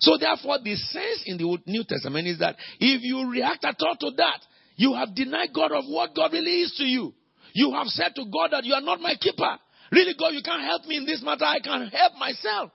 So 0.01 0.17
therefore, 0.17 0.57
the 0.63 0.75
sense 0.75 1.23
in 1.25 1.37
the 1.37 1.57
New 1.67 1.83
Testament 1.87 2.27
is 2.27 2.39
that 2.39 2.55
if 2.79 3.01
you 3.03 3.29
react 3.29 3.63
at 3.63 3.75
all 3.79 3.95
to 3.99 4.11
that, 4.17 4.41
you 4.75 4.93
have 4.93 5.13
denied 5.13 5.49
God 5.53 5.71
of 5.71 5.85
what 5.85 6.15
God 6.15 6.33
really 6.33 6.61
is 6.61 6.73
to 6.77 6.83
you. 6.83 7.13
You 7.53 7.71
have 7.73 7.87
said 7.87 8.13
to 8.15 8.25
God 8.25 8.49
that 8.51 8.65
you 8.65 8.73
are 8.73 8.81
not 8.81 8.99
my 8.99 9.13
keeper. 9.19 9.57
Really, 9.91 10.13
God, 10.17 10.29
you 10.29 10.41
can't 10.43 10.63
help 10.63 10.85
me 10.85 10.97
in 10.97 11.05
this 11.05 11.21
matter. 11.23 11.45
I 11.45 11.59
can 11.59 11.87
help 11.87 12.13
myself. 12.17 12.71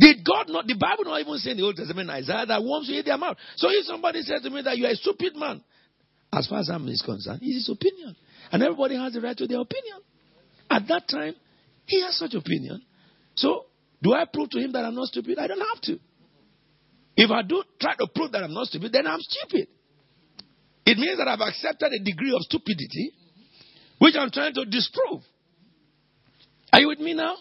Did 0.00 0.24
God 0.24 0.48
not, 0.48 0.66
the 0.66 0.74
Bible 0.74 1.04
not 1.04 1.20
even 1.20 1.36
say 1.36 1.50
in 1.50 1.58
the 1.58 1.62
Old 1.62 1.76
Testament, 1.76 2.08
Isaiah, 2.10 2.46
that 2.46 2.64
worms 2.64 2.88
will 2.88 2.98
eat 2.98 3.04
their 3.04 3.18
mouth. 3.18 3.36
So 3.56 3.68
if 3.70 3.84
somebody 3.84 4.22
said 4.22 4.42
to 4.42 4.50
me 4.50 4.62
that 4.62 4.76
you 4.78 4.86
are 4.86 4.92
a 4.92 4.96
stupid 4.96 5.36
man, 5.36 5.62
as 6.32 6.48
far 6.48 6.60
as 6.60 6.70
I'm 6.70 6.86
concerned, 6.86 7.40
it's 7.42 7.68
his 7.68 7.70
opinion. 7.70 8.16
And 8.50 8.62
everybody 8.62 8.96
has 8.96 9.12
the 9.12 9.20
right 9.20 9.36
to 9.36 9.46
their 9.46 9.60
opinion. 9.60 9.98
At 10.70 10.88
that 10.88 11.08
time, 11.08 11.34
he 11.84 12.02
has 12.02 12.18
such 12.18 12.34
opinion. 12.34 12.82
So, 13.36 13.66
do 14.02 14.12
I 14.12 14.24
prove 14.32 14.50
to 14.50 14.58
him 14.58 14.72
that 14.72 14.84
I'm 14.84 14.94
not 14.94 15.08
stupid? 15.08 15.38
I 15.38 15.46
don't 15.46 15.60
have 15.60 15.80
to. 15.82 15.98
If 17.16 17.30
I 17.30 17.42
do 17.42 17.62
try 17.80 17.94
to 17.96 18.06
prove 18.14 18.32
that 18.32 18.42
I'm 18.42 18.52
not 18.52 18.66
stupid, 18.66 18.92
then 18.92 19.06
I'm 19.06 19.20
stupid. 19.20 19.68
It 20.84 20.98
means 20.98 21.18
that 21.18 21.26
I've 21.28 21.40
accepted 21.40 21.92
a 21.92 22.04
degree 22.04 22.32
of 22.34 22.42
stupidity, 22.42 23.12
which 23.98 24.14
I'm 24.18 24.30
trying 24.30 24.54
to 24.54 24.64
disprove. 24.66 25.22
Are 26.72 26.80
you 26.80 26.88
with 26.88 27.00
me 27.00 27.14
now? 27.14 27.34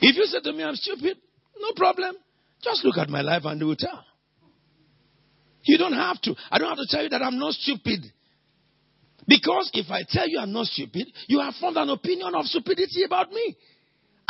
If 0.00 0.16
you 0.16 0.24
say 0.24 0.40
to 0.40 0.52
me 0.52 0.64
I'm 0.64 0.74
stupid, 0.74 1.18
no 1.60 1.72
problem. 1.76 2.16
Just 2.62 2.84
look 2.84 2.96
at 2.98 3.08
my 3.08 3.20
life 3.20 3.42
and 3.44 3.60
you 3.60 3.66
will 3.66 3.76
tell. 3.76 4.04
You 5.64 5.78
don't 5.78 5.92
have 5.92 6.20
to. 6.22 6.34
I 6.50 6.58
don't 6.58 6.68
have 6.68 6.78
to 6.78 6.86
tell 6.88 7.02
you 7.02 7.10
that 7.10 7.22
I'm 7.22 7.38
not 7.38 7.52
stupid. 7.52 8.00
Because 9.28 9.70
if 9.74 9.90
I 9.90 10.02
tell 10.08 10.28
you 10.28 10.38
I'm 10.40 10.52
not 10.52 10.66
stupid, 10.66 11.06
you 11.28 11.40
have 11.40 11.54
formed 11.60 11.76
an 11.76 11.90
opinion 11.90 12.34
of 12.34 12.46
stupidity 12.46 13.04
about 13.04 13.30
me. 13.30 13.56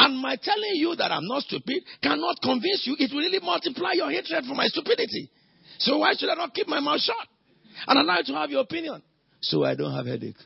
And 0.02 0.16
my 0.16 0.34
telling 0.42 0.76
you 0.76 0.96
that 0.96 1.12
I'm 1.12 1.26
not 1.26 1.42
stupid 1.42 1.82
cannot 2.02 2.36
convince 2.42 2.86
you. 2.86 2.96
It 2.98 3.12
will 3.12 3.20
really 3.20 3.38
multiply 3.40 3.92
your 3.92 4.10
hatred 4.10 4.46
for 4.46 4.54
my 4.54 4.64
stupidity. 4.66 5.30
So 5.78 5.98
why 5.98 6.14
should 6.16 6.30
I 6.30 6.34
not 6.36 6.54
keep 6.54 6.68
my 6.68 6.80
mouth 6.80 7.00
shut 7.02 7.16
and 7.86 7.98
allow 7.98 8.16
you 8.16 8.24
to 8.24 8.32
have 8.32 8.50
your 8.50 8.62
opinion? 8.62 9.02
So 9.42 9.62
I 9.62 9.74
don't 9.74 9.94
have 9.94 10.06
headache. 10.06 10.36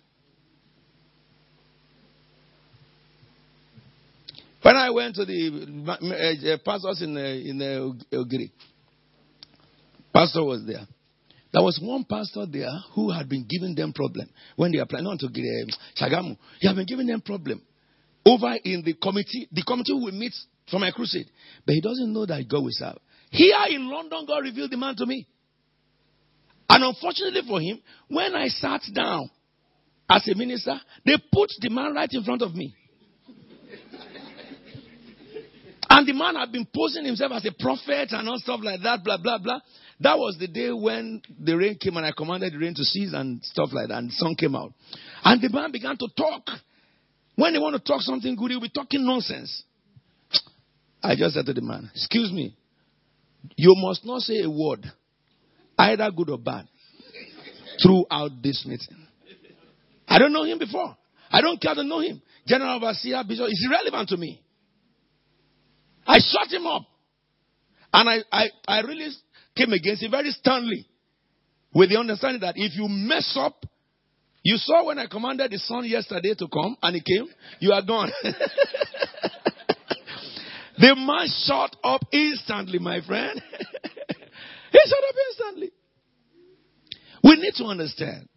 When 4.62 4.74
I 4.76 4.90
went 4.90 5.14
to 5.16 5.24
the 5.24 6.54
uh, 6.54 6.56
pastors 6.64 7.02
in, 7.02 7.16
uh, 7.16 7.20
in 7.20 7.62
uh, 7.62 8.16
Ogiri, 8.16 8.50
pastor 10.12 10.42
was 10.42 10.64
there. 10.66 10.84
There 11.52 11.62
was 11.62 11.78
one 11.80 12.04
pastor 12.10 12.46
there 12.50 12.72
who 12.96 13.12
had 13.12 13.28
been 13.28 13.46
giving 13.48 13.76
them 13.76 13.92
problem 13.92 14.28
when 14.56 14.72
they 14.72 14.78
are 14.78 14.86
planning 14.86 15.16
to 15.18 15.28
Shagamu. 15.96 16.36
He 16.58 16.66
had 16.66 16.74
been 16.74 16.86
giving 16.86 17.06
them 17.06 17.20
problem 17.20 17.62
over 18.26 18.54
in 18.64 18.82
the 18.84 18.94
committee. 18.94 19.48
The 19.52 19.62
committee 19.62 19.92
will 19.92 20.12
meet 20.12 20.32
for 20.70 20.78
my 20.78 20.90
crusade, 20.90 21.30
but 21.66 21.74
he 21.74 21.80
doesn't 21.80 22.12
know 22.12 22.26
that 22.26 22.48
God 22.48 22.62
will 22.62 22.70
serve. 22.72 22.98
Here 23.30 23.56
in 23.70 23.88
London, 23.90 24.24
God 24.26 24.38
revealed 24.38 24.70
the 24.70 24.76
man 24.76 24.96
to 24.96 25.06
me. 25.06 25.26
And 26.68 26.84
unfortunately 26.84 27.42
for 27.46 27.60
him, 27.60 27.80
when 28.08 28.34
I 28.34 28.48
sat 28.48 28.80
down 28.94 29.30
as 30.08 30.26
a 30.28 30.34
minister, 30.34 30.80
they 31.04 31.16
put 31.32 31.50
the 31.60 31.70
man 31.70 31.94
right 31.94 32.08
in 32.10 32.24
front 32.24 32.42
of 32.42 32.54
me. 32.54 32.74
And 35.90 36.08
the 36.08 36.12
man 36.12 36.34
had 36.34 36.50
been 36.50 36.66
posing 36.74 37.04
himself 37.04 37.32
as 37.32 37.44
a 37.46 37.52
prophet 37.52 38.08
and 38.10 38.28
all 38.28 38.38
stuff 38.38 38.60
like 38.62 38.80
that, 38.82 39.04
blah, 39.04 39.18
blah, 39.18 39.38
blah. 39.38 39.60
That 40.00 40.18
was 40.18 40.36
the 40.40 40.48
day 40.48 40.72
when 40.72 41.22
the 41.38 41.56
rain 41.56 41.76
came 41.80 41.96
and 41.96 42.06
I 42.06 42.10
commanded 42.16 42.52
the 42.52 42.58
rain 42.58 42.74
to 42.74 42.82
cease 42.82 43.12
and 43.12 43.42
stuff 43.44 43.68
like 43.72 43.88
that. 43.88 43.98
And 43.98 44.08
the 44.08 44.14
sun 44.14 44.34
came 44.34 44.56
out. 44.56 44.72
And 45.22 45.40
the 45.40 45.50
man 45.50 45.70
began 45.70 45.96
to 45.96 46.08
talk. 46.16 46.48
When 47.36 47.52
they 47.52 47.58
want 47.58 47.74
to 47.74 47.80
talk 47.80 48.00
something 48.00 48.36
good, 48.36 48.50
he'll 48.50 48.60
be 48.60 48.68
talking 48.68 49.04
nonsense. 49.04 49.64
I 51.02 51.16
just 51.16 51.34
said 51.34 51.46
to 51.46 51.52
the 51.52 51.60
man, 51.60 51.90
Excuse 51.94 52.32
me, 52.32 52.56
you 53.56 53.74
must 53.76 54.04
not 54.04 54.20
say 54.20 54.42
a 54.42 54.50
word, 54.50 54.84
either 55.78 56.10
good 56.10 56.30
or 56.30 56.38
bad, 56.38 56.66
throughout 57.82 58.30
this 58.42 58.64
meeting. 58.66 59.06
I 60.06 60.18
don't 60.18 60.32
know 60.32 60.44
him 60.44 60.58
before. 60.58 60.96
I 61.30 61.40
don't 61.40 61.60
care 61.60 61.74
to 61.74 61.82
know 61.82 62.00
him. 62.00 62.22
General 62.46 62.76
Overseer, 62.76 63.22
Bishop, 63.26 63.46
it's 63.48 63.66
irrelevant 63.68 64.08
to 64.10 64.16
me. 64.16 64.40
I 66.06 66.18
shut 66.18 66.52
him 66.52 66.66
up. 66.66 66.82
And 67.92 68.08
I, 68.08 68.18
I, 68.30 68.48
I 68.66 68.80
really 68.80 69.08
came 69.56 69.72
against 69.72 70.02
him 70.02 70.10
very 70.10 70.30
sternly 70.30 70.86
with 71.74 71.90
the 71.90 71.98
understanding 71.98 72.40
that 72.42 72.54
if 72.56 72.76
you 72.76 72.86
mess 72.88 73.36
up, 73.38 73.64
you 74.44 74.56
saw 74.58 74.86
when 74.86 74.98
I 74.98 75.06
commanded 75.06 75.50
the 75.50 75.58
sun 75.58 75.84
yesterday 75.86 76.34
to 76.38 76.46
come 76.48 76.76
and 76.82 76.94
he 76.94 77.02
came, 77.02 77.26
you 77.60 77.72
are 77.72 77.82
gone. 77.82 78.12
the 80.78 80.94
man 80.94 81.26
shut 81.44 81.74
up 81.82 82.02
instantly, 82.12 82.78
my 82.78 83.00
friend. 83.00 83.40
he 83.50 84.78
shut 84.86 85.04
up 85.08 85.14
instantly. 85.30 85.72
We 87.22 87.36
need 87.36 87.54
to 87.56 87.64
understand. 87.64 88.28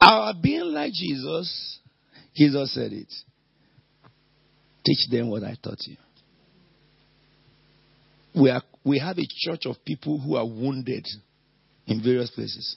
Our 0.00 0.34
being 0.42 0.72
like 0.72 0.92
Jesus, 0.92 1.78
Jesus 2.34 2.74
said 2.74 2.92
it. 2.92 3.14
Teach 4.84 5.08
them 5.10 5.30
what 5.30 5.44
I 5.44 5.56
taught 5.62 5.78
you 5.86 5.96
we, 8.34 8.50
are, 8.50 8.62
we 8.84 8.98
have 8.98 9.18
a 9.18 9.26
church 9.26 9.66
of 9.66 9.76
people 9.84 10.18
who 10.18 10.36
are 10.36 10.44
wounded 10.44 11.06
in 11.86 12.02
various 12.02 12.30
places. 12.30 12.76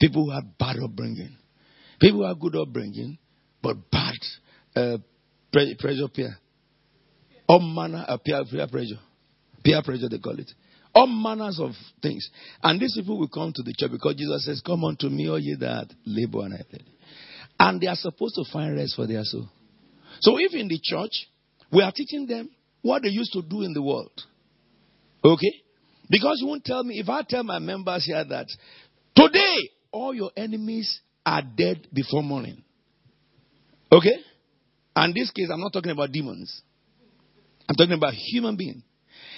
People 0.00 0.26
who 0.26 0.30
have 0.30 0.58
bad 0.58 0.76
upbringing. 0.82 1.36
People 2.00 2.20
who 2.20 2.26
have 2.26 2.38
good 2.38 2.56
upbringing, 2.56 3.18
but 3.62 3.76
bad 3.90 4.14
uh, 4.76 4.98
pressure 5.52 6.08
peer. 6.14 6.36
All 7.48 7.60
manner 7.60 8.04
of 8.06 8.22
peer, 8.22 8.44
peer 8.50 8.68
pressure. 8.68 9.00
Peer 9.64 9.82
pressure, 9.82 10.08
they 10.08 10.18
call 10.18 10.38
it. 10.38 10.50
All 10.94 11.06
manners 11.06 11.58
of 11.60 11.72
things. 12.02 12.28
And 12.62 12.80
these 12.80 12.94
people 12.94 13.18
will 13.18 13.28
come 13.28 13.52
to 13.54 13.62
the 13.62 13.74
church 13.76 13.90
because 13.90 14.14
Jesus 14.16 14.44
says, 14.44 14.62
Come 14.64 14.84
unto 14.84 15.08
me, 15.08 15.28
all 15.28 15.38
ye 15.38 15.56
that 15.60 15.88
labor 16.04 16.44
and 16.44 16.54
I 16.54 16.62
And 17.58 17.80
they 17.80 17.86
are 17.86 17.96
supposed 17.96 18.34
to 18.36 18.44
find 18.52 18.76
rest 18.76 18.94
for 18.96 19.06
their 19.06 19.24
soul. 19.24 19.48
So 20.20 20.38
if 20.38 20.54
in 20.54 20.68
the 20.68 20.78
church, 20.82 21.28
we 21.72 21.82
are 21.82 21.92
teaching 21.92 22.26
them 22.26 22.50
what 22.82 23.02
they 23.02 23.08
used 23.08 23.32
to 23.32 23.42
do 23.42 23.62
in 23.62 23.72
the 23.72 23.82
world. 23.82 24.12
Okay? 25.24 25.52
Because 26.10 26.38
you 26.40 26.46
won't 26.46 26.64
tell 26.64 26.82
me, 26.84 26.98
if 26.98 27.08
I 27.08 27.22
tell 27.28 27.42
my 27.42 27.58
members 27.58 28.04
here 28.04 28.24
that 28.24 28.46
today 29.14 29.56
all 29.92 30.14
your 30.14 30.30
enemies 30.36 31.00
are 31.24 31.42
dead 31.42 31.86
before 31.92 32.22
morning. 32.22 32.62
Okay? 33.90 34.16
And 34.94 35.14
this 35.14 35.30
case, 35.30 35.48
I'm 35.52 35.60
not 35.60 35.72
talking 35.72 35.92
about 35.92 36.12
demons. 36.12 36.62
I'm 37.68 37.76
talking 37.76 37.94
about 37.94 38.14
human 38.14 38.56
being. 38.56 38.82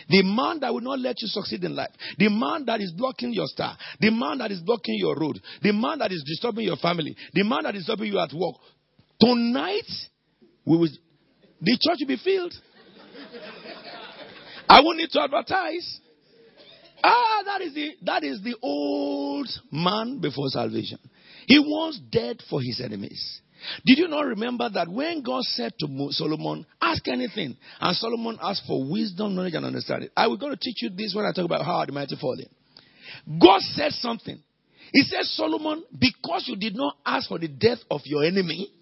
The 0.08 0.22
man 0.22 0.60
that 0.60 0.72
will 0.72 0.80
not 0.80 0.98
let 0.98 1.16
you 1.20 1.28
succeed 1.28 1.62
in 1.64 1.74
life. 1.76 1.90
The 2.18 2.28
man 2.28 2.64
that 2.66 2.80
is 2.80 2.92
blocking 2.96 3.32
your 3.32 3.46
star. 3.46 3.76
The 4.00 4.10
man 4.10 4.38
that 4.38 4.50
is 4.50 4.60
blocking 4.60 4.96
your 4.98 5.16
road. 5.16 5.40
The 5.62 5.72
man 5.72 5.98
that 5.98 6.10
is 6.10 6.22
disturbing 6.26 6.64
your 6.64 6.76
family. 6.76 7.16
The 7.32 7.44
man 7.44 7.60
that 7.64 7.74
is 7.74 7.82
disturbing 7.84 8.12
you 8.12 8.18
at 8.18 8.32
work. 8.32 8.56
Tonight, 9.20 9.88
we 10.64 10.78
will, 10.78 10.88
the 11.60 11.78
church 11.80 11.98
will 12.00 12.08
be 12.08 12.16
filled. 12.16 12.54
I 14.68 14.80
won't 14.80 14.98
need 14.98 15.10
to 15.10 15.20
advertise. 15.20 16.00
Ah, 17.02 17.42
that 17.44 17.62
is 17.62 17.74
the 17.74 17.90
that 18.02 18.24
is 18.24 18.42
the 18.42 18.56
old 18.62 19.48
man 19.72 20.20
before 20.20 20.48
salvation. 20.48 20.98
He 21.46 21.58
was 21.58 21.98
dead 22.10 22.42
for 22.48 22.60
his 22.60 22.80
enemies. 22.80 23.40
Did 23.84 23.98
you 23.98 24.08
not 24.08 24.22
remember 24.22 24.68
that 24.70 24.88
when 24.88 25.22
God 25.22 25.42
said 25.42 25.72
to 25.80 26.08
Solomon, 26.10 26.64
ask 26.80 27.06
anything, 27.08 27.56
and 27.80 27.96
Solomon 27.96 28.38
asked 28.42 28.62
for 28.66 28.90
wisdom, 28.90 29.34
knowledge, 29.34 29.54
and 29.54 29.66
understanding? 29.66 30.08
I 30.16 30.28
will 30.28 30.38
going 30.38 30.52
to 30.52 30.58
teach 30.58 30.82
you 30.82 30.90
this 30.90 31.14
when 31.14 31.26
I 31.26 31.32
talk 31.32 31.44
about 31.44 31.64
how 31.64 31.84
the 31.84 31.92
mighty 31.92 32.16
fallen. 32.16 32.46
God 33.40 33.60
said 33.60 33.92
something. 33.92 34.42
He 34.92 35.02
said, 35.02 35.24
Solomon, 35.24 35.84
because 35.96 36.44
you 36.46 36.56
did 36.56 36.74
not 36.74 36.96
ask 37.04 37.28
for 37.28 37.38
the 37.38 37.48
death 37.48 37.78
of 37.90 38.00
your 38.04 38.24
enemy, 38.24 38.72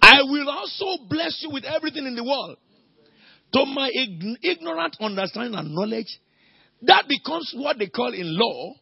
I 0.00 0.22
will 0.22 0.50
also 0.50 1.04
bless 1.08 1.40
you 1.42 1.50
with 1.50 1.64
everything 1.64 2.06
in 2.06 2.16
the 2.16 2.24
world 2.24 2.58
to 3.54 3.66
my 3.66 3.90
ignorant 4.42 4.96
understanding 5.00 5.54
and 5.54 5.74
knowledge, 5.74 6.18
that 6.82 7.04
becomes 7.08 7.52
what 7.56 7.78
they 7.78 7.88
call 7.88 8.12
in 8.12 8.36
law, 8.38 8.74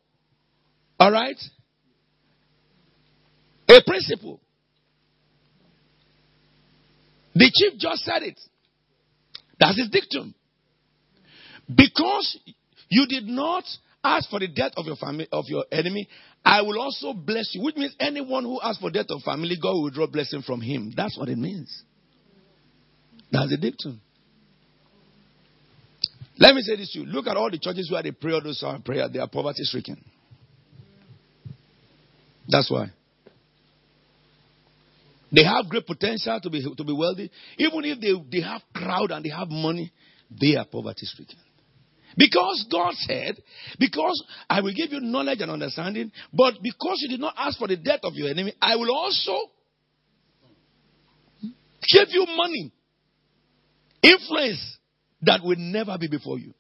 all 0.99 1.11
right, 1.11 1.37
a 3.69 3.81
principle. 3.87 4.41
The 7.35 7.51
chief 7.55 7.79
just 7.79 8.05
said 8.05 8.23
it. 8.23 8.41
That's 9.59 9.79
his 9.79 9.91
dictum. 9.91 10.35
Because 11.73 12.39
you 12.89 13.07
did 13.07 13.25
not 13.27 13.65
ask 14.03 14.29
for 14.29 14.41
the 14.41 14.49
death 14.49 14.73
of 14.77 14.87
your 14.87 14.97
family 14.97 15.29
of 15.31 15.45
your 15.47 15.65
enemy, 15.71 16.09
I 16.45 16.63
will 16.63 16.81
also 16.81 17.13
bless 17.13 17.55
you. 17.55 17.63
Which 17.63 17.77
means 17.77 17.95
anyone 18.01 18.45
who 18.45 18.61
asks 18.61 18.81
for 18.81 18.91
death 18.91 19.07
of 19.11 19.23
family, 19.23 19.57
God 19.63 19.75
will 19.75 19.91
draw 19.91 20.07
blessing 20.07 20.43
from 20.43 20.61
him. 20.61 20.93
That's 20.97 21.17
what 21.17 21.29
it 21.29 21.39
means. 21.39 21.85
That's 23.31 23.51
the 23.51 23.59
dictum. 23.59 24.01
Let 26.41 26.55
me 26.55 26.63
say 26.63 26.77
this 26.77 26.91
to 26.93 27.01
you. 27.01 27.05
Look 27.05 27.27
at 27.27 27.37
all 27.37 27.51
the 27.51 27.59
churches 27.59 27.91
where 27.93 28.03
they 28.03 28.13
pray 28.13 28.33
all 28.33 28.43
those 28.43 28.65
prayer. 28.85 29.09
They 29.13 29.19
are 29.19 29.29
poverty 29.29 29.63
stricken. 29.63 30.03
That's 32.49 32.71
why. 32.71 32.87
They 35.31 35.45
have 35.45 35.69
great 35.69 35.87
potential 35.87 36.41
to 36.43 36.51
be, 36.51 36.65
to 36.75 36.83
be 36.83 36.93
wealthy. 36.95 37.31
Even 37.59 37.85
if 37.85 38.01
they, 38.01 38.13
they 38.33 38.43
have 38.43 38.63
crowd 38.75 39.11
and 39.11 39.23
they 39.23 39.29
have 39.29 39.49
money, 39.49 39.93
they 40.31 40.57
are 40.57 40.65
poverty 40.65 41.05
stricken. 41.05 41.39
Because 42.17 42.67
God 42.73 42.95
said, 42.95 43.37
because 43.79 44.25
I 44.49 44.63
will 44.63 44.73
give 44.75 44.93
you 44.93 45.01
knowledge 45.01 45.41
and 45.43 45.51
understanding, 45.51 46.11
but 46.33 46.55
because 46.63 46.97
you 47.03 47.11
did 47.11 47.21
not 47.21 47.35
ask 47.37 47.59
for 47.59 47.69
the 47.69 47.77
death 47.77 48.01
of 48.03 48.15
your 48.15 48.31
enemy, 48.31 48.55
I 48.61 48.77
will 48.77 48.93
also 48.93 49.37
give 51.43 52.09
you 52.09 52.27
money, 52.35 52.73
influence, 54.03 54.79
that 55.23 55.43
will 55.43 55.57
never 55.59 55.97
be 55.99 56.09
before 56.09 56.39
you. 56.39 56.55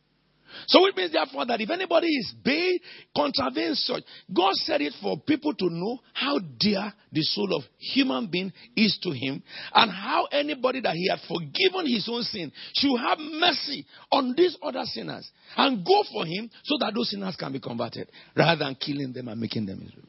So 0.67 0.87
it 0.87 0.97
means 0.97 1.13
therefore 1.13 1.47
that 1.47 1.61
if 1.61 1.71
anybody 1.71 2.09
is 2.09 2.35
bad, 2.45 2.81
contravenes 3.17 3.85
such, 3.87 4.03
God 4.33 4.53
said 4.55 4.81
it 4.81 4.93
for 5.01 5.19
people 5.21 5.55
to 5.55 5.69
know 5.71 6.01
how 6.13 6.39
dear 6.59 6.93
the 7.13 7.23
soul 7.23 7.55
of 7.57 7.63
human 7.79 8.27
being 8.27 8.53
is 8.77 8.99
to 9.03 9.11
him 9.11 9.43
and 9.75 9.91
how 9.91 10.27
anybody 10.33 10.81
that 10.81 10.95
he 10.95 11.09
had 11.09 11.21
forgiven 11.29 11.87
his 11.87 12.09
own 12.11 12.23
sin 12.23 12.53
should 12.75 12.97
have 12.99 13.19
mercy 13.19 13.87
on 14.11 14.35
these 14.37 14.57
other 14.63 14.85
sinners 14.85 15.31
and 15.57 15.85
go 15.85 16.03
for 16.13 16.27
him 16.27 16.51
so 16.65 16.77
that 16.81 16.93
those 16.95 17.11
sinners 17.11 17.37
can 17.37 17.53
be 17.53 17.61
converted 17.61 18.11
rather 18.37 18.65
than 18.65 18.75
killing 18.75 19.13
them 19.13 19.29
and 19.29 19.41
making 19.41 19.67
them 19.67 19.81
miserable. 19.81 20.09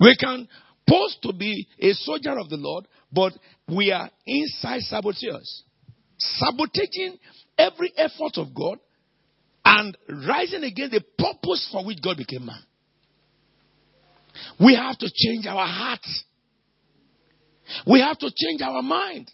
We 0.00 0.16
can 0.16 0.48
pose 0.88 1.16
to 1.22 1.32
be 1.32 1.66
a 1.80 1.92
soldier 1.92 2.38
of 2.38 2.48
the 2.48 2.56
Lord, 2.56 2.86
but 3.12 3.32
we 3.68 3.90
are 3.90 4.10
inside 4.26 4.80
saboteurs 4.82 5.64
sabotaging 6.18 7.18
every 7.56 7.92
effort 7.96 8.36
of 8.36 8.54
God 8.54 8.78
and 9.64 9.96
rising 10.26 10.64
against 10.64 10.92
the 10.92 11.04
purpose 11.18 11.68
for 11.72 11.84
which 11.84 12.02
God 12.02 12.16
became 12.16 12.46
man. 12.46 12.62
We 14.60 14.74
have 14.74 14.98
to 14.98 15.10
change 15.14 15.46
our 15.46 15.66
hearts. 15.66 16.24
We 17.86 18.00
have 18.00 18.18
to 18.18 18.30
change 18.34 18.62
our 18.62 18.82
mind. 18.82 19.30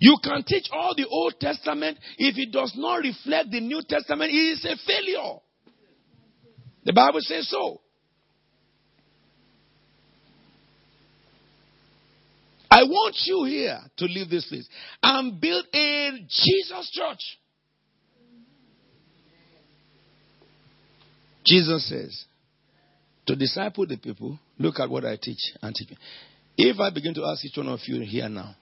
You 0.00 0.16
can 0.22 0.44
teach 0.44 0.68
all 0.72 0.94
the 0.96 1.06
Old 1.06 1.34
Testament 1.40 1.98
if 2.18 2.36
it 2.38 2.52
does 2.52 2.72
not 2.76 2.96
reflect 2.96 3.50
the 3.50 3.60
New 3.60 3.82
Testament, 3.88 4.30
it 4.30 4.34
is 4.34 4.64
a 4.64 4.76
failure. 4.86 5.38
The 6.84 6.92
Bible 6.92 7.20
says 7.20 7.48
so. 7.48 7.80
I 12.72 12.84
want 12.84 13.16
you 13.26 13.44
here 13.44 13.78
to 13.98 14.04
leave 14.06 14.30
this 14.30 14.46
place 14.48 14.66
and 15.02 15.38
build 15.38 15.66
a 15.74 16.10
Jesus 16.26 16.90
church. 16.90 17.18
Jesus 21.44 21.86
says, 21.86 22.24
to 23.26 23.36
disciple 23.36 23.86
the 23.86 23.98
people, 23.98 24.38
look 24.58 24.80
at 24.80 24.88
what 24.88 25.04
I 25.04 25.18
teach 25.20 25.52
and 25.60 25.74
teach. 25.74 25.90
me. 25.90 25.98
If 26.56 26.80
I 26.80 26.88
begin 26.88 27.12
to 27.14 27.24
ask 27.26 27.44
each 27.44 27.58
one 27.58 27.68
of 27.68 27.80
you 27.84 28.00
here 28.00 28.30
now 28.30 28.56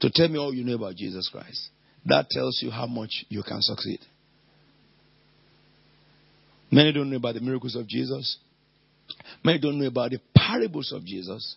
to 0.00 0.10
tell 0.12 0.28
me 0.28 0.38
all 0.38 0.52
you 0.52 0.62
know 0.62 0.74
about 0.74 0.96
Jesus 0.96 1.26
Christ, 1.32 1.70
that 2.04 2.28
tells 2.28 2.60
you 2.62 2.70
how 2.70 2.86
much 2.86 3.24
you 3.30 3.42
can 3.42 3.62
succeed. 3.62 4.00
Many 6.70 6.92
don't 6.92 7.08
know 7.08 7.16
about 7.16 7.36
the 7.36 7.40
miracles 7.40 7.74
of 7.74 7.88
Jesus. 7.88 8.36
Many 9.42 9.60
don't 9.60 9.78
know 9.78 9.86
about 9.86 10.10
the 10.10 10.20
parables 10.36 10.92
of 10.92 11.06
Jesus. 11.06 11.56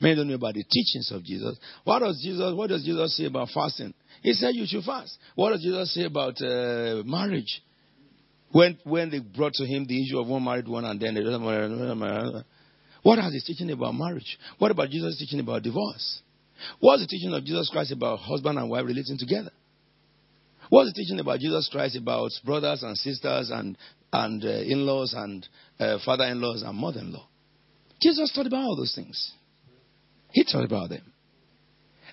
Many 0.00 0.16
don't 0.16 0.28
know 0.28 0.34
about 0.34 0.54
the 0.54 0.64
teachings 0.64 1.10
of 1.12 1.24
Jesus. 1.24 1.58
What 1.84 2.00
does 2.00 2.20
Jesus, 2.22 2.54
what 2.54 2.68
does 2.68 2.84
Jesus 2.84 3.16
say 3.16 3.24
about 3.24 3.48
fasting? 3.54 3.94
He 4.22 4.32
said 4.32 4.54
you 4.54 4.66
should 4.66 4.84
fast. 4.84 5.16
What 5.34 5.50
does 5.50 5.62
Jesus 5.62 5.94
say 5.94 6.04
about 6.04 6.40
uh, 6.42 7.02
marriage? 7.04 7.62
When, 8.52 8.78
when 8.84 9.10
they 9.10 9.18
brought 9.20 9.52
to 9.54 9.66
him 9.66 9.86
the 9.86 10.02
issue 10.02 10.18
of 10.18 10.28
one 10.28 10.44
married 10.44 10.68
one 10.68 10.84
and 10.84 11.00
then 11.00 11.14
they 11.14 11.22
what 13.06 13.20
has 13.20 13.32
he 13.32 13.40
teaching 13.40 13.70
about 13.70 13.94
marriage? 13.94 14.36
What 14.58 14.72
about 14.72 14.90
Jesus 14.90 15.16
teaching 15.16 15.38
about 15.38 15.62
divorce? 15.62 16.22
What's 16.80 17.02
the 17.02 17.06
teaching 17.06 17.32
of 17.34 17.44
Jesus 17.44 17.70
Christ 17.70 17.92
about 17.92 18.18
husband 18.18 18.58
and 18.58 18.68
wife 18.68 18.84
relating 18.84 19.16
together? 19.16 19.52
What's 20.70 20.92
the 20.92 20.94
teaching 20.94 21.20
about 21.20 21.38
Jesus 21.38 21.68
Christ 21.70 21.96
about 21.96 22.32
brothers 22.44 22.82
and 22.82 22.98
sisters 22.98 23.50
and, 23.50 23.78
and 24.12 24.44
uh, 24.44 24.48
in 24.48 24.84
laws 24.86 25.14
and 25.16 25.46
uh, 25.78 25.98
father 26.04 26.24
in 26.24 26.40
laws 26.40 26.62
and 26.62 26.76
mother 26.76 26.98
in 26.98 27.12
law? 27.12 27.28
Jesus 28.02 28.32
taught 28.34 28.48
about 28.48 28.64
all 28.64 28.76
those 28.76 28.94
things. 28.96 29.32
He 30.32 30.44
taught 30.44 30.64
about 30.64 30.90
them. 30.90 31.12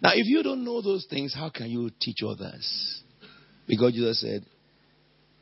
Now, 0.01 0.11
if 0.14 0.26
you 0.28 0.43
don't 0.43 0.64
know 0.64 0.82
those 0.82 1.05
things, 1.09 1.34
how 1.34 1.49
can 1.49 1.70
you 1.70 1.89
teach 2.01 2.18
others? 2.28 3.03
Because 3.68 3.93
Jesus 3.93 4.22
said, 4.22 4.45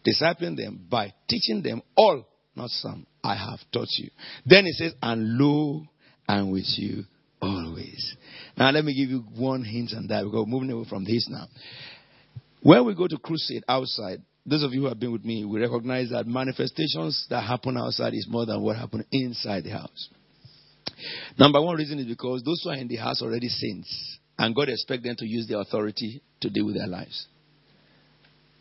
discipling 0.05 0.55
them 0.55 0.85
by 0.89 1.13
teaching 1.29 1.61
them 1.63 1.81
all, 1.95 2.27
not 2.55 2.69
some, 2.69 3.05
I 3.23 3.35
have 3.35 3.59
taught 3.71 3.87
you. 3.97 4.09
Then 4.45 4.65
he 4.65 4.71
says, 4.73 4.93
and 5.01 5.37
lo, 5.37 5.83
I'm 6.27 6.51
with 6.51 6.67
you 6.77 7.05
always. 7.41 8.15
Now, 8.57 8.71
let 8.71 8.85
me 8.85 8.95
give 8.95 9.09
you 9.09 9.23
one 9.35 9.63
hint 9.63 9.91
on 9.95 10.07
that. 10.07 10.25
We're 10.25 10.45
moving 10.45 10.71
away 10.71 10.85
from 10.89 11.05
this 11.05 11.27
now. 11.29 11.47
When 12.61 12.85
we 12.85 12.93
go 12.93 13.07
to 13.07 13.17
crusade 13.17 13.63
outside, 13.67 14.21
those 14.45 14.63
of 14.63 14.73
you 14.73 14.81
who 14.81 14.87
have 14.87 14.99
been 14.99 15.11
with 15.11 15.25
me, 15.25 15.45
we 15.45 15.59
recognize 15.59 16.09
that 16.09 16.27
manifestations 16.27 17.27
that 17.29 17.41
happen 17.41 17.77
outside 17.77 18.13
is 18.13 18.27
more 18.29 18.45
than 18.45 18.61
what 18.61 18.75
happened 18.75 19.05
inside 19.11 19.63
the 19.63 19.71
house. 19.71 20.09
Number 21.37 21.61
one 21.61 21.75
reason 21.75 21.99
is 21.99 22.05
because 22.05 22.43
those 22.43 22.61
who 22.63 22.69
are 22.69 22.75
in 22.75 22.87
the 22.87 22.97
house 22.97 23.21
already 23.21 23.49
saints, 23.49 24.19
and 24.37 24.55
God 24.55 24.69
expects 24.69 25.03
them 25.03 25.15
to 25.17 25.25
use 25.25 25.47
their 25.47 25.61
authority 25.61 26.21
to 26.41 26.49
deal 26.49 26.65
with 26.65 26.75
their 26.75 26.87
lives. 26.87 27.27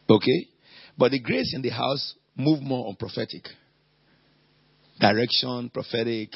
Okay? 0.09 0.49
But 0.99 1.13
the 1.13 1.21
grace 1.21 1.53
in 1.55 1.63
the 1.63 1.71
house 1.71 2.15
move 2.37 2.63
more 2.63 2.89
on 2.89 2.97
prophetic 2.97 3.45
direction, 5.01 5.71
prophetic 5.71 6.31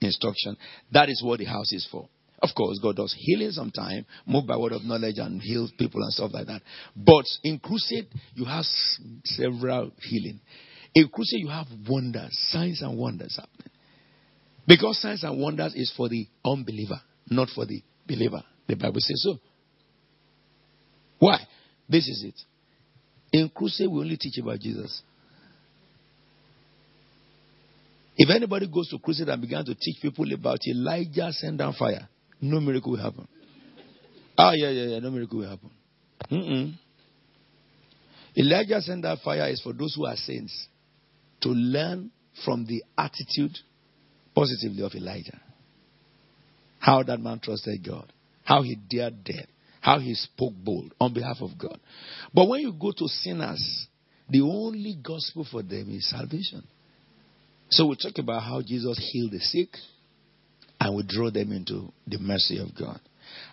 instruction. 0.00 0.56
That 0.92 1.08
is 1.08 1.22
what 1.24 1.38
the 1.38 1.44
house 1.44 1.72
is 1.72 1.86
for. 1.90 2.08
Of 2.40 2.50
course, 2.56 2.78
God 2.82 2.96
does 2.96 3.14
healing 3.18 3.50
sometimes, 3.50 4.04
move 4.26 4.46
by 4.46 4.56
word 4.56 4.72
of 4.72 4.84
knowledge 4.84 5.16
and 5.18 5.40
heal 5.40 5.68
people 5.78 6.02
and 6.02 6.12
stuff 6.12 6.30
like 6.32 6.46
that. 6.46 6.62
But 6.94 7.24
in 7.44 7.58
crusade, 7.58 8.08
you 8.34 8.44
have 8.44 8.64
several 9.24 9.90
healing. 10.00 10.40
In 10.94 11.08
crusade, 11.08 11.40
you 11.40 11.48
have 11.48 11.66
wonders, 11.88 12.36
signs 12.50 12.82
and 12.82 12.98
wonders 12.98 13.36
happening. 13.36 13.72
Because 14.66 15.00
signs 15.00 15.22
and 15.22 15.40
wonders 15.40 15.74
is 15.74 15.92
for 15.96 16.08
the 16.08 16.26
unbeliever, 16.44 17.00
not 17.30 17.48
for 17.54 17.66
the 17.66 17.82
believer. 18.06 18.42
The 18.66 18.74
Bible 18.74 19.00
says 19.00 19.22
so. 19.22 19.38
Why? 21.18 21.38
This 21.88 22.08
is 22.08 22.24
it. 22.24 22.34
In 23.32 23.48
crusade, 23.48 23.88
we 23.88 24.00
only 24.00 24.16
teach 24.16 24.38
about 24.38 24.58
Jesus. 24.58 25.02
If 28.16 28.30
anybody 28.34 28.66
goes 28.66 28.88
to 28.88 28.98
crusade 28.98 29.28
and 29.28 29.40
began 29.40 29.64
to 29.64 29.74
teach 29.74 30.00
people 30.00 30.32
about 30.32 30.58
Elijah 30.66 31.32
send 31.32 31.58
down 31.58 31.74
fire, 31.74 32.08
no 32.40 32.60
miracle 32.60 32.92
will 32.92 33.02
happen. 33.02 33.28
Ah, 34.38 34.52
yeah, 34.54 34.70
yeah, 34.70 34.84
yeah, 34.86 34.98
no 34.98 35.10
miracle 35.10 35.38
will 35.38 35.48
happen. 35.48 35.70
Mm-mm. 36.30 36.74
Elijah 38.36 38.80
send 38.80 39.02
down 39.02 39.18
fire 39.22 39.48
is 39.48 39.60
for 39.60 39.72
those 39.72 39.94
who 39.94 40.06
are 40.06 40.16
saints 40.16 40.66
to 41.42 41.50
learn 41.50 42.10
from 42.44 42.66
the 42.66 42.82
attitude 42.98 43.56
positively 44.36 44.82
of 44.82 44.94
Elijah. 44.94 45.40
How 46.78 47.02
that 47.02 47.18
man 47.18 47.40
trusted 47.42 47.84
God, 47.84 48.12
how 48.44 48.62
he 48.62 48.76
dared 48.76 49.24
death, 49.24 49.46
how 49.80 49.98
he 49.98 50.14
spoke 50.14 50.52
bold 50.54 50.92
on 51.00 51.14
behalf 51.14 51.38
of 51.40 51.58
God. 51.58 51.80
But 52.34 52.48
when 52.48 52.60
you 52.60 52.72
go 52.78 52.92
to 52.92 53.08
sinners, 53.08 53.86
the 54.28 54.42
only 54.42 54.96
gospel 55.02 55.46
for 55.50 55.62
them 55.62 55.90
is 55.90 56.10
salvation. 56.10 56.64
So 57.70 57.86
we 57.86 57.96
talk 57.96 58.18
about 58.18 58.42
how 58.42 58.60
Jesus 58.62 58.98
healed 59.10 59.32
the 59.32 59.40
sick 59.40 59.70
and 60.78 60.94
we 60.94 61.02
draw 61.08 61.30
them 61.30 61.52
into 61.52 61.92
the 62.06 62.18
mercy 62.18 62.58
of 62.58 62.68
God. 62.78 63.00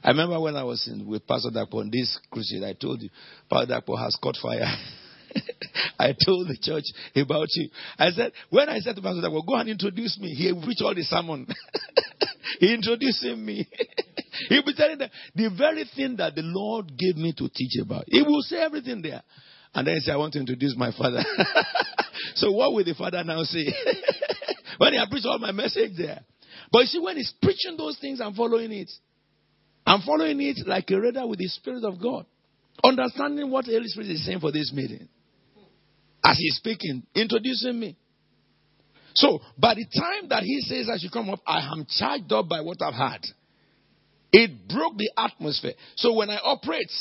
I 0.04 0.10
remember 0.10 0.40
when 0.40 0.56
I 0.56 0.64
was 0.64 0.88
in, 0.88 1.08
with 1.08 1.26
Pastor 1.26 1.50
Dapo 1.50 1.76
on 1.76 1.90
this 1.90 2.20
crusade, 2.30 2.64
I 2.64 2.74
told 2.74 3.02
you, 3.02 3.10
Pastor 3.50 3.74
Dapo 3.74 3.98
has 3.98 4.16
caught 4.22 4.38
fire. 4.42 4.66
I 6.00 6.16
told 6.26 6.48
the 6.48 6.58
church 6.62 6.84
about 7.16 7.48
you. 7.54 7.70
I 7.98 8.10
said, 8.12 8.32
when 8.50 8.70
I 8.70 8.80
said 8.80 8.96
to 8.96 9.02
Pastor 9.02 9.22
Dapo, 9.22 9.46
go 9.46 9.56
and 9.56 9.70
introduce 9.70 10.18
me, 10.20 10.34
he 10.34 10.54
preached 10.64 10.82
all 10.82 10.94
the 10.96 11.04
sermon. 11.04 11.48
he 12.60 12.74
introduced 12.74 13.24
me. 13.24 13.68
he 14.50 14.62
was 14.66 14.76
telling 14.76 14.98
them 14.98 15.10
the 15.36 15.50
very 15.58 15.86
thing 15.96 16.18
that 16.18 16.36
the 16.36 16.44
Lord 16.44 16.98
gave 16.98 17.16
me 17.16 17.34
to 17.38 17.50
teach 17.54 17.80
about. 17.82 18.06
He 18.08 18.22
will 18.22 18.42
say 18.42 18.58
everything 18.58 19.02
there. 19.02 19.22
And 19.74 19.88
then 19.88 19.96
he 19.96 20.02
said, 20.02 20.14
I 20.14 20.18
want 20.18 20.34
to 20.34 20.40
introduce 20.40 20.76
my 20.78 20.92
father. 20.96 21.24
so 22.36 22.52
what 22.52 22.74
will 22.74 22.84
the 22.84 22.94
father 22.94 23.24
now 23.24 23.44
say? 23.44 23.66
when 24.78 24.94
he 24.94 25.04
preached 25.10 25.26
all 25.26 25.40
my 25.40 25.52
message 25.52 25.92
there. 25.98 26.22
But 26.72 26.80
you 26.82 26.86
see, 26.88 27.00
when 27.00 27.18
he's 27.18 27.34
preaching 27.42 27.76
those 27.78 27.98
things, 28.00 28.22
I'm 28.22 28.34
following 28.34 28.72
it. 28.72 28.92
I'm 29.86 30.02
following 30.02 30.40
it 30.42 30.66
like 30.68 30.90
a 30.92 31.00
reader 31.00 31.26
with 31.28 31.40
the 31.40 31.48
Spirit 31.48 31.84
of 31.84 32.02
God. 32.02 32.26
Understanding 32.84 33.50
what 33.50 33.66
the 33.66 33.74
Holy 33.74 33.88
Spirit 33.88 34.10
is 34.10 34.26
saying 34.26 34.40
for 34.40 34.52
this 34.52 34.72
meeting. 34.74 35.08
As 36.24 36.38
he's 36.38 36.55
speaking, 36.55 37.03
introducing 37.15 37.80
me. 37.80 37.97
So, 39.15 39.39
by 39.57 39.76
the 39.76 39.86
time 39.86 40.30
that 40.30 40.43
he 40.43 40.61
says 40.61 40.89
I 40.89 40.97
should 40.97 41.11
come 41.11 41.30
up, 41.30 41.39
I 41.45 41.71
am 41.71 41.86
charged 41.88 42.32
up 42.32 42.47
by 42.49 42.61
what 42.61 42.82
I've 42.82 42.93
had. 42.93 43.26
It 44.32 44.67
broke 44.67 44.97
the 44.97 45.11
atmosphere. 45.15 45.74
So 45.95 46.13
when 46.13 46.32
I 46.32 46.38
operate, 46.38 46.91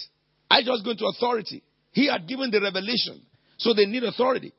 I 0.51 0.63
just 0.63 0.85
go 0.85 0.91
into 0.91 1.07
authority. 1.07 1.63
He 1.93 2.07
had 2.09 2.29
given 2.29 2.51
the 2.51 2.61
revelation. 2.61 3.23
So 3.57 3.73
they 3.73 3.87
need 3.87 4.05
authority. 4.05 4.53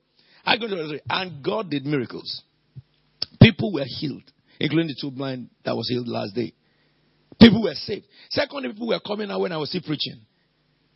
I 0.43 0.57
go 0.57 0.67
to 0.67 0.73
authority. 0.73 1.03
And 1.07 1.43
God 1.43 1.69
did 1.69 1.85
miracles. 1.85 2.41
People 3.39 3.73
were 3.73 3.85
healed, 3.85 4.23
including 4.59 4.87
the 4.87 4.95
two 4.99 5.11
blind 5.11 5.49
that 5.63 5.75
was 5.75 5.87
healed 5.87 6.07
last 6.07 6.33
day. 6.33 6.53
People 7.39 7.61
were 7.61 7.75
saved. 7.75 8.05
Secondly, 8.31 8.69
people 8.69 8.87
were 8.87 8.99
coming 9.05 9.29
out 9.29 9.41
when 9.41 9.51
I 9.51 9.57
was 9.57 9.69
still 9.69 9.81
preaching. 9.85 10.21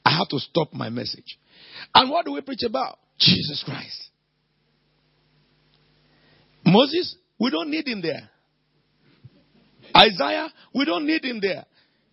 I 0.04 0.18
had 0.18 0.30
to 0.30 0.40
stop 0.40 0.74
my 0.74 0.90
message. 0.90 1.38
And 1.94 2.10
what 2.10 2.26
do 2.26 2.34
we 2.34 2.42
preach 2.42 2.64
about? 2.64 2.98
Jesus 3.20 3.64
Christ. 3.66 4.10
Moses, 6.66 7.16
we 7.40 7.50
don't 7.50 7.70
need 7.70 7.88
him 7.88 8.02
there. 8.02 8.30
Isaiah, 9.96 10.50
we 10.76 10.86
don't 10.86 11.08
need 11.08 11.24
him 11.24 11.40
there. 11.42 11.66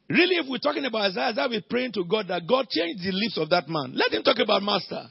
Really, 0.09 0.36
if 0.36 0.47
we're 0.49 0.59
talking 0.59 0.84
about 0.84 1.11
Isaiah, 1.11 1.28
Isaiah 1.30 1.49
we're 1.51 1.62
praying 1.68 1.92
to 1.92 2.05
God 2.05 2.28
that 2.28 2.47
God 2.47 2.68
change 2.68 3.03
the 3.03 3.11
lips 3.12 3.38
of 3.38 3.51
that 3.51 3.68
man. 3.68 3.92
Let 3.95 4.12
him 4.12 4.22
talk 4.22 4.38
about 4.38 4.62
master. 4.62 5.03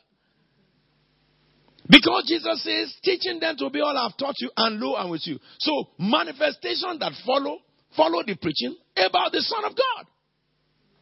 Because 1.90 2.26
Jesus 2.28 2.64
says, 2.64 2.96
teaching 3.04 3.40
them 3.40 3.58
to 3.58 3.70
be 3.70 3.82
all 3.82 3.98
I've 3.98 4.18
taught 4.18 4.36
you, 4.40 4.50
and 4.56 4.80
lo, 4.80 4.96
I'm 4.96 5.10
with 5.10 5.26
you. 5.26 5.38
So, 5.60 5.90
manifestation 6.00 6.98
that 7.00 7.12
follow, 7.26 7.58
follow 7.98 8.24
the 8.26 8.36
preaching 8.36 8.78
about 8.96 9.32
the 9.32 9.42
Son 9.42 9.66
of 9.66 9.72
God. 9.76 10.08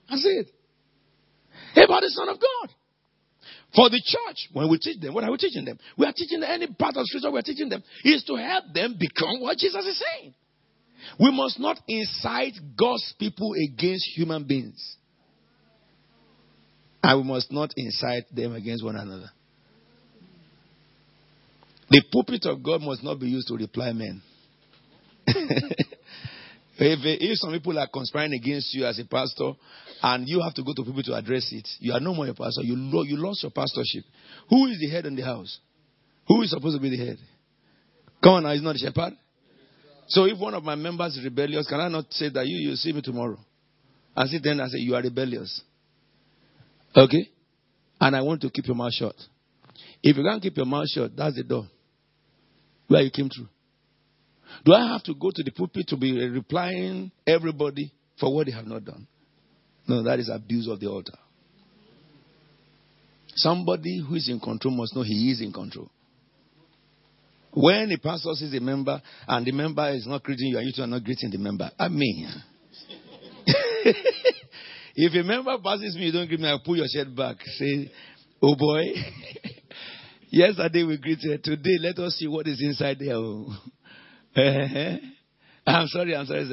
That's 0.09 0.25
it. 0.25 0.47
About 1.84 2.01
the 2.01 2.09
Son 2.09 2.29
of 2.29 2.39
God. 2.39 2.75
For 3.76 3.89
the 3.89 4.01
church, 4.03 4.49
when 4.51 4.69
we 4.69 4.78
teach 4.78 4.99
them, 4.99 5.13
what 5.13 5.24
are 5.24 5.32
we 5.32 5.38
teaching 5.38 5.63
them? 5.63 5.80
We 5.97 6.05
are 6.05 6.13
teaching 6.13 6.43
any 6.43 6.67
part 6.67 6.97
of 6.97 7.05
scripture 7.05 7.32
we're 7.32 7.41
teaching 7.41 7.69
them 7.69 7.84
is 8.03 8.24
to 8.26 8.36
help 8.36 8.65
them 8.74 8.97
become 8.99 9.39
what 9.39 9.57
Jesus 9.57 9.86
is 9.86 9.99
saying. 9.99 10.34
We 11.19 11.32
must 11.32 11.59
not 11.59 11.80
incite 11.88 12.53
God's 12.78 13.13
people 13.17 13.53
against 13.53 14.05
human 14.15 14.43
beings. 14.45 14.97
And 17.01 17.22
we 17.22 17.28
must 17.28 17.51
not 17.51 17.72
incite 17.78 18.34
them 18.36 18.53
against 18.53 18.84
one 18.84 18.95
another. 18.95 19.32
The 21.89 22.03
pulpit 22.11 22.45
of 22.45 22.61
God 22.63 22.82
must 22.82 23.03
not 23.03 23.19
be 23.19 23.28
used 23.28 23.47
to 23.47 23.55
reply 23.55 23.91
men. 23.93 24.22
if, 26.86 26.99
if 27.03 27.38
some 27.38 27.51
people 27.51 27.77
are 27.77 27.88
conspiring 27.88 28.34
against 28.34 28.73
you 28.73 28.86
as 28.86 28.97
a 28.99 29.05
pastor 29.05 29.53
and 30.01 30.27
you 30.27 30.41
have 30.41 30.53
to 30.55 30.63
go 30.63 30.73
to 30.73 30.84
people 30.84 31.03
to 31.03 31.15
address 31.15 31.47
it, 31.51 31.67
you 31.79 31.93
are 31.93 31.99
no 31.99 32.13
more 32.13 32.27
a 32.27 32.34
pastor. 32.34 32.63
You, 32.63 32.75
lo- 32.75 33.03
you 33.03 33.17
lost 33.17 33.43
your 33.43 33.51
pastorship. 33.51 34.03
Who 34.49 34.67
is 34.67 34.79
the 34.79 34.89
head 34.89 35.05
in 35.05 35.15
the 35.15 35.23
house? 35.23 35.59
Who 36.27 36.41
is 36.41 36.49
supposed 36.51 36.77
to 36.77 36.82
be 36.82 36.89
the 36.89 37.05
head? 37.05 37.17
Come 38.23 38.34
on 38.34 38.43
now, 38.43 38.51
is 38.51 38.61
not 38.61 38.75
a 38.75 38.79
shepherd? 38.79 39.13
So 40.07 40.25
if 40.25 40.38
one 40.38 40.53
of 40.53 40.63
my 40.63 40.75
members 40.75 41.15
is 41.17 41.23
rebellious, 41.23 41.67
can 41.67 41.79
I 41.79 41.88
not 41.88 42.11
say 42.11 42.29
that 42.29 42.45
you 42.45 42.69
you 42.69 42.75
see 42.75 42.91
me 42.91 43.01
tomorrow? 43.01 43.39
I 44.15 44.25
sit 44.25 44.43
then 44.43 44.59
I 44.59 44.67
say 44.67 44.79
you 44.79 44.95
are 44.95 45.01
rebellious. 45.01 45.61
Okay? 46.95 47.29
And 47.99 48.15
I 48.15 48.21
want 48.21 48.41
to 48.41 48.49
keep 48.49 48.67
your 48.67 48.75
mouth 48.75 48.93
shut. 48.93 49.15
If 50.03 50.17
you 50.17 50.23
can't 50.23 50.41
keep 50.41 50.57
your 50.57 50.65
mouth 50.65 50.88
shut, 50.89 51.15
that's 51.15 51.36
the 51.36 51.43
door 51.43 51.67
where 52.88 53.01
you 53.01 53.11
came 53.11 53.29
through. 53.29 53.47
Do 54.66 54.74
I 54.74 54.91
have 54.91 55.04
to 55.04 55.14
go 55.14 55.32
to 55.34 55.43
the 55.43 55.52
pulpit 55.52 55.88
to 55.88 55.97
be 55.97 56.28
replying 56.28 57.12
everybody 57.26 57.91
for 58.20 58.34
what 58.34 58.45
they 58.45 58.52
have 58.52 58.68
not 58.68 58.86
done? 58.86 59.08
No, 59.88 60.04
that 60.04 60.20
is 60.20 60.30
abuse 60.30 60.68
of 60.68 60.80
the 60.80 60.88
altar. 60.88 61.18
Somebody 63.36 64.04
who 64.08 64.16
is 64.16 64.30
in 64.30 64.39
control 64.39 64.76
must 64.76 64.95
know 64.95 65.04
he 65.04 65.32
is 65.32 65.41
in 65.41 65.52
control. 65.52 65.89
When 67.54 67.91
a 67.91 67.97
pastor 67.97 68.34
sees 68.36 68.54
a 68.54 68.62
member 68.62 69.02
and 69.28 69.45
the 69.45 69.52
member 69.52 69.89
is 69.89 70.06
not 70.08 70.24
greeting 70.24 70.47
you 70.47 70.58
and 70.58 70.68
you 70.68 70.74
two 70.76 70.84
are 70.84 70.88
not 70.88 71.04
greeting 71.04 71.32
the 71.32 71.38
member, 71.38 71.70
I 71.78 71.89
mean, 71.89 72.30
if 74.95 75.14
a 75.14 75.28
member 75.28 75.58
passes 75.62 75.95
me, 75.95 76.06
you 76.06 76.12
don't 76.14 76.28
greet 76.28 76.39
me, 76.39 76.47
I'll 76.47 76.62
pull 76.64 76.78
your 76.78 76.88
shirt 76.88 77.14
back. 77.16 77.38
Say, 77.58 77.91
oh 78.41 78.56
boy, 78.56 78.84
yesterday 80.30 80.84
we 80.84 80.97
greeted, 80.97 81.43
today 81.43 81.78
let 81.80 81.99
us 81.99 82.16
see 82.16 82.28
what 82.28 82.47
is 82.47 82.62
inside 82.62 82.99
there. 82.99 83.16
Oh. 83.16 83.47
I'm 85.67 85.88
sorry, 85.88 86.15
I'm 86.15 86.25
sorry. 86.25 86.47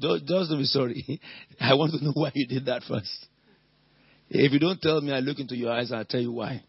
Just 0.00 0.26
don't 0.26 0.58
be 0.58 0.64
sorry. 0.64 1.20
I 1.60 1.74
want 1.74 1.92
to 1.92 2.04
know 2.04 2.12
why 2.14 2.32
you 2.34 2.46
did 2.46 2.66
that 2.66 2.82
first. 2.88 3.26
If 4.30 4.52
you 4.52 4.58
don't 4.58 4.80
tell 4.80 5.00
me, 5.00 5.12
I 5.12 5.20
look 5.20 5.38
into 5.38 5.54
your 5.54 5.72
eyes, 5.72 5.92
I'll 5.92 6.04
tell 6.04 6.20
you 6.20 6.32
why. 6.32 6.62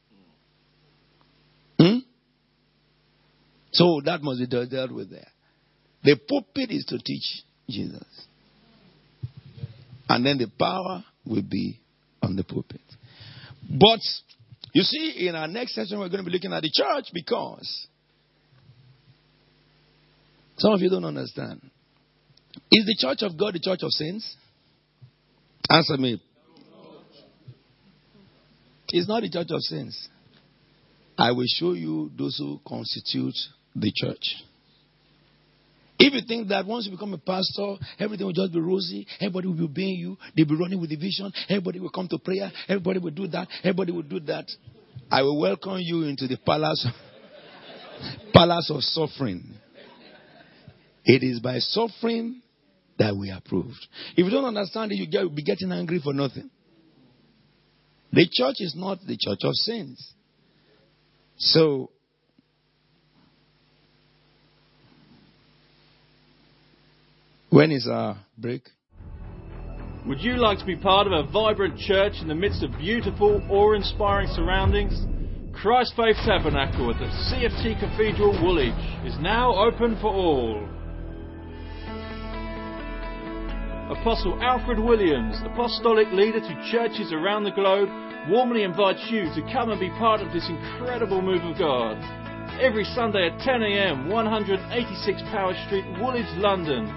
Hmm? 1.79 1.99
So 3.71 4.01
that 4.05 4.21
must 4.21 4.39
be 4.39 4.47
dealt 4.47 4.91
with 4.91 5.09
there. 5.09 5.27
The 6.03 6.19
pulpit 6.27 6.71
is 6.71 6.85
to 6.85 6.97
teach 6.99 7.43
Jesus. 7.69 8.05
And 10.09 10.25
then 10.25 10.37
the 10.37 10.51
power 10.59 11.03
will 11.25 11.41
be 11.41 11.79
on 12.21 12.35
the 12.35 12.43
pulpit. 12.43 12.81
But 13.69 13.99
you 14.73 14.83
see, 14.83 15.27
in 15.27 15.35
our 15.35 15.47
next 15.47 15.75
session, 15.75 15.99
we're 15.99 16.09
going 16.09 16.23
to 16.23 16.29
be 16.29 16.31
looking 16.31 16.51
at 16.51 16.61
the 16.61 16.71
church 16.71 17.05
because 17.13 17.87
some 20.57 20.73
of 20.73 20.81
you 20.81 20.89
don't 20.89 21.05
understand. 21.05 21.61
Is 22.71 22.85
the 22.85 22.95
church 22.97 23.19
of 23.21 23.37
God 23.37 23.55
the 23.55 23.59
church 23.59 23.79
of 23.81 23.91
saints? 23.91 24.35
Answer 25.69 25.97
me. 25.97 26.21
It's 28.89 29.07
not 29.07 29.21
the 29.21 29.29
church 29.29 29.47
of 29.49 29.61
saints. 29.61 30.07
I 31.17 31.31
will 31.31 31.47
show 31.47 31.73
you 31.73 32.11
those 32.17 32.37
who 32.37 32.59
constitute 32.67 33.35
the 33.75 33.91
church. 33.95 34.35
If 35.99 36.13
you 36.13 36.21
think 36.27 36.49
that 36.49 36.65
once 36.65 36.85
you 36.85 36.91
become 36.91 37.13
a 37.13 37.17
pastor, 37.17 37.75
everything 37.99 38.25
will 38.25 38.33
just 38.33 38.51
be 38.51 38.59
rosy, 38.59 39.07
everybody 39.19 39.47
will 39.47 39.55
be 39.55 39.63
obeying 39.63 39.99
you, 39.99 40.17
they'll 40.35 40.47
be 40.47 40.55
running 40.55 40.81
with 40.81 40.89
the 40.89 40.95
vision, 40.95 41.31
everybody 41.47 41.79
will 41.79 41.91
come 41.91 42.07
to 42.09 42.19
prayer, 42.19 42.51
everybody 42.67 42.99
will 42.99 43.11
do 43.11 43.27
that, 43.27 43.47
everybody 43.59 43.91
will 43.91 44.01
do 44.01 44.19
that. 44.21 44.45
I 45.09 45.21
will 45.21 45.39
welcome 45.39 45.77
you 45.79 46.03
into 46.03 46.27
the 46.27 46.37
palace, 46.37 46.85
palace 48.33 48.69
of 48.69 48.81
suffering. 48.81 49.55
It 51.05 51.23
is 51.23 51.39
by 51.39 51.59
suffering 51.59 52.41
that 52.97 53.15
we 53.15 53.31
are 53.31 53.41
proved. 53.43 53.87
If 54.15 54.25
you 54.25 54.29
don't 54.29 54.45
understand 54.45 54.91
it, 54.91 54.95
you 54.95 55.07
get, 55.07 55.33
be 55.35 55.43
getting 55.43 55.71
angry 55.71 55.99
for 55.99 56.13
nothing. 56.13 56.49
The 58.11 58.27
church 58.31 58.57
is 58.59 58.75
not 58.75 58.99
the 59.05 59.17
church 59.19 59.39
of 59.43 59.53
saints. 59.53 60.13
So, 61.37 61.89
when 67.49 67.71
is 67.71 67.87
our 67.87 68.17
break? 68.37 68.61
Would 70.05 70.21
you 70.21 70.35
like 70.35 70.59
to 70.59 70.65
be 70.65 70.75
part 70.75 71.07
of 71.07 71.13
a 71.13 71.31
vibrant 71.31 71.79
church 71.79 72.13
in 72.21 72.27
the 72.27 72.35
midst 72.35 72.61
of 72.61 72.71
beautiful, 72.77 73.41
awe 73.49 73.73
inspiring 73.73 74.27
surroundings? 74.35 74.93
Christ 75.55 75.93
Faith 75.95 76.17
Tabernacle 76.25 76.91
at 76.91 76.99
the 76.99 77.05
CFT 77.05 77.79
Cathedral 77.79 78.33
Woolwich 78.43 78.73
is 79.05 79.17
now 79.21 79.55
open 79.55 79.97
for 80.01 80.13
all. 80.13 80.67
Apostle 83.89 84.41
Alfred 84.41 84.79
Williams, 84.79 85.35
apostolic 85.43 86.07
leader 86.13 86.39
to 86.39 86.71
churches 86.71 87.11
around 87.11 87.43
the 87.43 87.51
globe, 87.51 87.89
warmly 88.29 88.63
invites 88.63 89.03
you 89.09 89.23
to 89.35 89.41
come 89.51 89.71
and 89.71 89.79
be 89.79 89.89
part 89.99 90.21
of 90.21 90.31
this 90.31 90.47
incredible 90.47 91.21
move 91.21 91.43
of 91.43 91.59
God. 91.59 91.99
Every 92.63 92.85
Sunday 92.85 93.27
at 93.27 93.39
10 93.39 93.61
a.m., 93.61 94.07
186 94.07 95.21
Powis 95.31 95.57
Street, 95.67 95.83
Woolwich, 95.99 96.31
London. 96.39 96.87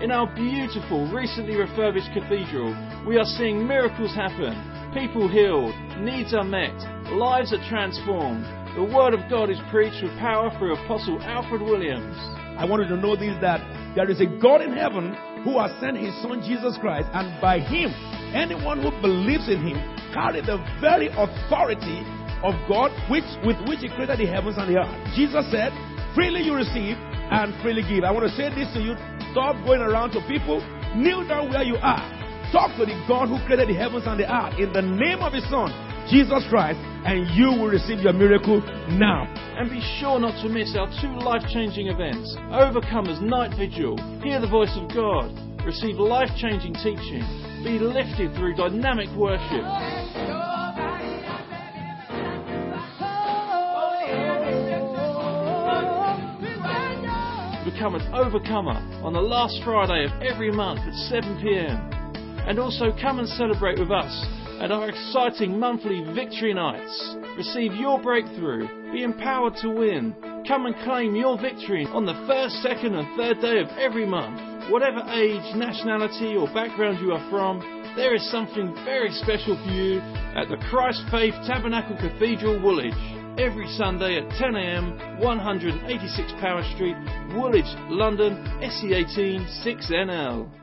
In 0.00 0.10
our 0.10 0.26
beautiful, 0.34 1.12
recently 1.12 1.56
refurbished 1.56 2.08
cathedral, 2.14 2.72
we 3.06 3.18
are 3.18 3.28
seeing 3.36 3.68
miracles 3.68 4.14
happen, 4.14 4.56
people 4.94 5.28
healed, 5.28 5.76
needs 6.00 6.32
are 6.32 6.42
met, 6.42 6.72
lives 7.12 7.52
are 7.52 7.68
transformed. 7.68 8.48
The 8.76 8.88
Word 8.96 9.12
of 9.12 9.28
God 9.28 9.50
is 9.50 9.60
preached 9.70 10.02
with 10.02 10.16
power 10.16 10.48
through 10.56 10.72
Apostle 10.72 11.20
Alfred 11.20 11.60
Williams. 11.60 12.16
I 12.56 12.64
want 12.64 12.82
you 12.82 12.96
to 12.96 13.02
know 13.02 13.14
this 13.14 13.36
that 13.42 13.60
there 13.94 14.08
is 14.08 14.22
a 14.22 14.26
God 14.40 14.62
in 14.62 14.72
heaven 14.72 15.14
who 15.44 15.58
has 15.58 15.72
sent 15.80 15.96
his 15.96 16.14
son 16.22 16.42
Jesus 16.44 16.76
Christ, 16.80 17.08
and 17.12 17.40
by 17.40 17.60
him, 17.60 17.92
anyone 18.34 18.82
who 18.82 18.90
believes 19.00 19.48
in 19.48 19.60
him 19.62 19.78
carry 20.12 20.40
the 20.40 20.58
very 20.80 21.08
authority 21.08 22.04
of 22.42 22.54
God 22.68 22.90
which, 23.10 23.26
with 23.44 23.56
which 23.68 23.80
he 23.80 23.88
created 23.88 24.18
the 24.18 24.26
heavens 24.26 24.56
and 24.58 24.68
the 24.68 24.80
earth. 24.80 24.92
Jesus 25.14 25.44
said, 25.52 25.72
freely 26.14 26.42
you 26.42 26.54
receive 26.54 26.96
and 27.30 27.54
freely 27.62 27.82
give. 27.86 28.04
I 28.04 28.10
want 28.10 28.26
to 28.26 28.34
say 28.34 28.50
this 28.50 28.72
to 28.74 28.80
you. 28.80 28.96
Stop 29.32 29.54
going 29.64 29.80
around 29.80 30.10
to 30.12 30.20
people. 30.26 30.58
Kneel 30.96 31.26
down 31.28 31.50
where 31.50 31.62
you 31.62 31.76
are. 31.78 32.02
Talk 32.50 32.74
to 32.78 32.84
the 32.84 32.96
God 33.06 33.30
who 33.30 33.38
created 33.46 33.68
the 33.70 33.78
heavens 33.78 34.04
and 34.06 34.18
the 34.18 34.26
earth 34.26 34.58
in 34.58 34.72
the 34.72 34.82
name 34.82 35.22
of 35.22 35.32
his 35.32 35.46
son, 35.46 35.70
Jesus 36.10 36.42
Christ, 36.50 36.80
and 37.06 37.22
you 37.38 37.54
will 37.54 37.70
receive 37.70 38.00
your 38.00 38.12
miracle 38.12 38.58
now. 38.98 39.30
And 39.56 39.70
be 39.70 39.80
sure 40.00 40.18
not 40.18 40.34
to 40.42 40.48
miss 40.48 40.74
our 40.76 40.90
two 41.00 41.14
life 41.22 41.42
changing 41.54 41.86
events 41.86 42.34
Overcomers 42.50 43.22
Night 43.22 43.54
Vigil, 43.56 43.96
hear 44.20 44.40
the 44.40 44.48
voice 44.48 44.74
of 44.74 44.90
God, 44.92 45.30
receive 45.64 45.96
life 45.96 46.28
changing 46.36 46.74
teaching, 46.74 47.22
be 47.62 47.78
lifted 47.78 48.34
through 48.34 48.56
dynamic 48.56 49.08
worship. 49.16 49.62
Become 57.70 57.94
an 57.94 58.12
overcomer 58.12 58.82
on 59.06 59.12
the 59.12 59.20
last 59.20 59.60
Friday 59.62 60.06
of 60.06 60.22
every 60.22 60.50
month 60.50 60.80
at 60.80 60.94
7 60.94 61.40
pm. 61.40 61.99
And 62.46 62.58
also 62.58 62.92
come 63.00 63.18
and 63.18 63.28
celebrate 63.28 63.78
with 63.78 63.90
us 63.90 64.26
at 64.60 64.70
our 64.70 64.88
exciting 64.88 65.58
monthly 65.58 66.04
Victory 66.14 66.52
Nights. 66.52 67.16
Receive 67.36 67.72
your 67.74 68.00
breakthrough, 68.00 68.68
be 68.92 69.02
empowered 69.02 69.56
to 69.62 69.70
win. 69.70 70.14
Come 70.46 70.66
and 70.66 70.74
claim 70.84 71.16
your 71.16 71.40
victory 71.40 71.86
on 71.86 72.04
the 72.04 72.18
first, 72.26 72.56
second, 72.62 72.94
and 72.94 73.08
third 73.16 73.40
day 73.40 73.60
of 73.60 73.68
every 73.78 74.04
month. 74.04 74.70
Whatever 74.70 75.00
age, 75.12 75.54
nationality, 75.56 76.36
or 76.36 76.46
background 76.52 76.98
you 77.00 77.12
are 77.12 77.30
from, 77.30 77.60
there 77.96 78.14
is 78.14 78.30
something 78.30 78.74
very 78.84 79.10
special 79.10 79.56
for 79.56 79.70
you 79.72 80.00
at 80.36 80.48
the 80.48 80.56
Christ 80.68 81.02
Faith 81.10 81.34
Tabernacle 81.46 81.96
Cathedral, 81.96 82.60
Woolwich. 82.62 82.94
Every 83.38 83.68
Sunday 83.78 84.18
at 84.18 84.28
10am, 84.36 85.20
186 85.20 86.32
Powis 86.40 86.66
Street, 86.74 86.96
Woolwich, 87.32 87.68
London, 87.88 88.36
SE18 88.60 89.48
6NL. 89.64 90.59